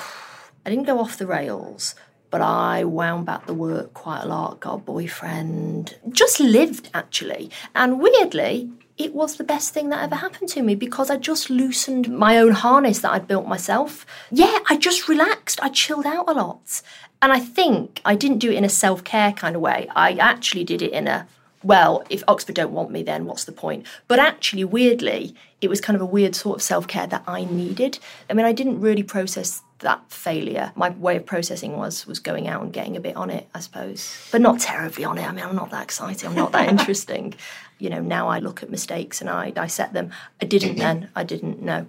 I 0.65 0.71
didn't 0.71 0.87
go 0.87 0.99
off 0.99 1.19
the 1.19 1.27
rails, 1.27 1.95
but 2.31 2.41
I 2.41 2.85
wound 2.85 3.27
back 3.27 3.47
the 3.47 3.55
work 3.55 3.93
quite 3.95 4.23
a 4.23 4.29
lot, 4.29 4.61
got 4.61 4.75
a 4.75 4.79
boyfriend, 4.79 5.97
just 6.11 6.41
lived 6.41 6.91
actually. 6.95 7.51
And 7.75 8.01
weirdly, 8.01 8.71
it 8.97 9.15
was 9.15 9.37
the 9.37 9.45
best 9.45 9.73
thing 9.73 9.89
that 9.89 10.03
ever 10.03 10.17
happened 10.17 10.51
to 10.51 10.63
me 10.63 10.75
because 10.75 11.11
I 11.11 11.17
just 11.17 11.49
loosened 11.49 12.09
my 12.09 12.39
own 12.39 12.53
harness 12.53 13.01
that 13.01 13.13
I'd 13.13 13.27
built 13.27 13.47
myself. 13.47 14.05
Yeah, 14.31 14.59
I 14.69 14.77
just 14.77 15.09
relaxed, 15.09 15.59
I 15.63 15.71
chilled 15.71 16.07
out 16.07 16.29
a 16.29 16.33
lot. 16.33 16.83
And 17.23 17.33
I 17.33 17.39
think 17.39 18.01
I 18.05 18.15
didn't 18.15 18.39
do 18.39 18.51
it 18.51 18.57
in 18.57 18.65
a 18.65 18.69
self 18.69 19.05
care 19.05 19.33
kind 19.33 19.57
of 19.57 19.63
way. 19.63 19.89
I 19.95 20.13
actually 20.13 20.65
did 20.65 20.83
it 20.83 20.93
in 20.93 21.07
a 21.07 21.27
well, 21.63 22.03
if 22.09 22.25
Oxford 22.27 22.55
don't 22.55 22.73
want 22.73 22.91
me, 22.91 23.03
then 23.03 23.27
what's 23.27 23.45
the 23.45 23.53
point? 23.53 23.87
But 24.09 24.19
actually, 24.19 24.65
weirdly, 24.65 25.35
it 25.61 25.69
was 25.69 25.81
kind 25.81 25.95
of 25.95 26.01
a 26.01 26.07
weird 26.07 26.35
sort 26.35 26.57
of 26.57 26.63
self 26.63 26.89
care 26.89 27.07
that 27.07 27.23
I 27.27 27.45
needed. 27.45 27.99
I 28.29 28.33
mean, 28.33 28.47
I 28.47 28.53
didn't 28.53 28.81
really 28.81 29.03
process 29.03 29.63
that 29.81 30.11
failure. 30.11 30.73
My 30.75 30.91
way 30.91 31.17
of 31.17 31.27
processing 31.27 31.77
was 31.77 32.07
was 32.07 32.19
going 32.19 32.49
out 32.49 32.63
and 32.63 32.73
getting 32.73 32.97
a 32.97 33.01
bit 33.01 33.17
on 33.17 33.31
it, 33.31 33.49
I 33.55 33.61
suppose, 33.61 34.29
but 34.33 34.41
not 34.41 34.61
terribly 34.61 35.05
on 35.05 35.19
it. 35.19 35.29
I 35.29 35.33
mean, 35.33 35.45
I'm 35.45 35.57
not 35.57 35.71
that 35.71 35.83
exciting. 35.83 36.29
I'm 36.29 36.37
not 36.37 36.53
that 36.53 36.69
interesting. 36.79 37.35
You 37.79 37.91
know, 37.91 38.01
now 38.01 38.29
I 38.29 38.39
look 38.39 38.63
at 38.63 38.71
mistakes 38.71 39.21
and 39.21 39.29
I 39.29 39.51
dissect 39.51 39.93
them. 39.93 40.11
I 40.41 40.47
didn't 40.47 40.71
mm-hmm. 40.71 40.79
then. 40.79 41.11
I 41.15 41.25
didn't 41.25 41.63
know. 41.63 41.87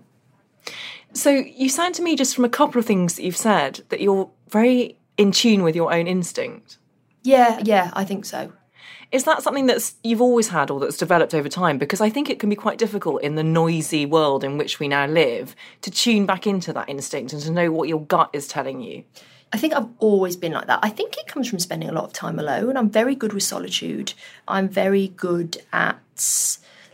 So 1.14 1.30
you 1.30 1.70
sound 1.70 1.96
to 1.96 2.02
me 2.02 2.16
just 2.16 2.36
from 2.36 2.46
a 2.46 2.50
couple 2.50 2.80
of 2.80 2.86
things 2.86 3.16
that 3.16 3.24
you've 3.24 3.38
said 3.38 3.82
that 3.90 4.00
you're 4.00 4.30
very 4.50 4.98
in 5.18 5.32
tune 5.32 5.64
with 5.64 5.76
your 5.76 5.94
own 5.94 6.08
instinct. 6.08 6.78
Yeah, 7.24 7.60
yeah, 7.64 7.92
I 7.94 8.06
think 8.06 8.26
so. 8.26 8.54
Is 9.12 9.26
that 9.26 9.44
something 9.44 9.66
that's 9.66 9.96
you've 10.04 10.22
always 10.22 10.48
had 10.48 10.72
or 10.72 10.80
that's 10.80 10.98
developed 10.98 11.34
over 11.34 11.50
time? 11.50 11.78
Because 11.78 12.00
I 12.00 12.10
think 12.10 12.30
it 12.30 12.40
can 12.40 12.50
be 12.50 12.56
quite 12.56 12.78
difficult 12.78 13.22
in 13.22 13.36
the 13.36 13.44
noisy 13.44 14.06
world 14.06 14.44
in 14.44 14.58
which 14.58 14.80
we 14.80 14.88
now 14.88 15.06
live 15.06 15.56
to 15.82 15.92
tune 15.92 16.26
back 16.26 16.48
into 16.48 16.72
that 16.74 16.88
instinct 16.88 17.34
and 17.34 17.42
to 17.42 17.52
know 17.52 17.72
what 17.72 17.90
your 17.90 18.02
gut 18.02 18.30
is 18.32 18.48
telling 18.48 18.82
you. 18.82 19.04
I 19.54 19.58
think 19.58 19.74
I've 19.74 19.90
always 20.00 20.38
been 20.38 20.54
like 20.54 20.68
that. 20.68 20.80
I 20.82 20.90
think 20.90 21.18
it 21.18 21.28
comes 21.28 21.50
from 21.50 21.60
spending 21.60 21.90
a 21.90 21.92
lot 21.92 22.06
of 22.06 22.14
time 22.14 22.40
alone. 22.40 22.78
I'm 22.78 22.90
very 22.90 23.16
good 23.16 23.34
with 23.34 23.44
solitude. 23.44 24.14
I'm 24.48 24.70
very 24.70 25.10
good 25.10 25.62
at 25.74 26.00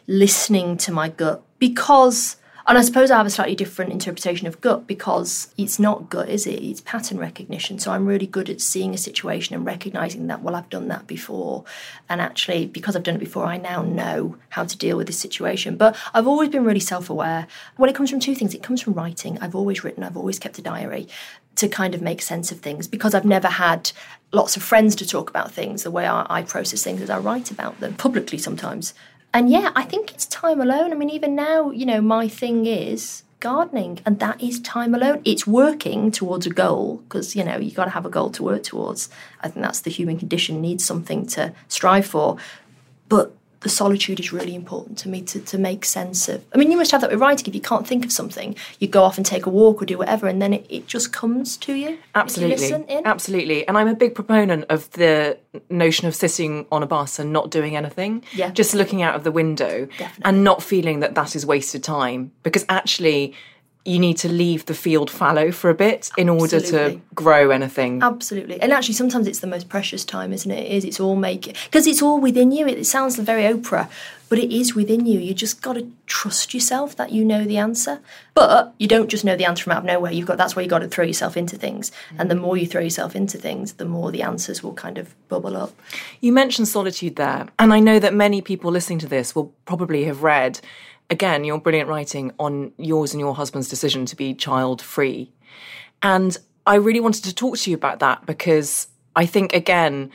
listening 0.08 0.77
to 0.77 0.91
my 0.91 1.10
gut 1.10 1.43
because 1.60 2.38
and 2.67 2.77
I 2.77 2.82
suppose 2.82 3.12
I 3.12 3.17
have 3.17 3.25
a 3.25 3.30
slightly 3.30 3.56
different 3.56 3.93
interpretation 3.93 4.45
of 4.45 4.60
gut 4.60 4.88
because 4.88 5.53
it's 5.58 5.80
not 5.80 6.10
gut, 6.10 6.27
is 6.27 6.45
it? 6.45 6.62
It's 6.62 6.82
pattern 6.82 7.17
recognition. 7.17 7.80
So 7.80 7.91
I'm 7.91 8.06
really 8.06 8.27
good 8.27 8.49
at 8.49 8.60
seeing 8.60 8.93
a 8.93 8.97
situation 8.97 9.56
and 9.56 9.65
recognizing 9.65 10.27
that, 10.27 10.41
well, 10.41 10.53
I've 10.53 10.69
done 10.69 10.89
that 10.89 11.08
before. 11.08 11.63
And 12.10 12.19
actually, 12.19 12.65
because 12.65 12.97
I've 12.97 13.03
done 13.03 13.15
it 13.15 13.19
before, 13.19 13.45
I 13.45 13.56
now 13.56 13.84
know 13.84 14.36
how 14.49 14.65
to 14.65 14.77
deal 14.77 14.97
with 14.97 15.08
this 15.08 15.17
situation. 15.17 15.77
But 15.77 15.95
I've 16.13 16.27
always 16.27 16.49
been 16.49 16.65
really 16.65 16.82
self 16.82 17.10
aware. 17.10 17.47
Well, 17.77 17.89
it 17.89 17.95
comes 17.95 18.10
from 18.10 18.19
two 18.19 18.36
things 18.36 18.53
it 18.53 18.63
comes 18.63 18.82
from 18.82 18.93
writing. 18.95 19.38
I've 19.39 19.56
always 19.56 19.86
written, 19.86 20.03
I've 20.03 20.17
always 20.17 20.38
kept 20.38 20.58
a 20.58 20.62
diary 20.62 21.08
to 21.56 21.69
kind 21.69 21.95
of 21.95 22.01
make 22.01 22.21
sense 22.21 22.51
of 22.51 22.60
things 22.60 22.88
because 22.88 23.15
I've 23.15 23.25
never 23.25 23.47
had 23.47 23.91
lots 24.34 24.58
of 24.58 24.63
friends 24.63 24.93
to 24.97 25.08
talk 25.08 25.30
about 25.30 25.51
things. 25.51 25.84
The 25.84 25.91
way 25.91 26.06
I, 26.06 26.25
I 26.30 26.41
process 26.43 26.84
things 26.84 27.01
is 27.01 27.10
I 27.10 27.17
write 27.17 27.49
about 27.49 27.80
them 27.80 27.93
publicly 27.95 28.38
sometimes. 28.38 28.93
And 29.38 29.52
yeah, 29.52 29.71
I 29.76 29.84
think 29.84 30.15
it's 30.15 30.26
time 30.26 30.60
alone. 30.60 30.91
I 30.91 30.95
mean, 30.95 31.12
even 31.12 31.36
now, 31.36 31.69
you 31.69 31.86
know, 31.86 32.02
my 32.02 32.28
thing 32.28 32.65
is 32.65 33.21
gardening, 33.39 34.00
and 34.04 34.19
that 34.19 34.41
is 34.41 34.60
time 34.60 34.95
alone. 34.95 35.21
It's 35.26 35.45
working 35.45 36.10
towards 36.10 36.47
a 36.47 36.50
goal 36.50 37.04
because, 37.04 37.36
you 37.36 37.43
know, 37.43 37.56
you've 37.56 37.76
got 37.76 37.86
to 37.86 37.91
have 37.91 38.08
a 38.08 38.10
goal 38.10 38.32
to 38.32 38.41
work 38.41 38.63
towards. 38.63 39.12
I 39.41 39.50
think 39.50 39.63
that's 39.63 39.82
the 39.82 39.91
human 39.91 40.17
condition, 40.17 40.60
needs 40.60 40.84
something 40.84 41.28
to 41.28 41.54
strive 41.67 42.08
for. 42.08 42.38
But 43.10 43.37
the 43.62 43.70
solitude 43.70 44.20
is 44.20 44.32
really 44.32 44.56
important 44.56 44.98
to 45.00 45.10
me 45.10 45.22
to, 45.24 45.39
to 45.39 45.58
make 45.58 45.86
sense 45.86 46.30
of. 46.30 46.43
I 46.54 46.58
mean, 46.58 46.72
you 46.72 46.78
must 46.78 46.91
have 46.91 47.02
that 47.02 47.12
with 47.12 47.20
writing. 47.20 47.48
If 47.48 47.56
you 47.56 47.62
can't 47.62 47.88
think 47.88 48.06
of 48.06 48.12
something, 48.12 48.56
you 48.80 48.88
go 48.88 49.04
off 49.04 49.17
and 49.17 49.26
take 49.26 49.46
a 49.46 49.50
walk 49.50 49.82
or 49.82 49.86
do 49.86 49.98
whatever, 49.98 50.28
and 50.28 50.41
then 50.41 50.54
it, 50.54 50.65
it 50.70 50.88
just 50.88 51.12
comes 51.12 51.58
to 51.58 51.74
you. 51.74 51.98
Absolutely. 52.15 52.67
You 52.67 53.02
Absolutely. 53.06 53.67
And 53.67 53.78
I'm 53.78 53.88
a 53.88 53.96
big 53.96 54.15
proponent 54.15 54.65
of 54.70 54.89
the 54.91 55.38
notion 55.70 56.08
of 56.08 56.15
sitting 56.15 56.65
on 56.72 56.84
a 56.84 56.88
bus 56.88 57.20
and 57.20 57.34
not 57.34 57.50
doing 57.50 57.76
anything. 57.76 58.24
Yeah. 58.34 58.52
Just 58.52 58.74
looking 58.74 59.02
out 59.02 59.15
of 59.15 59.24
the 59.24 59.32
window 59.32 59.86
Definitely. 59.86 60.22
and 60.24 60.43
not 60.43 60.62
feeling 60.62 61.00
that 61.00 61.15
that 61.15 61.36
is 61.36 61.46
wasted 61.46 61.84
time. 61.84 62.32
Because 62.43 62.65
actually, 62.70 63.34
you 63.88 64.00
need 64.00 64.17
to 64.17 64.28
leave 64.28 64.65
the 64.65 64.73
field 64.73 65.10
fallow 65.10 65.52
for 65.52 65.69
a 65.69 65.73
bit 65.73 66.10
in 66.17 66.28
order 66.28 66.58
Absolutely. 66.58 66.95
to 66.95 67.02
grow 67.15 67.52
anything. 67.52 68.04
Absolutely. 68.04 68.62
And 68.62 68.73
actually, 68.73 68.95
sometimes 68.95 69.28
it's 69.28 69.39
the 69.39 69.47
most 69.47 69.69
precious 69.69 70.04
time, 70.04 70.34
isn't 70.34 70.52
it? 70.52 70.65
It 70.65 70.71
is. 70.71 70.86
It's 70.86 71.00
all 71.00 71.15
making, 71.15 71.56
because 71.65 71.88
it's 71.88 72.02
all 72.02 72.19
within 72.19 72.52
you. 72.52 72.67
It 72.67 72.86
sounds 72.86 73.15
very 73.17 73.43
Oprah, 73.43 73.89
but 74.28 74.39
it 74.39 74.54
is 74.54 74.76
within 74.76 75.06
you. 75.06 75.19
You 75.19 75.34
just 75.34 75.62
got 75.62 75.73
to 75.73 75.89
trust 76.06 76.54
yourself 76.54 76.97
that 76.97 77.13
you 77.13 77.23
know 77.23 77.45
the 77.45 77.58
answer. 77.58 78.02
But 78.34 78.73
you 78.78 78.88
don't 78.88 79.10
just 79.10 79.23
know 79.23 79.38
the 79.38 79.45
answer 79.45 79.63
from 79.63 79.71
out 79.71 79.80
of 79.80 79.86
nowhere. 79.86 80.12
You've 80.12 80.28
got 80.28 80.38
that's 80.38 80.56
where 80.56 80.63
you 80.63 80.69
got 80.69 80.80
to 80.80 80.89
throw 80.89 81.06
yourself 81.06 81.38
into 81.38 81.56
things. 81.56 81.91
And 82.17 82.30
the 82.30 82.36
more 82.36 82.58
you 82.58 82.67
throw 82.67 82.82
yourself 82.82 83.15
into 83.15 83.38
things, 83.38 83.73
the 83.73 83.86
more 83.86 84.12
the 84.12 84.21
answers 84.21 84.62
will 84.62 84.73
kind 84.73 84.97
of 84.97 85.15
bubble 85.30 85.56
up. 85.56 85.73
You 86.19 86.34
mentioned 86.34 86.67
solitude 86.67 87.15
there, 87.15 87.47
and 87.58 87.73
I 87.73 87.80
know 87.80 88.00
that 88.00 88.13
many 88.13 88.41
people 88.41 88.69
listening 88.69 89.00
to 89.00 89.08
this 89.08 89.34
will 89.34 89.54
probably 89.65 90.04
have 90.04 90.23
read 90.23 90.60
again 91.10 91.43
your 91.43 91.60
brilliant 91.60 91.89
writing 91.89 92.32
on 92.39 92.72
yours 92.78 93.13
and 93.13 93.20
your 93.20 93.36
husband's 93.36 93.70
decision 93.70 94.06
to 94.06 94.15
be 94.15 94.34
child 94.34 94.82
free. 94.82 95.32
And 96.02 96.38
I 96.65 96.76
really 96.76 97.00
wanted 97.00 97.24
to 97.26 97.34
talk 97.34 97.58
to 97.60 97.70
you 97.72 97.76
about 97.76 98.00
that 98.00 98.26
because 98.26 98.88
I 99.15 99.26
think 99.26 99.54
again 99.54 100.12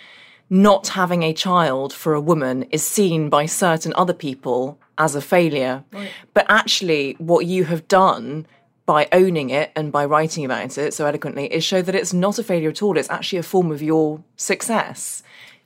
not 0.50 0.88
having 0.88 1.22
a 1.22 1.33
child 1.33 1.94
for 1.94 2.12
a 2.12 2.20
woman 2.20 2.64
is 2.64 2.83
seen 2.83 3.31
by 3.31 3.46
certain 3.46 3.92
other 3.96 4.12
people 4.12 4.78
as 4.98 5.14
a 5.14 5.22
failure. 5.22 5.83
Right. 5.92 6.11
But 6.35 6.44
actually, 6.50 7.14
what 7.18 7.46
you 7.46 7.64
have 7.64 7.88
done 7.88 8.46
by 8.85 9.09
owning 9.12 9.48
it 9.48 9.72
and 9.74 9.90
by 9.90 10.05
writing 10.05 10.44
about 10.44 10.76
it 10.76 10.92
so 10.92 11.07
eloquently 11.07 11.46
is 11.46 11.64
show 11.64 11.81
that 11.81 11.94
it's 11.94 12.12
not 12.12 12.38
a 12.38 12.44
failure 12.44 12.68
at 12.68 12.83
all. 12.83 12.98
It's 12.98 13.09
actually 13.09 13.38
a 13.38 13.42
form 13.42 13.70
of 13.70 13.81
your 13.81 14.22
success. 14.37 15.22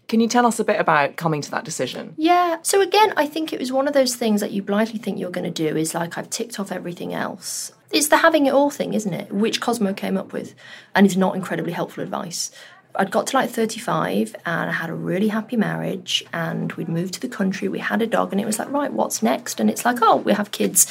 Can 0.09 0.21
you 0.21 0.29
tell 0.29 0.47
us 0.47 0.61
a 0.61 0.65
bit 0.65 0.81
about 0.81 1.17
coming 1.17 1.41
to 1.43 1.51
that 1.51 1.65
decision? 1.65 2.15
Yeah. 2.17 2.59
So 2.63 2.81
again, 2.81 3.13
I 3.17 3.27
think 3.27 3.53
it 3.53 3.59
was 3.59 3.73
one 3.73 3.89
of 3.89 3.95
those 3.95 4.15
things 4.15 4.41
that 4.41 4.53
you 4.53 4.63
blindly 4.63 4.99
think 4.99 5.19
you're 5.19 5.31
going 5.31 5.45
to 5.45 5.51
do 5.51 5.77
is 5.77 5.95
like 5.95 6.17
I've 6.17 6.31
ticked 6.31 6.61
off 6.61 6.71
everything 6.71 7.13
else. 7.13 7.73
It's 7.91 8.09
the 8.09 8.19
having 8.19 8.47
it 8.47 8.55
all 8.55 8.71
thing, 8.71 8.95
isn't 8.95 9.13
it? 9.13 9.33
Which 9.33 9.61
Cosmo 9.61 9.93
came 9.95 10.17
up 10.17 10.33
with 10.33 10.55
and 10.95 11.07
is 11.07 11.17
not 11.17 11.35
incredibly 11.35 11.73
helpful 11.73 12.03
advice. 12.03 12.51
I'd 12.99 13.11
got 13.11 13.27
to 13.29 13.37
like 13.37 13.51
35 13.51 14.35
and 14.47 14.71
I 14.71 14.73
had 14.73 14.91
a 14.91 14.95
really 14.95 15.29
happy 15.29 15.57
marriage 15.57 16.25
and 16.33 16.73
we'd 16.73 16.89
moved 16.89 17.15
to 17.15 17.21
the 17.21 17.29
country, 17.29 17.69
we 17.69 17.79
had 17.79 18.01
a 18.03 18.07
dog 18.07 18.33
and 18.33 18.41
it 18.41 18.47
was 18.47 18.59
like, 18.59 18.71
right, 18.71 18.93
what's 18.93 19.23
next? 19.23 19.61
And 19.61 19.69
it's 19.69 19.85
like, 19.85 19.99
oh, 20.03 20.17
we 20.17 20.33
have 20.33 20.51
kids. 20.51 20.87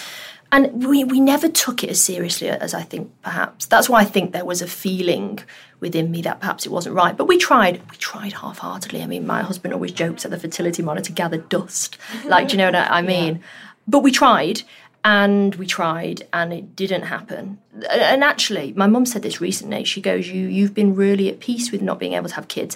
And 0.55 0.87
we, 0.87 1.03
we 1.03 1.19
never 1.19 1.49
took 1.49 1.83
it 1.83 1.89
as 1.89 1.99
seriously 1.99 2.47
as 2.47 2.73
I 2.73 2.81
think 2.81 3.11
perhaps. 3.21 3.65
That's 3.65 3.89
why 3.89 3.99
I 3.99 4.05
think 4.05 4.31
there 4.31 4.45
was 4.45 4.61
a 4.61 4.67
feeling 4.67 5.39
within 5.81 6.09
me 6.09 6.21
that 6.21 6.39
perhaps 6.39 6.65
it 6.65 6.71
wasn't 6.71 6.95
right. 6.95 7.17
But 7.17 7.27
we 7.27 7.37
tried. 7.37 7.81
We 7.91 7.97
tried 7.97 8.31
half 8.31 8.59
heartedly. 8.59 9.03
I 9.03 9.05
mean, 9.05 9.27
my 9.27 9.41
husband 9.41 9.73
always 9.73 9.91
jokes 9.91 10.23
that 10.23 10.29
the 10.29 10.39
fertility 10.39 10.81
monitor 10.81 11.11
gathered 11.11 11.49
dust. 11.49 11.97
Like, 12.23 12.47
do 12.47 12.53
you 12.53 12.59
know 12.59 12.71
what 12.71 12.89
I 12.89 13.01
mean? 13.01 13.35
Yeah. 13.35 13.41
But 13.85 13.99
we 13.99 14.11
tried 14.11 14.61
and 15.03 15.53
we 15.55 15.67
tried 15.67 16.27
and 16.33 16.51
it 16.51 16.75
didn't 16.75 17.03
happen 17.03 17.59
and 17.91 18.23
actually 18.23 18.73
my 18.73 18.87
mum 18.87 19.05
said 19.05 19.21
this 19.21 19.39
recently 19.39 19.83
she 19.83 20.01
goes 20.01 20.27
you 20.27 20.47
you've 20.47 20.73
been 20.73 20.95
really 20.95 21.29
at 21.29 21.39
peace 21.39 21.71
with 21.71 21.79
not 21.79 21.99
being 21.99 22.13
able 22.13 22.27
to 22.27 22.33
have 22.33 22.47
kids 22.47 22.75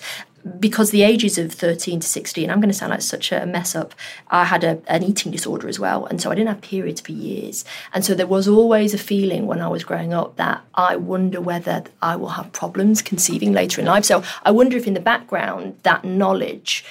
because 0.59 0.91
the 0.91 1.03
ages 1.03 1.37
of 1.37 1.51
13 1.51 1.99
to 1.99 2.07
16 2.07 2.49
i'm 2.49 2.59
going 2.59 2.69
to 2.69 2.73
sound 2.73 2.91
like 2.91 3.01
such 3.01 3.31
a 3.31 3.45
mess 3.45 3.75
up 3.75 3.93
i 4.29 4.45
had 4.45 4.63
a, 4.63 4.81
an 4.87 5.03
eating 5.03 5.31
disorder 5.31 5.67
as 5.67 5.79
well 5.79 6.05
and 6.05 6.21
so 6.21 6.31
i 6.31 6.35
didn't 6.35 6.49
have 6.49 6.61
periods 6.61 7.01
for 7.01 7.11
years 7.11 7.65
and 7.93 8.05
so 8.05 8.13
there 8.13 8.27
was 8.27 8.47
always 8.47 8.93
a 8.93 8.97
feeling 8.97 9.45
when 9.45 9.61
i 9.61 9.67
was 9.67 9.83
growing 9.83 10.13
up 10.13 10.35
that 10.37 10.61
i 10.75 10.95
wonder 10.95 11.41
whether 11.41 11.83
i 12.01 12.15
will 12.15 12.29
have 12.29 12.51
problems 12.51 13.01
conceiving 13.01 13.51
later 13.51 13.81
in 13.81 13.87
life 13.87 14.05
so 14.05 14.23
i 14.43 14.51
wonder 14.51 14.77
if 14.77 14.87
in 14.87 14.93
the 14.93 14.99
background 14.99 15.77
that 15.83 16.03
knowledge 16.03 16.83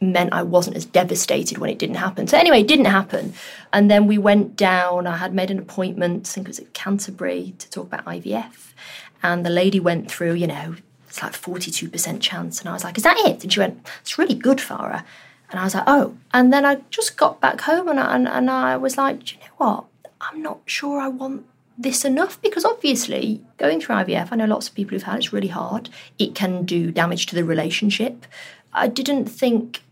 meant 0.00 0.32
I 0.32 0.42
wasn't 0.42 0.76
as 0.76 0.84
devastated 0.84 1.58
when 1.58 1.70
it 1.70 1.78
didn't 1.78 1.96
happen. 1.96 2.26
So 2.26 2.38
anyway, 2.38 2.60
it 2.60 2.68
didn't 2.68 2.86
happen. 2.86 3.34
And 3.72 3.90
then 3.90 4.06
we 4.06 4.18
went 4.18 4.56
down, 4.56 5.06
I 5.06 5.16
had 5.16 5.34
made 5.34 5.50
an 5.50 5.58
appointment, 5.58 6.28
I 6.28 6.30
think 6.30 6.46
it 6.46 6.50
was 6.50 6.58
at 6.60 6.72
Canterbury, 6.72 7.54
to 7.58 7.70
talk 7.70 7.86
about 7.86 8.04
IVF. 8.04 8.72
And 9.22 9.44
the 9.44 9.50
lady 9.50 9.80
went 9.80 10.10
through, 10.10 10.34
you 10.34 10.46
know, 10.46 10.76
it's 11.08 11.22
like 11.22 11.32
42% 11.32 12.20
chance. 12.20 12.60
And 12.60 12.68
I 12.68 12.72
was 12.72 12.84
like, 12.84 12.96
is 12.96 13.04
that 13.04 13.18
it? 13.18 13.42
And 13.42 13.52
she 13.52 13.60
went, 13.60 13.86
it's 14.00 14.18
really 14.18 14.34
good, 14.34 14.58
Farrah. 14.58 15.04
And 15.50 15.58
I 15.58 15.64
was 15.64 15.74
like, 15.74 15.84
oh. 15.86 16.16
And 16.32 16.52
then 16.52 16.64
I 16.64 16.82
just 16.90 17.16
got 17.16 17.40
back 17.40 17.62
home 17.62 17.88
and 17.88 17.98
I, 17.98 18.14
and, 18.14 18.28
and 18.28 18.50
I 18.50 18.76
was 18.76 18.98
like, 18.98 19.24
do 19.24 19.34
you 19.34 19.40
know 19.40 19.54
what? 19.56 19.84
I'm 20.20 20.42
not 20.42 20.60
sure 20.66 21.00
I 21.00 21.08
want 21.08 21.46
this 21.78 22.04
enough 22.04 22.40
because 22.42 22.64
obviously 22.64 23.40
going 23.56 23.80
through 23.80 23.96
IVF, 23.96 24.28
I 24.30 24.36
know 24.36 24.46
lots 24.46 24.68
of 24.68 24.74
people 24.74 24.90
who've 24.90 25.02
had 25.02 25.16
it, 25.16 25.18
it's 25.18 25.32
really 25.32 25.48
hard. 25.48 25.88
It 26.18 26.34
can 26.34 26.64
do 26.64 26.90
damage 26.90 27.26
to 27.26 27.34
the 27.34 27.44
relationship. 27.44 28.26
I 28.72 28.88
didn't 28.88 29.26
think 29.26 29.82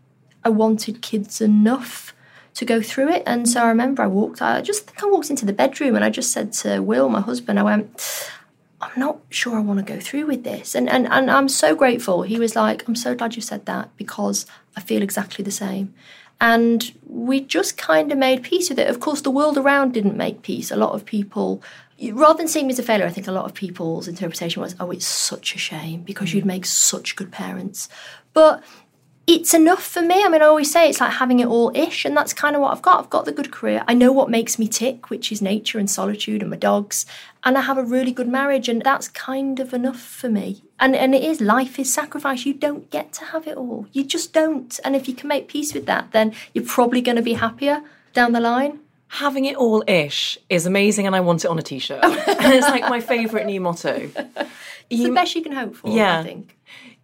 I 0.43 0.49
wanted 0.49 1.01
kids 1.01 1.41
enough 1.41 2.13
to 2.55 2.65
go 2.65 2.81
through 2.81 3.09
it. 3.09 3.23
And 3.25 3.47
so 3.47 3.63
I 3.63 3.67
remember 3.67 4.03
I 4.03 4.07
walked, 4.07 4.41
I 4.41 4.61
just 4.61 4.87
think 4.87 5.03
I 5.03 5.07
walked 5.07 5.29
into 5.29 5.45
the 5.45 5.53
bedroom 5.53 5.95
and 5.95 6.03
I 6.03 6.09
just 6.09 6.31
said 6.31 6.53
to 6.53 6.81
Will, 6.81 7.07
my 7.07 7.21
husband, 7.21 7.59
I 7.59 7.63
went, 7.63 8.29
I'm 8.79 8.99
not 8.99 9.19
sure 9.29 9.55
I 9.55 9.61
want 9.61 9.79
to 9.79 9.93
go 9.93 9.99
through 9.99 10.27
with 10.27 10.43
this. 10.43 10.75
And, 10.75 10.87
and, 10.87 11.07
and 11.07 11.31
I'm 11.31 11.49
so 11.49 11.75
grateful. 11.75 12.21
He 12.21 12.37
was 12.37 12.55
like, 12.55 12.87
I'm 12.87 12.95
so 12.95 13.15
glad 13.15 13.35
you 13.35 13.41
said 13.41 13.65
that 13.65 13.95
because 13.97 14.45
I 14.75 14.81
feel 14.81 15.01
exactly 15.01 15.43
the 15.43 15.51
same. 15.51 15.93
And 16.39 16.93
we 17.07 17.41
just 17.41 17.77
kind 17.77 18.11
of 18.11 18.17
made 18.19 18.43
peace 18.43 18.69
with 18.69 18.77
it. 18.77 18.87
Of 18.87 18.99
course, 18.99 19.21
the 19.21 19.31
world 19.31 19.57
around 19.57 19.93
didn't 19.93 20.15
make 20.15 20.43
peace. 20.43 20.69
A 20.69 20.75
lot 20.75 20.91
of 20.91 21.05
people, 21.05 21.63
rather 22.11 22.37
than 22.37 22.47
seeing 22.47 22.67
me 22.67 22.73
as 22.73 22.79
a 22.79 22.83
failure, 22.83 23.07
I 23.07 23.09
think 23.09 23.27
a 23.27 23.31
lot 23.31 23.45
of 23.45 23.55
people's 23.55 24.07
interpretation 24.07 24.61
was, 24.61 24.75
oh, 24.79 24.91
it's 24.91 25.07
such 25.07 25.55
a 25.55 25.57
shame 25.57 26.03
because 26.03 26.33
you'd 26.33 26.43
mm. 26.43 26.47
make 26.47 26.67
such 26.67 27.15
good 27.15 27.31
parents. 27.31 27.89
But 28.33 28.63
it's 29.27 29.53
enough 29.53 29.83
for 29.83 30.01
me. 30.01 30.23
I 30.23 30.29
mean, 30.29 30.41
I 30.41 30.45
always 30.45 30.71
say 30.71 30.89
it's 30.89 31.01
like 31.01 31.11
having 31.11 31.41
it 31.41 31.47
all 31.47 31.69
ish, 31.75 32.05
and 32.05 32.15
that's 32.15 32.31
kind 32.33 32.55
of 32.55 32.61
what 32.61 32.71
I've 32.71 32.81
got. 32.81 33.03
I've 33.03 33.09
got 33.09 33.25
the 33.25 33.33
good 33.33 33.51
career. 33.51 33.83
I 33.85 33.93
know 33.93 34.13
what 34.13 34.29
makes 34.29 34.57
me 34.57 34.69
tick, 34.69 35.09
which 35.09 35.33
is 35.33 35.41
nature 35.41 35.77
and 35.77 35.89
solitude 35.89 36.41
and 36.41 36.49
my 36.49 36.55
dogs, 36.55 37.05
and 37.43 37.57
I 37.57 37.61
have 37.61 37.77
a 37.77 37.83
really 37.83 38.13
good 38.13 38.29
marriage, 38.29 38.69
and 38.69 38.81
that's 38.81 39.09
kind 39.09 39.59
of 39.59 39.73
enough 39.73 39.99
for 39.99 40.29
me. 40.29 40.63
And 40.79 40.95
and 40.95 41.13
it 41.13 41.23
is 41.23 41.41
life 41.41 41.77
is 41.77 41.93
sacrifice. 41.93 42.45
You 42.45 42.53
don't 42.53 42.89
get 42.89 43.11
to 43.13 43.25
have 43.25 43.47
it 43.47 43.57
all. 43.57 43.85
You 43.91 44.05
just 44.05 44.31
don't. 44.31 44.79
And 44.85 44.95
if 44.95 45.09
you 45.09 45.13
can 45.13 45.27
make 45.27 45.49
peace 45.49 45.73
with 45.73 45.87
that, 45.87 46.13
then 46.13 46.33
you're 46.53 46.65
probably 46.65 47.01
going 47.01 47.17
to 47.17 47.21
be 47.21 47.33
happier 47.33 47.81
down 48.13 48.31
the 48.31 48.39
line. 48.39 48.79
Having 49.09 49.45
it 49.45 49.57
all 49.57 49.83
ish 49.87 50.37
is 50.49 50.65
amazing, 50.65 51.05
and 51.05 51.15
I 51.15 51.19
want 51.19 51.43
it 51.43 51.49
on 51.49 51.59
a 51.59 51.61
t-shirt. 51.61 51.99
it's 52.03 52.67
like 52.69 52.83
my 52.83 53.01
favourite 53.01 53.45
new 53.45 53.59
motto. 53.59 54.09
It's 54.89 55.01
you, 55.01 55.07
the 55.07 55.13
best 55.13 55.35
you 55.35 55.41
can 55.41 55.51
hope 55.51 55.75
for. 55.75 55.89
Yeah, 55.89 56.19
I 56.19 56.23
think. 56.23 56.57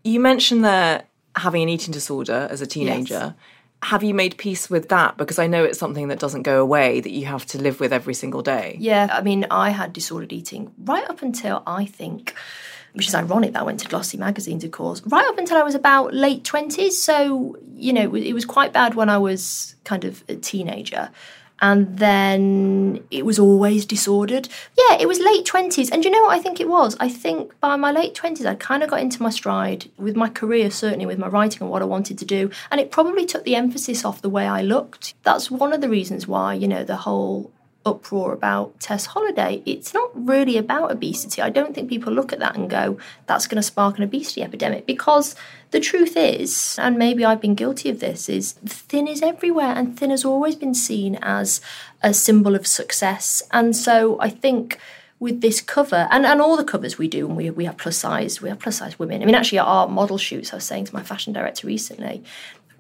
You 0.06 0.20
mentioned 0.22 0.64
that 0.64 1.08
having 1.36 1.64
an 1.64 1.70
eating 1.70 1.92
disorder 1.92 2.48
as 2.50 2.62
a 2.62 2.68
teenager. 2.68 3.14
Yes. 3.14 3.34
Have 3.84 4.02
you 4.02 4.14
made 4.14 4.38
peace 4.38 4.70
with 4.70 4.90
that? 4.90 5.18
Because 5.18 5.40
I 5.40 5.48
know 5.48 5.64
it's 5.66 5.78
something 5.78 6.08
that 6.08 6.20
doesn't 6.20 6.44
go 6.44 6.62
away, 6.62 7.02
that 7.02 7.12
you 7.12 7.26
have 7.26 7.46
to 7.48 7.62
live 7.62 7.82
with 7.82 7.92
every 7.92 8.14
single 8.14 8.42
day. 8.42 8.78
Yeah, 8.80 9.10
I 9.12 9.22
mean, 9.22 9.46
I 9.52 9.72
had 9.72 9.92
disordered 9.92 10.32
eating 10.32 10.72
right 10.78 11.04
up 11.10 11.22
until 11.22 11.64
I 11.68 11.86
think 11.86 12.34
which 12.94 13.08
is 13.08 13.16
ironic 13.16 13.54
that 13.54 13.62
I 13.62 13.64
went 13.64 13.80
to 13.82 13.88
glossy 13.88 14.18
magazines, 14.18 14.64
of 14.64 14.72
course, 14.72 15.02
right 15.08 15.26
up 15.26 15.38
until 15.38 15.58
I 15.58 15.64
was 15.64 15.76
about 15.76 16.14
late 16.14 16.44
20s. 16.44 16.92
So, 16.92 17.58
you 17.76 17.92
know, 17.92 18.16
it 18.16 18.34
was 18.34 18.46
quite 18.46 18.72
bad 18.72 18.96
when 18.96 19.10
I 19.10 19.18
was 19.18 19.76
kind 19.84 20.06
of 20.06 20.24
a 20.30 20.36
teenager 20.36 21.10
and 21.64 21.98
then 21.98 23.06
it 23.10 23.26
was 23.26 23.40
always 23.40 23.86
disordered. 23.86 24.50
Yeah, 24.78 24.98
it 25.00 25.08
was 25.08 25.20
late 25.20 25.46
20s. 25.46 25.90
And 25.94 26.04
you 26.04 26.12
know 26.12 26.24
what 26.24 26.38
I 26.38 26.42
think 26.42 26.60
it 26.60 26.68
was? 26.68 26.98
I 27.00 27.08
think 27.08 27.58
by 27.62 27.78
my 27.78 27.90
late 27.90 28.14
20s, 28.14 28.46
I 28.46 28.56
kind 28.56 28.84
of 28.84 28.90
got 28.90 29.00
into 29.00 29.24
my 29.24 29.30
stride 29.30 29.90
with 29.98 30.18
my 30.18 30.28
career, 30.28 30.70
certainly 30.70 31.06
with 31.06 31.18
my 31.18 31.30
writing 31.30 31.62
and 31.62 31.72
what 31.72 31.82
I 31.82 31.86
wanted 31.86 32.18
to 32.18 32.26
do. 32.26 32.52
And 32.70 32.82
it 32.82 32.92
probably 32.92 33.26
took 33.26 33.46
the 33.46 33.56
emphasis 33.56 34.04
off 34.04 34.22
the 34.22 34.30
way 34.30 34.46
I 34.46 34.62
looked. 34.62 35.14
That's 35.24 35.50
one 35.50 35.72
of 35.72 35.80
the 35.80 35.88
reasons 35.88 36.28
why, 36.28 36.54
you 36.54 36.68
know, 36.68 36.84
the 36.84 36.98
whole 36.98 37.50
uproar 37.86 38.34
about 38.34 38.80
Tess 38.80 39.08
Holliday. 39.08 39.62
It's 39.66 39.94
not 39.94 40.10
really 40.14 40.58
about 40.58 40.92
obesity. 40.92 41.42
I 41.42 41.50
don't 41.50 41.76
think 41.76 41.90
people 41.90 42.14
look 42.14 42.32
at 42.32 42.40
that 42.40 42.56
and 42.56 42.70
go, 42.70 42.98
that's 43.26 43.48
going 43.48 43.58
to 43.58 43.64
spark 43.64 43.98
an 43.98 44.04
obesity 44.04 44.42
epidemic 44.42 44.86
because 44.86 45.36
the 45.72 45.80
truth 45.80 46.16
is, 46.16 46.78
and 46.80 46.98
maybe 46.98 47.26
I've 47.26 47.42
been 47.42 47.56
guilty 47.56 47.90
of 47.90 48.00
this, 48.00 48.30
is 48.30 48.54
thin 48.66 49.08
is 49.08 49.22
everywhere 49.22 49.74
and 49.76 49.98
thin 49.98 50.12
has 50.12 50.24
always 50.24 50.56
been 50.56 50.76
seen 50.76 51.18
as 51.22 51.62
a 52.02 52.14
symbol 52.14 52.56
of 52.56 52.68
success. 52.68 53.44
And 53.52 53.76
so 53.76 54.20
I 54.20 54.30
think 54.30 54.80
with 55.24 55.40
this 55.40 55.62
cover 55.62 56.08
and, 56.12 56.26
and 56.26 56.42
all 56.42 56.58
the 56.58 56.66
covers 56.66 56.98
we 56.98 57.08
do 57.08 57.26
and 57.26 57.38
we, 57.38 57.50
we 57.50 57.64
have 57.64 57.78
plus 57.78 57.96
size 57.96 58.42
we 58.42 58.50
have 58.50 58.60
plus 58.60 58.80
size 58.80 59.00
women 59.00 59.22
i 59.22 59.26
mean 59.26 59.36
actually 59.36 59.58
our 59.58 59.88
model 59.88 60.18
shoots 60.18 60.52
i 60.52 60.58
was 60.58 60.66
saying 60.66 60.84
to 60.84 60.94
my 60.94 61.02
fashion 61.02 61.32
director 61.32 61.66
recently 61.66 62.22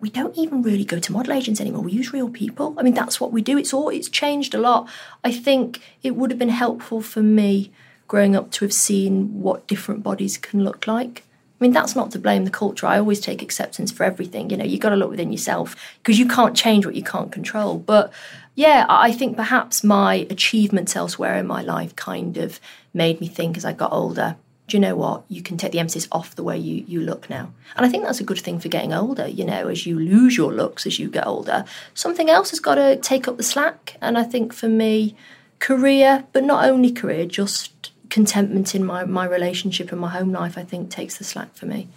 we 0.03 0.09
don't 0.09 0.37
even 0.37 0.61
really 0.61 0.83
go 0.83 0.99
to 0.99 1.13
model 1.13 1.31
agents 1.31 1.61
anymore. 1.61 1.81
We 1.81 1.93
use 1.93 2.11
real 2.11 2.27
people. 2.27 2.75
I 2.77 2.83
mean, 2.83 2.93
that's 2.93 3.21
what 3.21 3.31
we 3.31 3.41
do. 3.41 3.57
It's 3.57 3.73
all 3.73 3.87
it's 3.87 4.09
changed 4.09 4.53
a 4.53 4.57
lot. 4.57 4.89
I 5.23 5.31
think 5.31 5.79
it 6.03 6.17
would 6.17 6.29
have 6.29 6.37
been 6.37 6.49
helpful 6.49 7.01
for 7.01 7.23
me 7.23 7.71
growing 8.09 8.35
up 8.35 8.51
to 8.51 8.65
have 8.65 8.73
seen 8.73 9.41
what 9.41 9.65
different 9.65 10.03
bodies 10.03 10.37
can 10.37 10.61
look 10.61 10.87
like. 10.87 11.23
I 11.57 11.63
mean, 11.63 11.71
that's 11.71 11.95
not 11.95 12.11
to 12.11 12.19
blame 12.19 12.43
the 12.43 12.51
culture. 12.51 12.85
I 12.85 12.99
always 12.99 13.21
take 13.21 13.41
acceptance 13.41 13.93
for 13.93 14.03
everything. 14.03 14.49
You 14.49 14.57
know, 14.57 14.65
you've 14.65 14.81
got 14.81 14.89
to 14.89 14.97
look 14.97 15.09
within 15.09 15.31
yourself 15.31 15.73
because 15.99 16.19
you 16.19 16.27
can't 16.27 16.53
change 16.53 16.85
what 16.85 16.95
you 16.95 17.03
can't 17.03 17.31
control. 17.31 17.77
But 17.77 18.11
yeah, 18.55 18.85
I 18.89 19.13
think 19.13 19.37
perhaps 19.37 19.85
my 19.85 20.27
achievements 20.29 20.97
elsewhere 20.97 21.37
in 21.37 21.47
my 21.47 21.61
life 21.61 21.95
kind 21.95 22.35
of 22.35 22.59
made 22.93 23.21
me 23.21 23.27
think 23.29 23.55
as 23.55 23.63
I 23.63 23.71
got 23.71 23.93
older, 23.93 24.35
do 24.67 24.77
you 24.77 24.81
know 24.81 24.95
what? 24.95 25.23
You 25.27 25.41
can 25.41 25.57
take 25.57 25.71
the 25.71 25.79
emphasis 25.79 26.07
off 26.11 26.35
the 26.35 26.43
way 26.43 26.57
you, 26.57 26.85
you 26.87 27.01
look 27.01 27.29
now. 27.29 27.51
And 27.75 27.85
I 27.85 27.89
think 27.89 28.05
that's 28.05 28.21
a 28.21 28.23
good 28.23 28.39
thing 28.39 28.59
for 28.59 28.69
getting 28.69 28.93
older. 28.93 29.27
You 29.27 29.45
know, 29.45 29.67
as 29.67 29.85
you 29.85 29.99
lose 29.99 30.37
your 30.37 30.53
looks 30.53 30.85
as 30.85 30.99
you 30.99 31.09
get 31.09 31.27
older, 31.27 31.65
something 31.93 32.29
else 32.29 32.51
has 32.51 32.59
got 32.59 32.75
to 32.75 32.95
take 32.95 33.27
up 33.27 33.37
the 33.37 33.43
slack. 33.43 33.97
And 34.01 34.17
I 34.17 34.23
think 34.23 34.53
for 34.53 34.69
me, 34.69 35.15
career, 35.59 36.25
but 36.31 36.43
not 36.43 36.65
only 36.65 36.91
career, 36.91 37.25
just 37.25 37.91
contentment 38.09 38.73
in 38.75 38.85
my, 38.85 39.03
my 39.03 39.25
relationship 39.25 39.91
and 39.91 39.99
my 39.99 40.09
home 40.09 40.31
life, 40.31 40.57
I 40.57 40.63
think 40.63 40.89
takes 40.89 41.17
the 41.17 41.23
slack 41.23 41.55
for 41.55 41.65
me. 41.65 41.89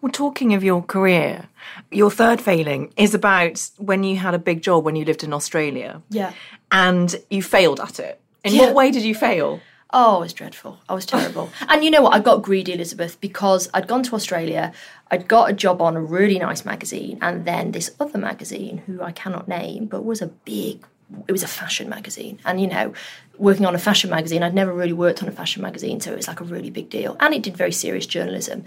Well, 0.00 0.12
talking 0.12 0.54
of 0.54 0.62
your 0.62 0.82
career, 0.82 1.48
your 1.90 2.10
third 2.10 2.40
failing 2.40 2.92
is 2.96 3.14
about 3.14 3.70
when 3.78 4.04
you 4.04 4.16
had 4.16 4.34
a 4.34 4.38
big 4.38 4.62
job 4.62 4.84
when 4.84 4.96
you 4.96 5.04
lived 5.04 5.24
in 5.24 5.32
Australia. 5.32 6.02
Yeah. 6.10 6.32
And 6.70 7.14
you 7.30 7.42
failed 7.42 7.80
at 7.80 7.98
it. 7.98 8.20
In 8.44 8.54
yeah. 8.54 8.62
what 8.62 8.74
way 8.74 8.90
did 8.90 9.02
you 9.02 9.14
fail? 9.14 9.60
Oh, 9.92 10.18
it 10.18 10.20
was 10.20 10.32
dreadful. 10.32 10.78
I 10.88 10.94
was 10.94 11.04
terrible. 11.04 11.50
and 11.68 11.84
you 11.84 11.90
know 11.90 12.02
what? 12.02 12.14
I 12.14 12.20
got 12.20 12.42
greedy, 12.42 12.72
Elizabeth, 12.72 13.20
because 13.20 13.68
I'd 13.74 13.86
gone 13.86 14.02
to 14.04 14.14
Australia. 14.14 14.72
I'd 15.10 15.28
got 15.28 15.50
a 15.50 15.52
job 15.52 15.82
on 15.82 15.96
a 15.96 16.00
really 16.00 16.38
nice 16.38 16.64
magazine, 16.64 17.18
and 17.20 17.44
then 17.44 17.72
this 17.72 17.90
other 18.00 18.18
magazine, 18.18 18.78
who 18.86 19.02
I 19.02 19.12
cannot 19.12 19.48
name, 19.48 19.86
but 19.86 20.04
was 20.04 20.22
a 20.22 20.28
big 20.28 20.86
it 21.28 21.32
was 21.32 21.42
a 21.42 21.48
fashion 21.48 21.88
magazine. 21.88 22.38
And, 22.44 22.60
you 22.60 22.66
know, 22.66 22.92
working 23.38 23.66
on 23.66 23.74
a 23.74 23.78
fashion 23.78 24.10
magazine, 24.10 24.42
I'd 24.42 24.54
never 24.54 24.72
really 24.72 24.92
worked 24.92 25.22
on 25.22 25.28
a 25.28 25.32
fashion 25.32 25.62
magazine, 25.62 26.00
so 26.00 26.12
it 26.12 26.16
was 26.16 26.28
like 26.28 26.40
a 26.40 26.44
really 26.44 26.70
big 26.70 26.90
deal. 26.90 27.16
And 27.20 27.34
it 27.34 27.42
did 27.42 27.56
very 27.56 27.72
serious 27.72 28.06
journalism. 28.06 28.64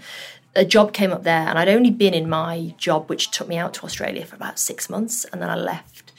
A 0.54 0.64
job 0.64 0.92
came 0.92 1.12
up 1.12 1.22
there, 1.22 1.48
and 1.48 1.58
I'd 1.58 1.68
only 1.68 1.90
been 1.90 2.14
in 2.14 2.28
my 2.28 2.74
job, 2.78 3.08
which 3.08 3.30
took 3.30 3.48
me 3.48 3.56
out 3.56 3.74
to 3.74 3.84
Australia 3.84 4.24
for 4.24 4.36
about 4.36 4.58
six 4.58 4.88
months, 4.88 5.24
and 5.32 5.42
then 5.42 5.50
I 5.50 5.56
left 5.56 6.12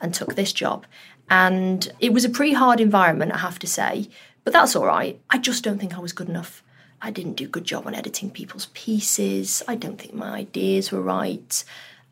and 0.00 0.14
took 0.14 0.34
this 0.34 0.52
job. 0.52 0.86
And 1.30 1.92
it 2.00 2.12
was 2.12 2.24
a 2.24 2.30
pretty 2.30 2.52
hard 2.52 2.80
environment, 2.80 3.32
I 3.32 3.38
have 3.38 3.58
to 3.60 3.66
say, 3.66 4.08
but 4.44 4.52
that's 4.52 4.76
all 4.76 4.86
right. 4.86 5.20
I 5.30 5.38
just 5.38 5.64
don't 5.64 5.78
think 5.78 5.96
I 5.96 6.00
was 6.00 6.12
good 6.12 6.28
enough. 6.28 6.62
I 7.00 7.10
didn't 7.10 7.34
do 7.34 7.44
a 7.44 7.48
good 7.48 7.64
job 7.64 7.86
on 7.86 7.94
editing 7.94 8.30
people's 8.30 8.66
pieces. 8.74 9.62
I 9.66 9.74
don't 9.74 9.98
think 9.98 10.14
my 10.14 10.30
ideas 10.30 10.92
were 10.92 11.02
right. 11.02 11.64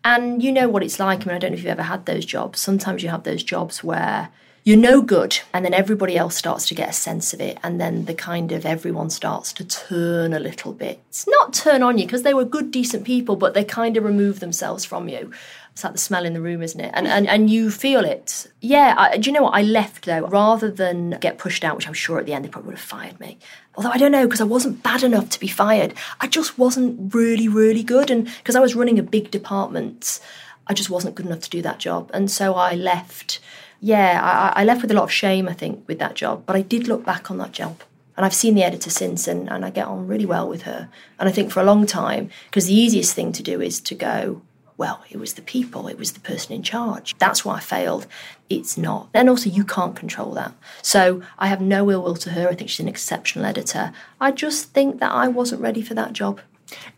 And 0.04 0.42
you 0.42 0.50
know 0.50 0.68
what 0.68 0.82
it's 0.82 0.98
like. 0.98 1.22
I 1.22 1.24
mean, 1.26 1.36
I 1.36 1.38
don't 1.38 1.52
know 1.52 1.54
if 1.54 1.62
you've 1.62 1.70
ever 1.70 1.82
had 1.82 2.06
those 2.06 2.24
jobs. 2.24 2.60
Sometimes 2.60 3.02
you 3.02 3.08
have 3.10 3.22
those 3.22 3.42
jobs 3.42 3.84
where 3.84 4.30
you're 4.64 4.76
no 4.76 5.00
good 5.00 5.40
and 5.54 5.64
then 5.64 5.72
everybody 5.72 6.16
else 6.16 6.36
starts 6.36 6.68
to 6.68 6.74
get 6.74 6.90
a 6.90 6.92
sense 6.92 7.32
of 7.32 7.40
it 7.40 7.58
and 7.62 7.80
then 7.80 8.04
the 8.04 8.14
kind 8.14 8.52
of 8.52 8.66
everyone 8.66 9.08
starts 9.08 9.52
to 9.54 9.64
turn 9.64 10.34
a 10.34 10.38
little 10.38 10.72
bit 10.72 11.00
it's 11.08 11.26
not 11.26 11.52
turn 11.52 11.82
on 11.82 11.96
you 11.96 12.04
because 12.04 12.22
they 12.22 12.34
were 12.34 12.44
good 12.44 12.70
decent 12.70 13.04
people 13.04 13.36
but 13.36 13.54
they 13.54 13.64
kind 13.64 13.96
of 13.96 14.04
remove 14.04 14.40
themselves 14.40 14.84
from 14.84 15.08
you 15.08 15.32
it's 15.72 15.84
like 15.84 15.92
the 15.92 15.98
smell 15.98 16.24
in 16.24 16.34
the 16.34 16.40
room 16.40 16.62
isn't 16.62 16.80
it? 16.80 16.90
And 16.94 17.06
and, 17.06 17.28
and 17.28 17.50
you 17.50 17.70
feel 17.70 18.04
it. 18.04 18.46
Yeah 18.60 18.94
I, 18.96 19.16
do 19.16 19.30
you 19.30 19.34
know 19.34 19.44
what? 19.44 19.54
I 19.54 19.62
left 19.62 20.04
though. 20.04 20.26
Rather 20.26 20.70
than 20.70 21.18
get 21.20 21.38
pushed 21.38 21.64
out 21.64 21.76
which 21.76 21.88
i'm 21.88 21.94
sure 21.94 22.18
at 22.18 22.26
the 22.26 22.32
end 22.32 22.44
they 22.44 22.48
probably 22.48 22.68
would 22.68 22.78
have 22.78 22.84
fired 22.84 23.20
me. 23.20 23.38
Although 23.76 23.90
i 23.90 23.98
don't 23.98 24.12
know 24.12 24.26
because 24.26 24.40
i 24.40 24.44
wasn't 24.44 24.82
bad 24.82 25.02
enough 25.02 25.30
to 25.30 25.40
be 25.40 25.48
fired. 25.48 25.94
I 26.20 26.26
just 26.26 26.58
wasn't 26.58 27.14
really 27.14 27.48
really 27.48 27.82
good. 27.82 28.10
And 28.10 28.24
because 28.24 28.56
i 28.56 28.60
was 28.60 28.74
running 28.74 28.98
a 28.98 29.02
big 29.02 29.30
department 29.30 30.20
i 30.66 30.74
just 30.74 30.90
wasn't 30.90 31.14
good 31.14 31.26
enough 31.26 31.40
to 31.40 31.50
do 31.50 31.62
that 31.62 31.78
job. 31.78 32.10
And 32.14 32.30
so 32.30 32.54
i 32.54 32.74
left. 32.74 33.40
Yeah, 33.80 34.52
I, 34.54 34.60
I 34.60 34.64
left 34.64 34.82
with 34.82 34.90
a 34.90 34.94
lot 34.94 35.04
of 35.04 35.12
shame, 35.12 35.48
I 35.48 35.54
think, 35.54 35.88
with 35.88 35.98
that 35.98 36.14
job. 36.14 36.44
But 36.44 36.54
I 36.54 36.62
did 36.62 36.86
look 36.86 37.04
back 37.04 37.30
on 37.30 37.38
that 37.38 37.52
job. 37.52 37.80
And 38.16 38.26
I've 38.26 38.34
seen 38.34 38.54
the 38.54 38.62
editor 38.62 38.90
since, 38.90 39.26
and, 39.26 39.48
and 39.48 39.64
I 39.64 39.70
get 39.70 39.86
on 39.86 40.06
really 40.06 40.26
well 40.26 40.46
with 40.46 40.62
her. 40.62 40.90
And 41.18 41.28
I 41.28 41.32
think 41.32 41.50
for 41.50 41.60
a 41.60 41.64
long 41.64 41.86
time, 41.86 42.28
because 42.50 42.66
the 42.66 42.74
easiest 42.74 43.14
thing 43.14 43.32
to 43.32 43.42
do 43.42 43.62
is 43.62 43.80
to 43.80 43.94
go, 43.94 44.42
well, 44.80 45.04
it 45.10 45.18
was 45.18 45.34
the 45.34 45.42
people, 45.42 45.88
it 45.88 45.98
was 45.98 46.12
the 46.12 46.20
person 46.20 46.54
in 46.54 46.62
charge. 46.62 47.14
That's 47.18 47.44
why 47.44 47.56
I 47.56 47.60
failed. 47.60 48.06
It's 48.48 48.78
not. 48.78 49.10
And 49.12 49.28
also, 49.28 49.50
you 49.50 49.62
can't 49.62 49.94
control 49.94 50.32
that. 50.32 50.54
So 50.80 51.20
I 51.38 51.48
have 51.48 51.60
no 51.60 51.90
ill 51.90 52.02
will 52.02 52.16
to 52.16 52.30
her. 52.30 52.48
I 52.48 52.54
think 52.54 52.70
she's 52.70 52.80
an 52.80 52.88
exceptional 52.88 53.44
editor. 53.44 53.92
I 54.22 54.30
just 54.30 54.72
think 54.72 54.98
that 55.00 55.12
I 55.12 55.28
wasn't 55.28 55.60
ready 55.60 55.82
for 55.82 55.92
that 55.94 56.14
job. 56.14 56.40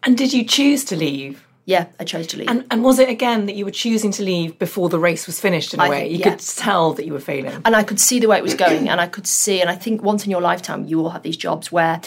And 0.05 0.17
did 0.17 0.33
you 0.33 0.45
choose 0.45 0.85
to 0.85 0.97
leave? 0.97 1.45
Yeah, 1.65 1.87
I 1.99 2.05
chose 2.05 2.29
to 2.29 2.37
leave. 2.37 2.49
And, 2.49 2.65
and 2.71 2.85
was 2.85 3.01
it 3.01 3.09
again 3.09 3.47
that 3.47 3.55
you 3.55 3.65
were 3.65 3.73
choosing 3.73 4.13
to 4.13 4.23
leave 4.23 4.59
before 4.61 4.89
the 4.89 4.99
race 5.01 5.27
was 5.27 5.41
finished 5.41 5.75
in 5.75 5.81
a 5.81 5.85
I 5.85 5.89
way? 5.89 6.01
Think, 6.01 6.13
you 6.13 6.19
yeah. 6.19 6.31
could 6.31 6.39
tell 6.41 6.93
that 6.95 7.05
you 7.05 7.13
were 7.13 7.21
failing. 7.21 7.63
And 7.65 7.75
I 7.75 7.83
could 7.83 7.99
see 7.99 8.21
the 8.21 8.27
way 8.27 8.39
it 8.39 8.43
was 8.43 8.55
going. 8.55 8.89
and 8.89 9.01
I 9.01 9.09
could 9.09 9.27
see, 9.27 9.61
and 9.61 9.71
I 9.71 9.75
think 9.77 10.03
once 10.03 10.25
in 10.25 10.31
your 10.31 10.41
lifetime, 10.41 10.85
you 10.87 10.99
will 10.99 11.11
have 11.11 11.23
these 11.23 11.37
jobs 11.37 11.71
where 11.71 12.01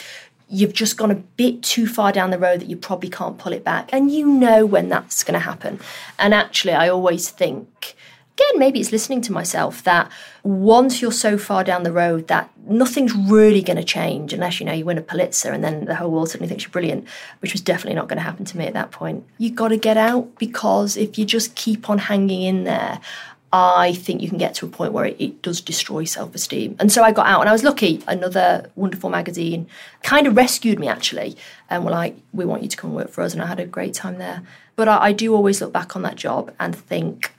you've 0.47 0.73
just 0.73 0.97
gone 0.97 1.11
a 1.11 1.15
bit 1.15 1.63
too 1.63 1.87
far 1.87 2.11
down 2.11 2.29
the 2.29 2.39
road 2.39 2.61
that 2.61 2.69
you 2.69 2.77
probably 2.77 3.09
can't 3.09 3.37
pull 3.37 3.53
it 3.53 3.63
back. 3.63 3.91
And 3.91 4.11
you 4.11 4.27
know 4.27 4.65
when 4.65 4.89
that's 4.89 5.23
going 5.23 5.33
to 5.33 5.39
happen. 5.39 5.79
And 6.19 6.33
actually, 6.33 6.73
I 6.73 6.89
always 6.89 7.29
think 7.29 7.95
again, 8.35 8.59
maybe 8.59 8.79
it's 8.79 8.91
listening 8.91 9.21
to 9.21 9.31
myself 9.31 9.83
that 9.83 10.11
once 10.43 11.01
you're 11.01 11.11
so 11.11 11.37
far 11.37 11.63
down 11.63 11.83
the 11.83 11.91
road 11.91 12.27
that 12.27 12.49
nothing's 12.67 13.13
really 13.13 13.61
going 13.61 13.77
to 13.77 13.83
change 13.83 14.33
unless 14.33 14.59
you 14.59 14.65
know 14.65 14.73
you 14.73 14.83
win 14.83 14.97
a 14.97 15.01
Pulitzer 15.01 15.51
and 15.51 15.63
then 15.63 15.85
the 15.85 15.95
whole 15.95 16.11
world 16.11 16.29
suddenly 16.29 16.49
thinks 16.49 16.63
you're 16.63 16.71
brilliant, 16.71 17.07
which 17.39 17.53
was 17.53 17.61
definitely 17.61 17.95
not 17.95 18.09
going 18.09 18.17
to 18.17 18.23
happen 18.23 18.43
to 18.43 18.57
me 18.57 18.65
at 18.65 18.73
that 18.73 18.91
point. 18.91 19.25
You've 19.37 19.55
got 19.55 19.69
to 19.69 19.77
get 19.77 19.95
out 19.97 20.37
because 20.37 20.97
if 20.97 21.17
you 21.17 21.25
just 21.25 21.55
keep 21.55 21.89
on 21.89 21.97
hanging 21.97 22.41
in 22.41 22.65
there, 22.65 22.99
I 23.57 23.93
think 23.93 24.21
you 24.21 24.27
can 24.27 24.37
get 24.37 24.53
to 24.55 24.65
a 24.65 24.69
point 24.69 24.91
where 24.91 25.05
it, 25.05 25.15
it, 25.17 25.41
does 25.41 25.61
destroy 25.61 26.03
self 26.03 26.35
esteem. 26.35 26.75
And 26.77 26.91
so 26.91 27.03
I 27.03 27.13
got 27.13 27.27
out 27.27 27.39
and 27.39 27.47
I 27.47 27.53
was 27.53 27.63
lucky. 27.63 28.03
Another 28.05 28.69
wonderful 28.75 29.09
magazine 29.09 29.67
kind 30.03 30.27
of 30.27 30.35
rescued 30.35 30.77
me 30.77 30.89
actually 30.89 31.37
um, 31.69 31.77
and 31.77 31.85
were 31.85 31.91
like, 31.91 32.17
we 32.33 32.43
want 32.43 32.63
you 32.63 32.69
to 32.69 32.75
come 32.75 32.93
work 32.93 33.09
for 33.09 33.23
us. 33.23 33.31
And 33.31 33.41
I 33.41 33.45
had 33.45 33.61
a 33.61 33.65
great 33.65 33.93
time 33.93 34.17
there. 34.17 34.41
But 34.75 34.89
I, 34.89 34.97
I 35.05 35.11
do 35.13 35.33
always 35.33 35.61
look 35.61 35.71
back 35.71 35.95
on 35.95 36.01
that 36.01 36.17
job 36.17 36.53
and 36.59 36.75
think, 36.75 37.33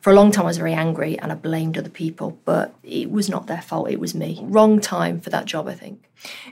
for 0.00 0.10
a 0.10 0.14
long 0.14 0.30
time 0.30 0.44
I 0.44 0.48
was 0.48 0.58
very 0.58 0.74
angry 0.74 1.18
and 1.18 1.32
I 1.32 1.34
blamed 1.34 1.76
other 1.76 1.90
people, 1.90 2.38
but 2.44 2.74
it 2.82 3.10
was 3.10 3.28
not 3.28 3.46
their 3.46 3.62
fault, 3.62 3.90
it 3.90 4.00
was 4.00 4.14
me. 4.14 4.40
Wrong 4.42 4.80
time 4.80 5.20
for 5.20 5.30
that 5.30 5.46
job, 5.46 5.68
I 5.68 5.74
think. 5.74 6.08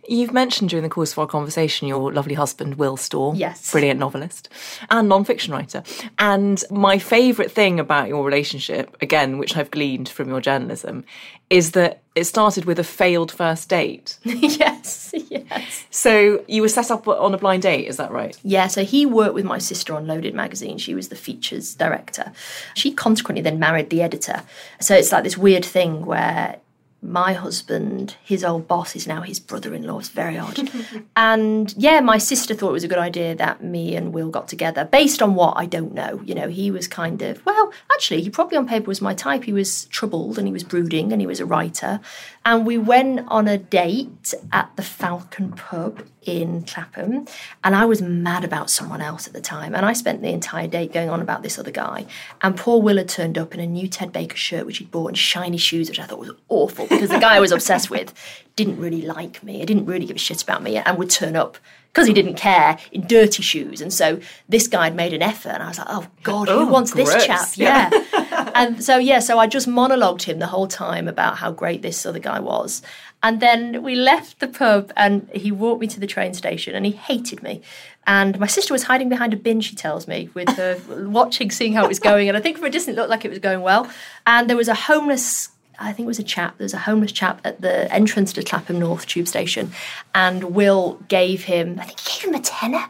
You've 0.08 0.32
mentioned 0.32 0.70
during 0.70 0.82
the 0.82 0.88
course 0.88 1.12
of 1.12 1.18
our 1.18 1.26
conversation 1.26 1.88
your 1.88 2.12
lovely 2.12 2.34
husband, 2.34 2.76
Will 2.76 2.96
Storr. 2.96 3.34
Yes. 3.34 3.72
Brilliant 3.72 3.98
novelist 3.98 4.48
and 4.90 5.08
non-fiction 5.08 5.52
writer. 5.52 5.82
And 6.18 6.62
my 6.70 6.98
favourite 6.98 7.50
thing 7.50 7.80
about 7.80 8.08
your 8.08 8.24
relationship, 8.24 8.96
again, 9.00 9.38
which 9.38 9.56
I've 9.56 9.70
gleaned 9.70 10.08
from 10.08 10.28
your 10.28 10.40
journalism, 10.40 11.04
is 11.50 11.72
that 11.72 12.00
it 12.14 12.24
started 12.24 12.64
with 12.64 12.78
a 12.78 12.84
failed 12.84 13.30
first 13.30 13.68
date. 13.68 14.18
yes, 14.24 15.14
yes. 15.28 15.86
So 15.90 16.42
you 16.48 16.62
were 16.62 16.68
set 16.68 16.90
up 16.90 17.06
on 17.06 17.34
a 17.34 17.38
blind 17.38 17.62
date, 17.62 17.86
is 17.86 17.98
that 17.98 18.10
right? 18.10 18.36
Yeah, 18.42 18.66
so 18.68 18.84
he 18.84 19.06
worked 19.06 19.34
with 19.34 19.44
my 19.44 19.58
sister 19.58 19.94
on 19.94 20.06
Loaded 20.06 20.34
magazine. 20.34 20.78
She 20.78 20.94
was 20.94 21.08
the 21.08 21.16
features 21.16 21.74
director. 21.74 22.32
She 22.74 22.92
consequently 22.92 23.42
then 23.42 23.58
married 23.58 23.90
the 23.90 24.02
editor. 24.02 24.42
So 24.80 24.96
it's 24.96 25.12
like 25.12 25.24
this 25.24 25.36
weird 25.36 25.64
thing 25.64 26.06
where 26.06 26.58
my 27.02 27.34
husband, 27.34 28.16
his 28.22 28.42
old 28.42 28.66
boss, 28.66 28.96
is 28.96 29.06
now 29.06 29.20
his 29.20 29.38
brother 29.38 29.74
in 29.74 29.82
law. 29.82 29.98
It's 29.98 30.08
very 30.08 30.38
odd. 30.38 30.58
and 31.16 31.74
yeah, 31.76 32.00
my 32.00 32.18
sister 32.18 32.54
thought 32.54 32.70
it 32.70 32.72
was 32.72 32.84
a 32.84 32.88
good 32.88 32.98
idea 32.98 33.34
that 33.34 33.62
me 33.62 33.94
and 33.94 34.12
Will 34.12 34.30
got 34.30 34.48
together 34.48 34.84
based 34.84 35.22
on 35.22 35.34
what 35.34 35.54
I 35.56 35.66
don't 35.66 35.94
know. 35.94 36.20
You 36.24 36.34
know, 36.34 36.48
he 36.48 36.70
was 36.70 36.88
kind 36.88 37.20
of, 37.22 37.44
well, 37.44 37.72
actually, 37.92 38.22
he 38.22 38.30
probably 38.30 38.56
on 38.56 38.66
paper 38.66 38.88
was 38.88 39.00
my 39.00 39.14
type. 39.14 39.44
He 39.44 39.52
was 39.52 39.84
troubled 39.86 40.38
and 40.38 40.46
he 40.46 40.52
was 40.52 40.64
brooding 40.64 41.12
and 41.12 41.20
he 41.20 41.26
was 41.26 41.40
a 41.40 41.46
writer. 41.46 42.00
And 42.44 42.66
we 42.66 42.78
went 42.78 43.20
on 43.28 43.46
a 43.46 43.58
date 43.58 44.34
at 44.52 44.74
the 44.76 44.82
Falcon 44.82 45.52
pub 45.52 46.02
in 46.26 46.62
Clapham. 46.64 47.26
And 47.64 47.74
I 47.74 47.84
was 47.84 48.02
mad 48.02 48.44
about 48.44 48.70
someone 48.70 49.00
else 49.00 49.26
at 49.26 49.32
the 49.32 49.40
time. 49.40 49.74
And 49.74 49.86
I 49.86 49.92
spent 49.92 50.22
the 50.22 50.30
entire 50.30 50.66
date 50.66 50.92
going 50.92 51.08
on 51.08 51.22
about 51.22 51.42
this 51.42 51.58
other 51.58 51.70
guy. 51.70 52.06
And 52.42 52.56
poor 52.56 52.82
Will 52.82 52.98
had 52.98 53.08
turned 53.08 53.38
up 53.38 53.54
in 53.54 53.60
a 53.60 53.66
new 53.66 53.88
Ted 53.88 54.12
Baker 54.12 54.36
shirt, 54.36 54.66
which 54.66 54.78
he'd 54.78 54.90
bought, 54.90 55.08
and 55.08 55.18
shiny 55.18 55.56
shoes, 55.56 55.88
which 55.88 56.00
I 56.00 56.04
thought 56.04 56.18
was 56.18 56.32
awful 56.48 56.86
because 56.86 57.10
the 57.10 57.18
guy 57.18 57.36
I 57.36 57.40
was 57.40 57.52
obsessed 57.52 57.90
with 57.90 58.12
didn't 58.56 58.78
really 58.78 59.02
like 59.02 59.42
me. 59.42 59.58
He 59.58 59.66
didn't 59.66 59.86
really 59.86 60.06
give 60.06 60.16
a 60.16 60.18
shit 60.18 60.42
about 60.42 60.62
me 60.62 60.76
and 60.76 60.98
would 60.98 61.10
turn 61.10 61.36
up 61.36 61.58
because 61.96 62.06
he 62.06 62.12
didn't 62.12 62.34
care 62.34 62.76
in 62.92 63.06
dirty 63.06 63.42
shoes. 63.42 63.80
And 63.80 63.90
so 63.90 64.20
this 64.50 64.68
guy 64.68 64.84
had 64.84 64.94
made 64.94 65.14
an 65.14 65.22
effort, 65.22 65.52
and 65.52 65.62
I 65.62 65.68
was 65.68 65.78
like, 65.78 65.86
oh 65.88 66.06
God, 66.24 66.46
oh, 66.50 66.66
who 66.66 66.70
wants 66.70 66.92
gross. 66.92 67.10
this 67.10 67.24
chap? 67.24 67.48
Yeah. 67.54 67.88
yeah. 67.90 68.50
and 68.54 68.84
so, 68.84 68.98
yeah, 68.98 69.18
so 69.18 69.38
I 69.38 69.46
just 69.46 69.66
monologued 69.66 70.24
him 70.24 70.38
the 70.38 70.46
whole 70.46 70.66
time 70.66 71.08
about 71.08 71.38
how 71.38 71.52
great 71.52 71.80
this 71.80 72.04
other 72.04 72.18
guy 72.18 72.38
was. 72.38 72.82
And 73.22 73.40
then 73.40 73.82
we 73.82 73.94
left 73.94 74.40
the 74.40 74.46
pub, 74.46 74.92
and 74.94 75.30
he 75.32 75.50
walked 75.50 75.80
me 75.80 75.86
to 75.86 75.98
the 75.98 76.06
train 76.06 76.34
station, 76.34 76.74
and 76.74 76.84
he 76.84 76.92
hated 76.92 77.42
me. 77.42 77.62
And 78.06 78.38
my 78.38 78.46
sister 78.46 78.74
was 78.74 78.82
hiding 78.82 79.08
behind 79.08 79.32
a 79.32 79.38
bin, 79.38 79.62
she 79.62 79.74
tells 79.74 80.06
me, 80.06 80.28
with 80.34 80.50
her 80.50 80.78
watching, 81.08 81.50
seeing 81.50 81.72
how 81.72 81.86
it 81.86 81.88
was 81.88 81.98
going. 81.98 82.28
And 82.28 82.36
I 82.36 82.42
think 82.42 82.58
from 82.58 82.66
a 82.66 82.70
distance, 82.70 82.98
it 82.98 83.00
looked 83.00 83.10
like 83.10 83.24
it 83.24 83.30
was 83.30 83.38
going 83.38 83.62
well. 83.62 83.90
And 84.26 84.50
there 84.50 84.56
was 84.58 84.68
a 84.68 84.74
homeless 84.74 85.48
I 85.78 85.92
think 85.92 86.06
it 86.06 86.08
was 86.08 86.18
a 86.18 86.24
chap, 86.24 86.56
there's 86.58 86.74
a 86.74 86.78
homeless 86.78 87.12
chap 87.12 87.40
at 87.44 87.60
the 87.60 87.92
entrance 87.92 88.32
to 88.34 88.42
Clapham 88.42 88.78
North 88.78 89.06
tube 89.06 89.28
station, 89.28 89.72
and 90.14 90.54
Will 90.54 90.94
gave 91.08 91.44
him, 91.44 91.78
I 91.80 91.84
think 91.84 92.00
he 92.00 92.20
gave 92.20 92.28
him 92.28 92.34
a 92.34 92.42
tenner. 92.42 92.84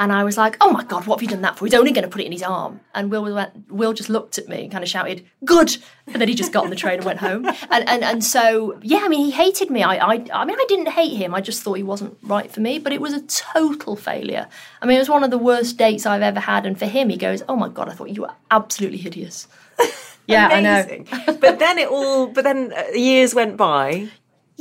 And 0.00 0.14
I 0.14 0.24
was 0.24 0.38
like, 0.38 0.56
oh 0.62 0.72
my 0.72 0.82
God, 0.82 1.06
what 1.06 1.20
have 1.20 1.22
you 1.22 1.28
done 1.28 1.42
that 1.42 1.58
for? 1.58 1.66
He's 1.66 1.74
only 1.74 1.92
going 1.92 2.04
to 2.04 2.08
put 2.08 2.22
it 2.22 2.24
in 2.24 2.32
his 2.32 2.42
arm. 2.42 2.80
And 2.94 3.10
Will, 3.10 3.34
went, 3.34 3.70
Will 3.70 3.92
just 3.92 4.08
looked 4.08 4.38
at 4.38 4.48
me 4.48 4.62
and 4.62 4.72
kind 4.72 4.82
of 4.82 4.88
shouted, 4.88 5.26
good. 5.44 5.76
And 6.06 6.22
then 6.22 6.26
he 6.26 6.34
just 6.34 6.52
got 6.54 6.64
on 6.64 6.70
the 6.70 6.76
train 6.76 6.96
and 6.96 7.04
went 7.04 7.18
home. 7.18 7.46
And, 7.70 7.86
and, 7.86 8.02
and 8.02 8.24
so, 8.24 8.78
yeah, 8.82 9.00
I 9.02 9.08
mean, 9.08 9.26
he 9.26 9.30
hated 9.30 9.70
me. 9.70 9.82
I, 9.82 9.96
I, 9.96 10.26
I 10.32 10.44
mean, 10.46 10.56
I 10.58 10.64
didn't 10.68 10.88
hate 10.88 11.16
him. 11.16 11.34
I 11.34 11.42
just 11.42 11.62
thought 11.62 11.74
he 11.74 11.82
wasn't 11.82 12.16
right 12.22 12.50
for 12.50 12.60
me. 12.60 12.78
But 12.78 12.94
it 12.94 13.00
was 13.02 13.12
a 13.12 13.20
total 13.26 13.94
failure. 13.94 14.48
I 14.80 14.86
mean, 14.86 14.96
it 14.96 15.00
was 15.00 15.10
one 15.10 15.22
of 15.22 15.30
the 15.30 15.38
worst 15.38 15.76
dates 15.76 16.06
I've 16.06 16.22
ever 16.22 16.40
had. 16.40 16.64
And 16.64 16.78
for 16.78 16.86
him, 16.86 17.10
he 17.10 17.18
goes, 17.18 17.42
oh 17.46 17.56
my 17.56 17.68
God, 17.68 17.90
I 17.90 17.92
thought 17.92 18.08
you 18.08 18.22
were 18.22 18.32
absolutely 18.50 18.98
hideous. 18.98 19.48
Yeah, 20.30 20.58
Amazing. 20.58 21.08
I 21.12 21.26
know. 21.26 21.38
but 21.38 21.58
then 21.58 21.78
it 21.78 21.88
all, 21.88 22.28
but 22.28 22.44
then 22.44 22.72
uh, 22.72 22.84
years 22.94 23.34
went 23.34 23.56
by. 23.56 24.08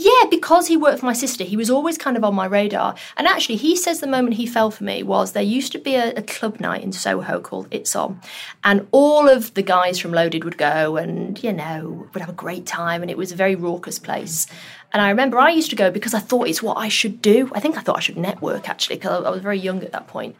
Yeah, 0.01 0.29
because 0.29 0.67
he 0.67 0.77
worked 0.77 1.01
for 1.01 1.07
my 1.07 1.13
sister, 1.13 1.43
he 1.43 1.57
was 1.57 1.69
always 1.69 1.97
kind 1.97 2.15
of 2.15 2.23
on 2.23 2.33
my 2.33 2.45
radar. 2.45 2.95
And 3.17 3.27
actually, 3.27 3.57
he 3.57 3.75
says 3.75 3.99
the 3.99 4.07
moment 4.07 4.35
he 4.35 4.45
fell 4.45 4.71
for 4.71 4.85
me 4.85 5.03
was 5.03 5.33
there 5.33 5.43
used 5.43 5.73
to 5.73 5.77
be 5.77 5.95
a, 5.95 6.13
a, 6.13 6.21
club 6.21 6.61
night 6.61 6.83
in 6.83 6.93
Soho 6.93 7.41
called 7.41 7.67
It's 7.69 7.97
On. 7.97 8.21
And 8.63 8.87
all 8.91 9.27
of 9.27 9.53
the 9.55 9.61
guys 9.61 9.99
from 9.99 10.13
Loaded 10.13 10.45
would 10.45 10.57
go 10.57 10.95
and, 10.95 11.43
you 11.43 11.51
know, 11.51 12.07
would 12.13 12.21
have 12.21 12.29
a 12.29 12.43
great 12.45 12.65
time. 12.65 13.01
And 13.01 13.11
it 13.11 13.17
was 13.17 13.33
a 13.33 13.35
very 13.35 13.55
raucous 13.55 13.99
place. 13.99 14.47
And 14.93 15.01
I 15.01 15.09
remember 15.09 15.37
I 15.37 15.49
used 15.49 15.69
to 15.71 15.75
go 15.75 15.91
because 15.91 16.13
I 16.13 16.19
thought 16.19 16.47
it's 16.47 16.63
what 16.63 16.77
I 16.77 16.87
should 16.87 17.21
do. 17.21 17.51
I 17.53 17.59
think 17.59 17.77
I 17.77 17.81
thought 17.81 17.97
I 17.97 17.99
should 17.99 18.15
network 18.15 18.69
actually, 18.69 18.95
because 18.95 19.25
I 19.25 19.29
was 19.29 19.41
very 19.41 19.59
young 19.59 19.83
at 19.83 19.91
that 19.91 20.07
point. 20.07 20.37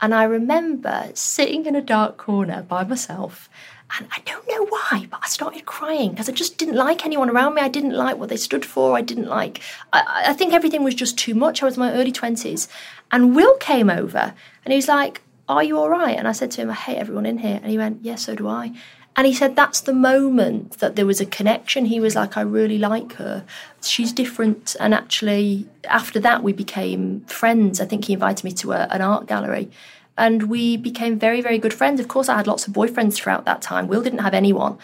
And 0.00 0.14
I 0.14 0.24
remember 0.24 1.10
sitting 1.12 1.66
in 1.66 1.76
a 1.76 1.82
dark 1.82 2.16
corner 2.16 2.62
by 2.62 2.84
myself 2.84 3.50
and 3.96 4.08
I 4.10 4.20
don't 4.24 4.48
know 4.48 4.66
why, 4.66 5.06
but 5.10 5.20
I 5.22 5.28
started 5.28 5.66
crying 5.66 6.10
because 6.10 6.28
I 6.28 6.32
just 6.32 6.58
didn't 6.58 6.74
like 6.74 7.04
anyone 7.04 7.30
around 7.30 7.54
me. 7.54 7.62
I 7.62 7.68
didn't 7.68 7.92
like 7.92 8.16
what 8.16 8.28
they 8.28 8.36
stood 8.36 8.64
for. 8.64 8.96
I 8.96 9.02
didn't 9.02 9.28
like, 9.28 9.60
I, 9.92 10.24
I 10.28 10.32
think 10.32 10.52
everything 10.52 10.82
was 10.82 10.94
just 10.94 11.18
too 11.18 11.34
much. 11.34 11.62
I 11.62 11.66
was 11.66 11.76
in 11.76 11.80
my 11.80 11.92
early 11.92 12.12
20s. 12.12 12.68
And 13.12 13.36
Will 13.36 13.56
came 13.58 13.90
over 13.90 14.34
and 14.64 14.72
he 14.72 14.76
was 14.76 14.88
like, 14.88 15.22
Are 15.48 15.62
you 15.62 15.78
all 15.78 15.90
right? 15.90 16.16
And 16.16 16.26
I 16.26 16.32
said 16.32 16.50
to 16.52 16.62
him, 16.62 16.70
I 16.70 16.74
hate 16.74 16.96
everyone 16.96 17.26
in 17.26 17.38
here. 17.38 17.60
And 17.62 17.70
he 17.70 17.78
went, 17.78 18.02
Yeah, 18.02 18.16
so 18.16 18.34
do 18.34 18.48
I. 18.48 18.72
And 19.16 19.26
he 19.28 19.34
said 19.34 19.54
that's 19.54 19.80
the 19.80 19.92
moment 19.92 20.78
that 20.78 20.96
there 20.96 21.06
was 21.06 21.20
a 21.20 21.26
connection. 21.26 21.86
He 21.86 22.00
was 22.00 22.16
like, 22.16 22.36
I 22.36 22.40
really 22.40 22.78
like 22.78 23.12
her. 23.14 23.44
She's 23.80 24.12
different. 24.12 24.74
And 24.80 24.92
actually, 24.92 25.68
after 25.84 26.18
that, 26.20 26.42
we 26.42 26.52
became 26.52 27.20
friends. 27.26 27.80
I 27.80 27.84
think 27.84 28.06
he 28.06 28.14
invited 28.14 28.42
me 28.42 28.50
to 28.54 28.72
a, 28.72 28.88
an 28.90 29.02
art 29.02 29.26
gallery 29.26 29.70
and 30.16 30.44
we 30.44 30.76
became 30.76 31.18
very, 31.18 31.40
very 31.40 31.58
good 31.58 31.74
friends. 31.74 32.00
Of 32.00 32.08
course, 32.08 32.28
I 32.28 32.36
had 32.36 32.46
lots 32.46 32.66
of 32.66 32.72
boyfriends 32.72 33.14
throughout 33.14 33.44
that 33.44 33.62
time. 33.62 33.88
Will 33.88 34.02
didn't 34.02 34.20
have 34.20 34.34
anyone. 34.34 34.78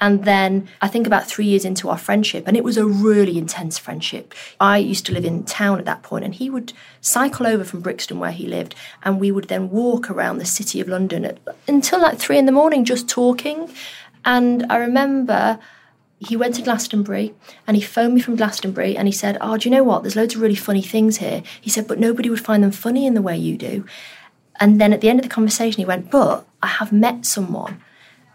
And 0.00 0.24
then 0.24 0.68
I 0.82 0.88
think 0.88 1.06
about 1.06 1.26
three 1.26 1.46
years 1.46 1.64
into 1.64 1.88
our 1.88 1.96
friendship, 1.96 2.48
and 2.48 2.56
it 2.56 2.64
was 2.64 2.76
a 2.76 2.84
really 2.84 3.38
intense 3.38 3.78
friendship. 3.78 4.34
I 4.58 4.78
used 4.78 5.06
to 5.06 5.12
live 5.12 5.24
in 5.24 5.44
town 5.44 5.78
at 5.78 5.84
that 5.84 6.02
point, 6.02 6.24
and 6.24 6.34
he 6.34 6.50
would 6.50 6.72
cycle 7.00 7.46
over 7.46 7.62
from 7.62 7.80
Brixton, 7.80 8.18
where 8.18 8.32
he 8.32 8.48
lived, 8.48 8.74
and 9.04 9.20
we 9.20 9.30
would 9.30 9.48
then 9.48 9.70
walk 9.70 10.10
around 10.10 10.38
the 10.38 10.44
city 10.44 10.80
of 10.80 10.88
London 10.88 11.24
at, 11.24 11.38
until 11.68 12.00
like 12.00 12.18
three 12.18 12.38
in 12.38 12.46
the 12.46 12.52
morning 12.52 12.84
just 12.84 13.08
talking. 13.08 13.72
And 14.24 14.66
I 14.68 14.78
remember 14.78 15.60
he 16.18 16.36
went 16.36 16.54
to 16.56 16.62
Glastonbury 16.62 17.34
and 17.66 17.76
he 17.76 17.82
phoned 17.82 18.14
me 18.14 18.20
from 18.20 18.36
Glastonbury 18.36 18.96
and 18.96 19.06
he 19.06 19.12
said, 19.12 19.36
Oh, 19.40 19.56
do 19.56 19.68
you 19.68 19.74
know 19.74 19.84
what? 19.84 20.02
There's 20.02 20.16
loads 20.16 20.34
of 20.34 20.40
really 20.40 20.54
funny 20.54 20.82
things 20.82 21.18
here. 21.18 21.42
He 21.60 21.70
said, 21.70 21.86
But 21.86 21.98
nobody 21.98 22.30
would 22.30 22.44
find 22.44 22.62
them 22.62 22.70
funny 22.70 23.06
in 23.06 23.14
the 23.14 23.22
way 23.22 23.36
you 23.36 23.56
do. 23.56 23.84
And 24.60 24.80
then 24.80 24.92
at 24.92 25.00
the 25.00 25.08
end 25.08 25.18
of 25.18 25.24
the 25.24 25.34
conversation, 25.34 25.80
he 25.80 25.84
went, 25.84 26.10
But 26.10 26.46
I 26.62 26.68
have 26.68 26.92
met 26.92 27.26
someone 27.26 27.82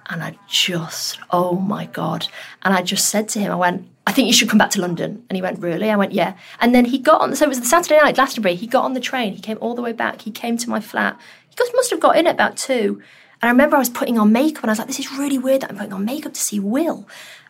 and 0.09 0.23
I 0.23 0.35
just, 0.47 1.19
oh 1.29 1.55
my 1.55 1.85
God. 1.85 2.27
And 2.63 2.73
I 2.73 2.81
just 2.81 3.09
said 3.09 3.29
to 3.29 3.39
him, 3.39 3.51
I 3.51 3.55
went, 3.55 3.87
I 4.07 4.11
think 4.11 4.27
you 4.27 4.33
should 4.33 4.49
come 4.49 4.57
back 4.57 4.71
to 4.71 4.81
London. 4.81 5.23
And 5.29 5.35
he 5.35 5.41
went, 5.41 5.59
Really? 5.59 5.89
I 5.89 5.95
went, 5.95 6.13
Yeah. 6.13 6.35
And 6.59 6.73
then 6.73 6.85
he 6.85 6.97
got 6.97 7.21
on, 7.21 7.35
so 7.35 7.45
it 7.45 7.49
was 7.49 7.59
the 7.59 7.65
Saturday 7.65 7.97
night, 7.97 8.15
Glastonbury. 8.15 8.55
He 8.55 8.67
got 8.67 8.85
on 8.85 8.93
the 8.93 8.99
train. 8.99 9.33
He 9.33 9.41
came 9.41 9.57
all 9.61 9.75
the 9.75 9.81
way 9.81 9.93
back. 9.93 10.21
He 10.21 10.31
came 10.31 10.57
to 10.57 10.69
my 10.69 10.79
flat. 10.79 11.19
He 11.49 11.63
must 11.75 11.91
have 11.91 11.99
got 11.99 12.17
in 12.17 12.25
at 12.25 12.35
about 12.35 12.57
two. 12.57 13.01
And 13.41 13.47
I 13.47 13.51
remember 13.51 13.75
I 13.75 13.79
was 13.79 13.89
putting 13.89 14.17
on 14.17 14.31
makeup 14.31 14.63
and 14.63 14.69
I 14.69 14.73
was 14.73 14.79
like, 14.79 14.87
This 14.87 14.99
is 14.99 15.11
really 15.11 15.37
weird 15.37 15.61
that 15.61 15.69
I'm 15.69 15.77
putting 15.77 15.93
on 15.93 16.05
makeup 16.05 16.33
to 16.33 16.41
see 16.41 16.59
Will. 16.59 17.07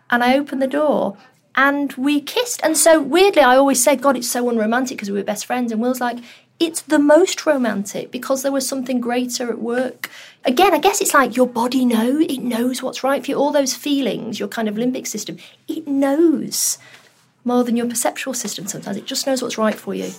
And 0.10 0.24
I 0.24 0.38
opened 0.38 0.62
the 0.62 0.68
door 0.68 1.18
and 1.56 1.94
we 1.94 2.22
kissed. 2.22 2.62
And 2.64 2.78
so 2.78 3.02
weirdly, 3.02 3.42
I 3.42 3.56
always 3.56 3.84
say, 3.84 3.96
God, 3.96 4.18
it's 4.18 4.30
so 4.30 4.50
unromantic 4.50 4.98
because 4.98 5.10
we 5.10 5.18
were 5.18 5.24
best 5.24 5.46
friends. 5.46 5.72
And 5.72 5.82
Will's 5.82 6.02
like, 6.02 6.18
it's 6.60 6.82
the 6.82 7.00
most 7.00 7.46
romantic 7.46 8.12
because 8.12 8.44
there 8.44 8.52
was 8.52 8.68
something 8.68 9.00
greater 9.00 9.50
at 9.50 9.60
work. 9.60 10.10
Again, 10.44 10.74
I 10.74 10.80
guess 10.80 11.02
it's 11.02 11.14
like 11.14 11.36
your 11.36 11.48
body 11.48 11.86
knows, 11.86 12.24
it 12.24 12.40
knows 12.40 12.84
what's 12.84 13.04
right 13.04 13.24
for 13.24 13.32
you. 13.32 13.38
All 13.38 13.52
those 13.52 13.74
feelings, 13.74 14.40
your 14.40 14.50
kind 14.50 14.68
of 14.68 14.76
limbic 14.76 15.08
system, 15.08 15.38
it 15.68 15.88
knows 15.88 16.78
more 17.46 17.64
than 17.64 17.78
your 17.78 17.88
perceptual 17.88 18.34
system 18.34 18.68
sometimes. 18.68 18.98
It 18.98 19.06
just 19.06 19.26
knows 19.26 19.42
what's 19.42 19.58
right 19.58 19.76
for 19.76 19.94
you. 19.94 20.12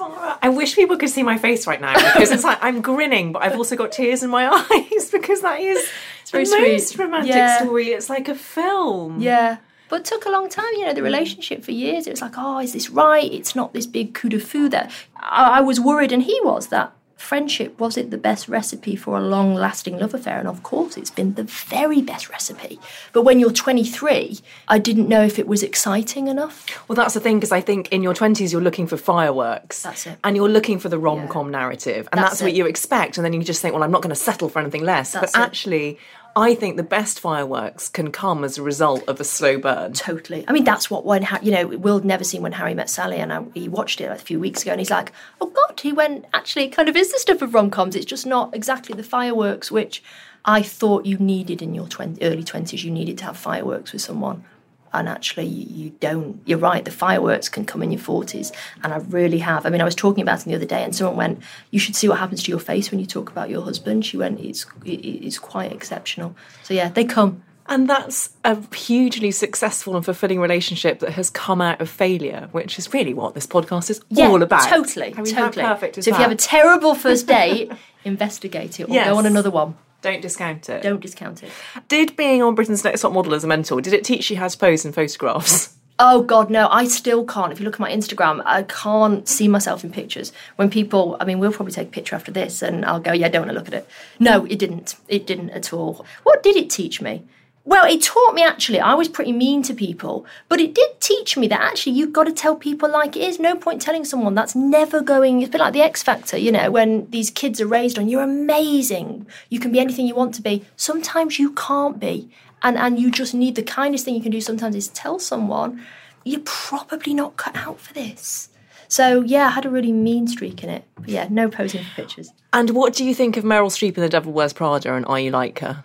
I 0.42 0.48
wish 0.48 0.74
people 0.74 0.96
could 0.96 1.10
see 1.10 1.22
my 1.22 1.36
face 1.36 1.66
right 1.66 1.80
now 1.80 1.94
because 1.94 2.30
it's 2.30 2.44
like 2.44 2.58
I'm 2.62 2.80
grinning, 2.80 3.32
but 3.32 3.42
I've 3.42 3.56
also 3.56 3.76
got 3.76 3.92
tears 3.92 4.22
in 4.22 4.30
my 4.30 4.48
eyes 4.70 5.10
because 5.10 5.42
that 5.42 5.60
is 5.60 5.86
it's 6.22 6.30
very 6.30 6.44
the 6.44 6.50
sweet. 6.50 6.72
most 6.72 6.98
romantic 6.98 7.34
yeah. 7.34 7.58
story. 7.58 7.88
It's 7.88 8.08
like 8.08 8.28
a 8.28 8.34
film. 8.34 9.20
Yeah. 9.20 9.58
But 9.90 10.00
it 10.00 10.04
took 10.06 10.24
a 10.24 10.30
long 10.30 10.48
time, 10.48 10.72
you 10.74 10.86
know, 10.86 10.94
the 10.94 11.00
mm. 11.00 11.04
relationship 11.04 11.64
for 11.64 11.72
years. 11.72 12.06
It 12.06 12.10
was 12.10 12.22
like, 12.22 12.34
oh, 12.38 12.60
is 12.60 12.72
this 12.72 12.88
right? 12.88 13.30
It's 13.30 13.54
not 13.54 13.74
this 13.74 13.86
big 13.86 14.14
coup 14.14 14.28
de 14.28 14.38
fou 14.40 14.68
that 14.70 14.90
I, 15.16 15.58
I 15.58 15.60
was 15.60 15.80
worried, 15.80 16.12
and 16.12 16.22
he 16.22 16.40
was 16.42 16.68
that 16.68 16.92
friendship 17.20 17.78
was 17.78 17.98
it 17.98 18.10
the 18.10 18.16
best 18.16 18.48
recipe 18.48 18.96
for 18.96 19.18
a 19.18 19.20
long 19.20 19.54
lasting 19.54 19.98
love 19.98 20.14
affair 20.14 20.38
and 20.38 20.48
of 20.48 20.62
course 20.62 20.96
it's 20.96 21.10
been 21.10 21.34
the 21.34 21.44
very 21.44 22.00
best 22.00 22.30
recipe. 22.30 22.80
But 23.12 23.22
when 23.22 23.38
you're 23.38 23.52
23 23.52 24.40
i 24.68 24.78
didn't 24.78 25.06
know 25.06 25.22
if 25.22 25.38
it 25.38 25.46
was 25.46 25.62
exciting 25.62 26.28
enough. 26.28 26.66
Well 26.88 26.96
that's 26.96 27.12
the 27.12 27.20
thing 27.20 27.36
because 27.36 27.52
i 27.52 27.60
think 27.60 27.88
in 27.92 28.02
your 28.02 28.14
20s 28.14 28.50
you're 28.50 28.62
looking 28.62 28.86
for 28.86 28.96
fireworks. 28.96 29.82
That's 29.82 30.06
it. 30.06 30.18
And 30.24 30.34
you're 30.34 30.48
looking 30.48 30.78
for 30.78 30.88
the 30.88 30.98
rom-com 30.98 31.48
yeah. 31.48 31.58
narrative. 31.58 32.08
And 32.10 32.18
that's, 32.18 32.30
that's 32.30 32.42
what 32.42 32.54
you 32.54 32.64
expect. 32.66 33.18
And 33.18 33.24
then 33.24 33.34
you 33.34 33.42
just 33.42 33.60
think 33.60 33.74
well 33.74 33.84
i'm 33.84 33.92
not 33.92 34.02
going 34.02 34.16
to 34.16 34.22
settle 34.30 34.48
for 34.48 34.58
anything 34.58 34.82
less. 34.82 35.12
That's 35.12 35.32
but 35.32 35.40
actually 35.40 35.98
I 36.36 36.54
think 36.54 36.76
the 36.76 36.82
best 36.82 37.18
fireworks 37.18 37.88
can 37.88 38.12
come 38.12 38.44
as 38.44 38.56
a 38.56 38.62
result 38.62 39.02
of 39.08 39.20
a 39.20 39.24
slow 39.24 39.58
burn. 39.58 39.92
Totally. 39.92 40.44
I 40.46 40.52
mean, 40.52 40.64
that's 40.64 40.90
what 40.90 41.04
when 41.04 41.26
you 41.42 41.50
know 41.50 41.66
Will 41.66 42.00
never 42.00 42.24
seen 42.24 42.42
when 42.42 42.52
Harry 42.52 42.74
met 42.74 42.88
Sally, 42.88 43.18
and 43.18 43.32
I, 43.32 43.44
he 43.54 43.68
watched 43.68 44.00
it 44.00 44.10
a 44.10 44.16
few 44.16 44.38
weeks 44.38 44.62
ago, 44.62 44.72
and 44.72 44.80
he's 44.80 44.90
like, 44.90 45.12
"Oh 45.40 45.46
God!" 45.46 45.80
He 45.80 45.92
went, 45.92 46.26
"Actually, 46.32 46.68
kind 46.68 46.88
of 46.88 46.96
is 46.96 47.12
the 47.12 47.18
stuff 47.18 47.42
of 47.42 47.54
rom 47.54 47.70
coms. 47.70 47.96
It's 47.96 48.06
just 48.06 48.26
not 48.26 48.54
exactly 48.54 48.94
the 48.94 49.02
fireworks 49.02 49.70
which 49.70 50.02
I 50.44 50.62
thought 50.62 51.06
you 51.06 51.18
needed 51.18 51.62
in 51.62 51.74
your 51.74 51.88
20, 51.88 52.22
early 52.22 52.44
twenties. 52.44 52.84
You 52.84 52.90
needed 52.90 53.18
to 53.18 53.24
have 53.24 53.36
fireworks 53.36 53.92
with 53.92 54.02
someone." 54.02 54.44
And 54.92 55.08
actually 55.08 55.46
you 55.46 55.90
don't 56.00 56.40
you're 56.44 56.58
right 56.58 56.84
the 56.84 56.90
fireworks 56.90 57.48
can 57.48 57.64
come 57.64 57.82
in 57.82 57.90
your 57.90 58.00
40s 58.00 58.52
and 58.82 58.92
i 58.92 58.96
really 59.08 59.38
have 59.38 59.66
i 59.66 59.70
mean 59.70 59.80
i 59.80 59.84
was 59.84 59.94
talking 59.94 60.22
about 60.22 60.40
it 60.40 60.44
the 60.46 60.54
other 60.54 60.64
day 60.64 60.82
and 60.82 60.94
someone 60.94 61.16
went 61.16 61.42
you 61.70 61.78
should 61.78 61.96
see 61.96 62.08
what 62.08 62.18
happens 62.18 62.42
to 62.42 62.50
your 62.50 62.60
face 62.60 62.90
when 62.90 63.00
you 63.00 63.06
talk 63.06 63.30
about 63.30 63.50
your 63.50 63.62
husband 63.62 64.04
she 64.04 64.16
went 64.16 64.40
it's 64.40 64.66
it's 64.84 65.38
quite 65.38 65.72
exceptional 65.72 66.34
so 66.62 66.74
yeah 66.74 66.88
they 66.88 67.04
come 67.04 67.42
and 67.70 67.88
that's 67.88 68.30
a 68.44 68.58
hugely 68.74 69.30
successful 69.30 69.94
and 69.94 70.04
fulfilling 70.04 70.40
relationship 70.40 70.98
that 70.98 71.10
has 71.12 71.30
come 71.30 71.60
out 71.60 71.80
of 71.80 71.88
failure, 71.88 72.48
which 72.50 72.80
is 72.80 72.92
really 72.92 73.14
what 73.14 73.34
this 73.34 73.46
podcast 73.46 73.90
is 73.90 74.00
yeah, 74.08 74.26
all 74.26 74.42
about. 74.42 74.68
Totally, 74.68 75.14
I 75.16 75.22
mean, 75.22 75.32
totally. 75.32 75.64
perfect 75.64 75.94
so 75.94 76.00
that? 76.00 76.10
if 76.10 76.16
you 76.16 76.22
have 76.22 76.32
a 76.32 76.36
terrible 76.36 76.96
first 76.96 77.28
date, 77.28 77.70
investigate 78.04 78.80
it 78.80 78.88
or 78.88 78.92
yes. 78.92 79.06
go 79.06 79.16
on 79.16 79.24
another 79.24 79.52
one. 79.52 79.76
Don't 80.02 80.22
discount 80.22 80.68
it. 80.68 80.82
Don't 80.82 81.00
discount 81.00 81.42
it. 81.42 81.50
Did 81.88 82.16
being 82.16 82.42
on 82.42 82.54
Britain's 82.54 82.84
Next 82.84 83.02
Top 83.02 83.12
Model 83.12 83.34
as 83.34 83.44
a 83.44 83.46
mentor, 83.46 83.80
did 83.80 83.92
it 83.92 84.04
teach 84.04 84.30
you 84.30 84.36
how 84.36 84.48
to 84.48 84.58
pose 84.58 84.84
in 84.84 84.92
photographs? 84.92 85.76
Oh 86.02 86.22
God, 86.22 86.48
no! 86.48 86.66
I 86.68 86.88
still 86.88 87.26
can't. 87.26 87.52
If 87.52 87.60
you 87.60 87.66
look 87.66 87.74
at 87.74 87.80
my 87.80 87.92
Instagram, 87.92 88.40
I 88.46 88.62
can't 88.62 89.28
see 89.28 89.48
myself 89.48 89.84
in 89.84 89.92
pictures. 89.92 90.32
When 90.56 90.70
people, 90.70 91.18
I 91.20 91.26
mean, 91.26 91.38
we'll 91.38 91.52
probably 91.52 91.74
take 91.74 91.88
a 91.88 91.90
picture 91.90 92.16
after 92.16 92.32
this, 92.32 92.62
and 92.62 92.86
I'll 92.86 93.00
go, 93.00 93.12
"Yeah, 93.12 93.26
I 93.26 93.28
don't 93.28 93.42
want 93.42 93.50
to 93.50 93.58
look 93.58 93.68
at 93.68 93.74
it." 93.74 93.86
No, 94.18 94.46
it 94.46 94.58
didn't. 94.58 94.96
It 95.08 95.26
didn't 95.26 95.50
at 95.50 95.74
all. 95.74 96.06
What 96.22 96.42
did 96.42 96.56
it 96.56 96.70
teach 96.70 97.02
me? 97.02 97.24
Well, 97.64 97.84
it 97.84 98.02
taught 98.02 98.34
me 98.34 98.42
actually, 98.42 98.80
I 98.80 98.94
was 98.94 99.08
pretty 99.08 99.32
mean 99.32 99.62
to 99.64 99.74
people, 99.74 100.24
but 100.48 100.60
it 100.60 100.74
did 100.74 100.98
teach 100.98 101.36
me 101.36 101.46
that 101.48 101.60
actually 101.60 101.92
you've 101.92 102.12
got 102.12 102.24
to 102.24 102.32
tell 102.32 102.56
people 102.56 102.90
like 102.90 103.16
it 103.16 103.22
is. 103.22 103.38
No 103.38 103.54
point 103.54 103.82
telling 103.82 104.04
someone 104.04 104.34
that's 104.34 104.56
never 104.56 105.02
going, 105.02 105.42
it's 105.42 105.50
a 105.50 105.52
bit 105.52 105.60
like 105.60 105.74
the 105.74 105.82
X 105.82 106.02
Factor, 106.02 106.38
you 106.38 106.50
know, 106.50 106.70
when 106.70 107.08
these 107.10 107.30
kids 107.30 107.60
are 107.60 107.66
raised 107.66 107.98
on, 107.98 108.08
you're 108.08 108.22
amazing, 108.22 109.26
you 109.50 109.60
can 109.60 109.72
be 109.72 109.78
anything 109.78 110.06
you 110.06 110.14
want 110.14 110.34
to 110.36 110.42
be. 110.42 110.64
Sometimes 110.76 111.38
you 111.38 111.52
can't 111.52 112.00
be. 112.00 112.30
And, 112.62 112.76
and 112.76 112.98
you 112.98 113.10
just 113.10 113.34
need 113.34 113.54
the 113.54 113.62
kindest 113.62 114.04
thing 114.04 114.14
you 114.14 114.22
can 114.22 114.32
do 114.32 114.40
sometimes 114.40 114.74
is 114.74 114.88
tell 114.88 115.18
someone, 115.18 115.82
you're 116.24 116.42
probably 116.44 117.14
not 117.14 117.36
cut 117.36 117.56
out 117.56 117.80
for 117.80 117.92
this. 117.94 118.48
So 118.88 119.20
yeah, 119.20 119.46
I 119.46 119.50
had 119.50 119.64
a 119.64 119.70
really 119.70 119.92
mean 119.92 120.26
streak 120.28 120.64
in 120.64 120.70
it. 120.70 120.84
But 120.96 121.08
yeah, 121.08 121.28
no 121.30 121.48
posing 121.48 121.84
for 121.84 122.02
pictures. 122.02 122.32
And 122.52 122.70
what 122.70 122.94
do 122.94 123.04
you 123.04 123.14
think 123.14 123.36
of 123.36 123.44
Meryl 123.44 123.70
Streep 123.70 123.96
in 123.96 124.02
The 124.02 124.08
Devil 124.08 124.32
Wears 124.32 124.52
Prada 124.52 124.94
and 124.94 125.06
Are 125.06 125.20
You 125.20 125.30
Like 125.30 125.60
Her? 125.60 125.84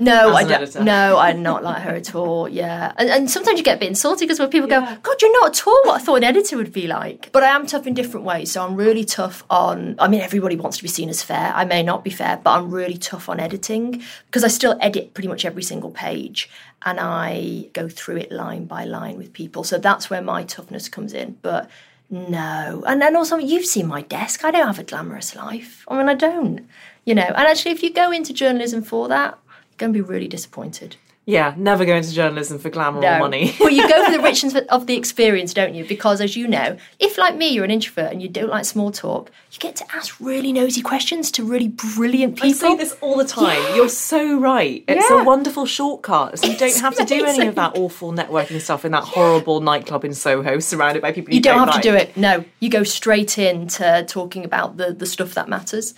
No, 0.00 0.34
I 0.34 0.44
don't. 0.44 0.74
No, 0.82 1.18
I'm 1.18 1.42
not 1.50 1.62
like 1.62 1.82
her 1.82 1.94
at 1.94 2.14
all. 2.14 2.48
Yeah, 2.48 2.92
and, 2.96 3.08
and 3.08 3.30
sometimes 3.30 3.58
you 3.58 3.64
get 3.64 3.76
a 3.76 3.80
bit 3.80 3.88
insulted 3.88 4.24
because 4.24 4.40
when 4.40 4.50
people 4.50 4.68
yeah. 4.68 4.80
go, 4.80 5.00
"God, 5.02 5.22
you're 5.22 5.32
not 5.40 5.58
at 5.58 5.66
all 5.66 5.80
what 5.84 6.00
I 6.00 6.04
thought 6.04 6.16
an 6.16 6.24
editor 6.24 6.56
would 6.56 6.72
be 6.72 6.86
like." 6.86 7.30
But 7.32 7.44
I 7.44 7.48
am 7.48 7.66
tough 7.66 7.86
in 7.86 7.94
different 7.94 8.26
ways. 8.26 8.50
So 8.52 8.64
I'm 8.64 8.74
really 8.74 9.04
tough 9.04 9.44
on. 9.50 9.94
I 9.98 10.08
mean, 10.08 10.20
everybody 10.20 10.56
wants 10.56 10.78
to 10.78 10.82
be 10.82 10.88
seen 10.88 11.08
as 11.08 11.22
fair. 11.22 11.52
I 11.54 11.64
may 11.64 11.82
not 11.82 12.02
be 12.02 12.10
fair, 12.10 12.40
but 12.42 12.50
I'm 12.52 12.70
really 12.70 12.96
tough 12.96 13.28
on 13.28 13.38
editing 13.38 14.02
because 14.26 14.42
I 14.42 14.48
still 14.48 14.76
edit 14.80 15.14
pretty 15.14 15.28
much 15.28 15.44
every 15.44 15.62
single 15.62 15.90
page, 15.90 16.50
and 16.84 16.98
I 16.98 17.68
go 17.72 17.88
through 17.88 18.16
it 18.16 18.32
line 18.32 18.64
by 18.64 18.84
line 18.84 19.16
with 19.16 19.32
people. 19.32 19.62
So 19.62 19.78
that's 19.78 20.10
where 20.10 20.22
my 20.22 20.42
toughness 20.42 20.88
comes 20.88 21.12
in. 21.12 21.38
But 21.40 21.70
no, 22.10 22.84
and 22.86 23.00
then 23.00 23.16
also 23.16 23.38
you've 23.38 23.66
seen 23.66 23.86
my 23.86 24.02
desk. 24.02 24.44
I 24.44 24.50
don't 24.50 24.66
have 24.66 24.78
a 24.78 24.84
glamorous 24.84 25.34
life. 25.34 25.84
I 25.88 25.96
mean, 25.96 26.08
I 26.08 26.14
don't. 26.14 26.68
You 27.04 27.14
know, 27.14 27.22
and 27.22 27.46
actually, 27.46 27.72
if 27.72 27.82
you 27.82 27.92
go 27.92 28.10
into 28.10 28.32
journalism 28.32 28.82
for 28.82 29.08
that, 29.08 29.38
going 29.76 29.92
to 29.92 29.96
be 29.96 30.02
really 30.02 30.28
disappointed. 30.28 30.96
Yeah, 31.26 31.54
never 31.56 31.86
go 31.86 31.96
into 31.96 32.12
journalism 32.12 32.58
for 32.58 32.68
glamour 32.68 33.00
no. 33.00 33.16
or 33.16 33.18
money. 33.18 33.54
well, 33.60 33.70
you 33.70 33.88
go 33.88 34.04
for 34.04 34.12
the 34.12 34.20
richness 34.22 34.54
of 34.68 34.86
the 34.86 34.94
experience, 34.94 35.54
don't 35.54 35.74
you? 35.74 35.84
Because 35.86 36.20
as 36.20 36.36
you 36.36 36.46
know, 36.46 36.76
if 36.98 37.16
like 37.16 37.34
me, 37.34 37.48
you're 37.48 37.64
an 37.64 37.70
introvert 37.70 38.12
and 38.12 38.20
you 38.20 38.28
don't 38.28 38.50
like 38.50 38.66
small 38.66 38.92
talk, 38.92 39.30
you 39.50 39.58
get 39.58 39.74
to 39.76 39.84
ask 39.94 40.20
really 40.20 40.52
nosy 40.52 40.82
questions 40.82 41.30
to 41.32 41.44
really 41.44 41.68
brilliant 41.68 42.36
people. 42.36 42.50
I 42.50 42.52
say 42.52 42.76
this 42.76 42.94
all 43.00 43.16
the 43.16 43.24
time. 43.24 43.56
Yeah. 43.56 43.76
You're 43.76 43.88
so 43.88 44.38
right. 44.38 44.84
It's 44.86 45.08
yeah. 45.08 45.22
a 45.22 45.24
wonderful 45.24 45.64
shortcut. 45.64 46.40
So 46.40 46.46
you 46.46 46.58
don't 46.58 46.76
have 46.80 46.96
to 46.96 47.04
do 47.06 47.24
any 47.24 47.46
of 47.46 47.54
that 47.54 47.78
awful 47.78 48.12
networking 48.12 48.60
stuff 48.60 48.84
in 48.84 48.92
that 48.92 49.04
yeah. 49.04 49.12
horrible 49.12 49.62
nightclub 49.62 50.04
in 50.04 50.12
Soho 50.12 50.58
surrounded 50.58 51.00
by 51.00 51.12
people 51.12 51.32
you, 51.32 51.36
you 51.36 51.42
don't, 51.42 51.56
don't 51.56 51.68
have 51.68 51.76
like. 51.76 51.82
to 51.82 51.90
do 51.90 51.96
it. 51.96 52.16
No, 52.18 52.44
you 52.60 52.68
go 52.68 52.82
straight 52.82 53.38
into 53.38 54.04
talking 54.06 54.44
about 54.44 54.76
the, 54.76 54.92
the 54.92 55.06
stuff 55.06 55.32
that 55.34 55.48
matters. 55.48 55.94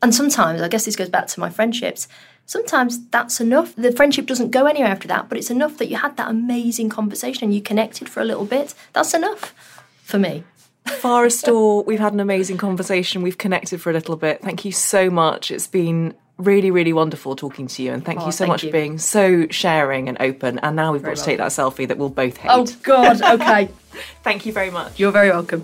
And 0.00 0.14
sometimes, 0.14 0.62
I 0.62 0.68
guess 0.68 0.84
this 0.84 0.94
goes 0.94 1.08
back 1.08 1.26
to 1.26 1.40
my 1.40 1.50
friendships 1.50 2.06
sometimes 2.48 3.06
that's 3.10 3.40
enough. 3.40 3.76
The 3.76 3.92
friendship 3.92 4.26
doesn't 4.26 4.50
go 4.50 4.66
anywhere 4.66 4.90
after 4.90 5.06
that, 5.06 5.28
but 5.28 5.38
it's 5.38 5.50
enough 5.50 5.76
that 5.76 5.88
you 5.88 5.96
had 5.96 6.16
that 6.16 6.28
amazing 6.28 6.88
conversation 6.88 7.44
and 7.44 7.54
you 7.54 7.60
connected 7.60 8.08
for 8.08 8.20
a 8.20 8.24
little 8.24 8.46
bit. 8.46 8.74
That's 8.94 9.14
enough 9.14 9.54
for 10.02 10.18
me. 10.18 10.42
Farrah 10.86 11.86
we've 11.86 12.00
had 12.00 12.14
an 12.14 12.20
amazing 12.20 12.56
conversation. 12.56 13.22
We've 13.22 13.38
connected 13.38 13.80
for 13.80 13.90
a 13.90 13.92
little 13.92 14.16
bit. 14.16 14.40
Thank 14.40 14.64
you 14.64 14.72
so 14.72 15.10
much. 15.10 15.50
It's 15.50 15.66
been 15.66 16.14
really, 16.38 16.70
really 16.70 16.94
wonderful 16.94 17.36
talking 17.36 17.66
to 17.66 17.82
you. 17.82 17.92
And 17.92 18.02
thank 18.02 18.20
oh, 18.20 18.26
you 18.26 18.32
so 18.32 18.38
thank 18.38 18.48
much 18.48 18.64
you. 18.64 18.70
for 18.70 18.72
being 18.72 18.98
so 18.98 19.46
sharing 19.50 20.08
and 20.08 20.16
open. 20.18 20.58
And 20.60 20.74
now 20.74 20.92
we've 20.92 21.02
very 21.02 21.16
got 21.16 21.20
to 21.20 21.26
take 21.26 21.38
that 21.38 21.50
selfie 21.50 21.86
that 21.86 21.98
we'll 21.98 22.08
both 22.08 22.38
hate. 22.38 22.50
Oh, 22.50 22.66
God. 22.82 23.20
Okay. 23.20 23.68
thank 24.22 24.46
you 24.46 24.52
very 24.54 24.70
much. 24.70 24.98
You're 24.98 25.12
very 25.12 25.28
welcome. 25.28 25.62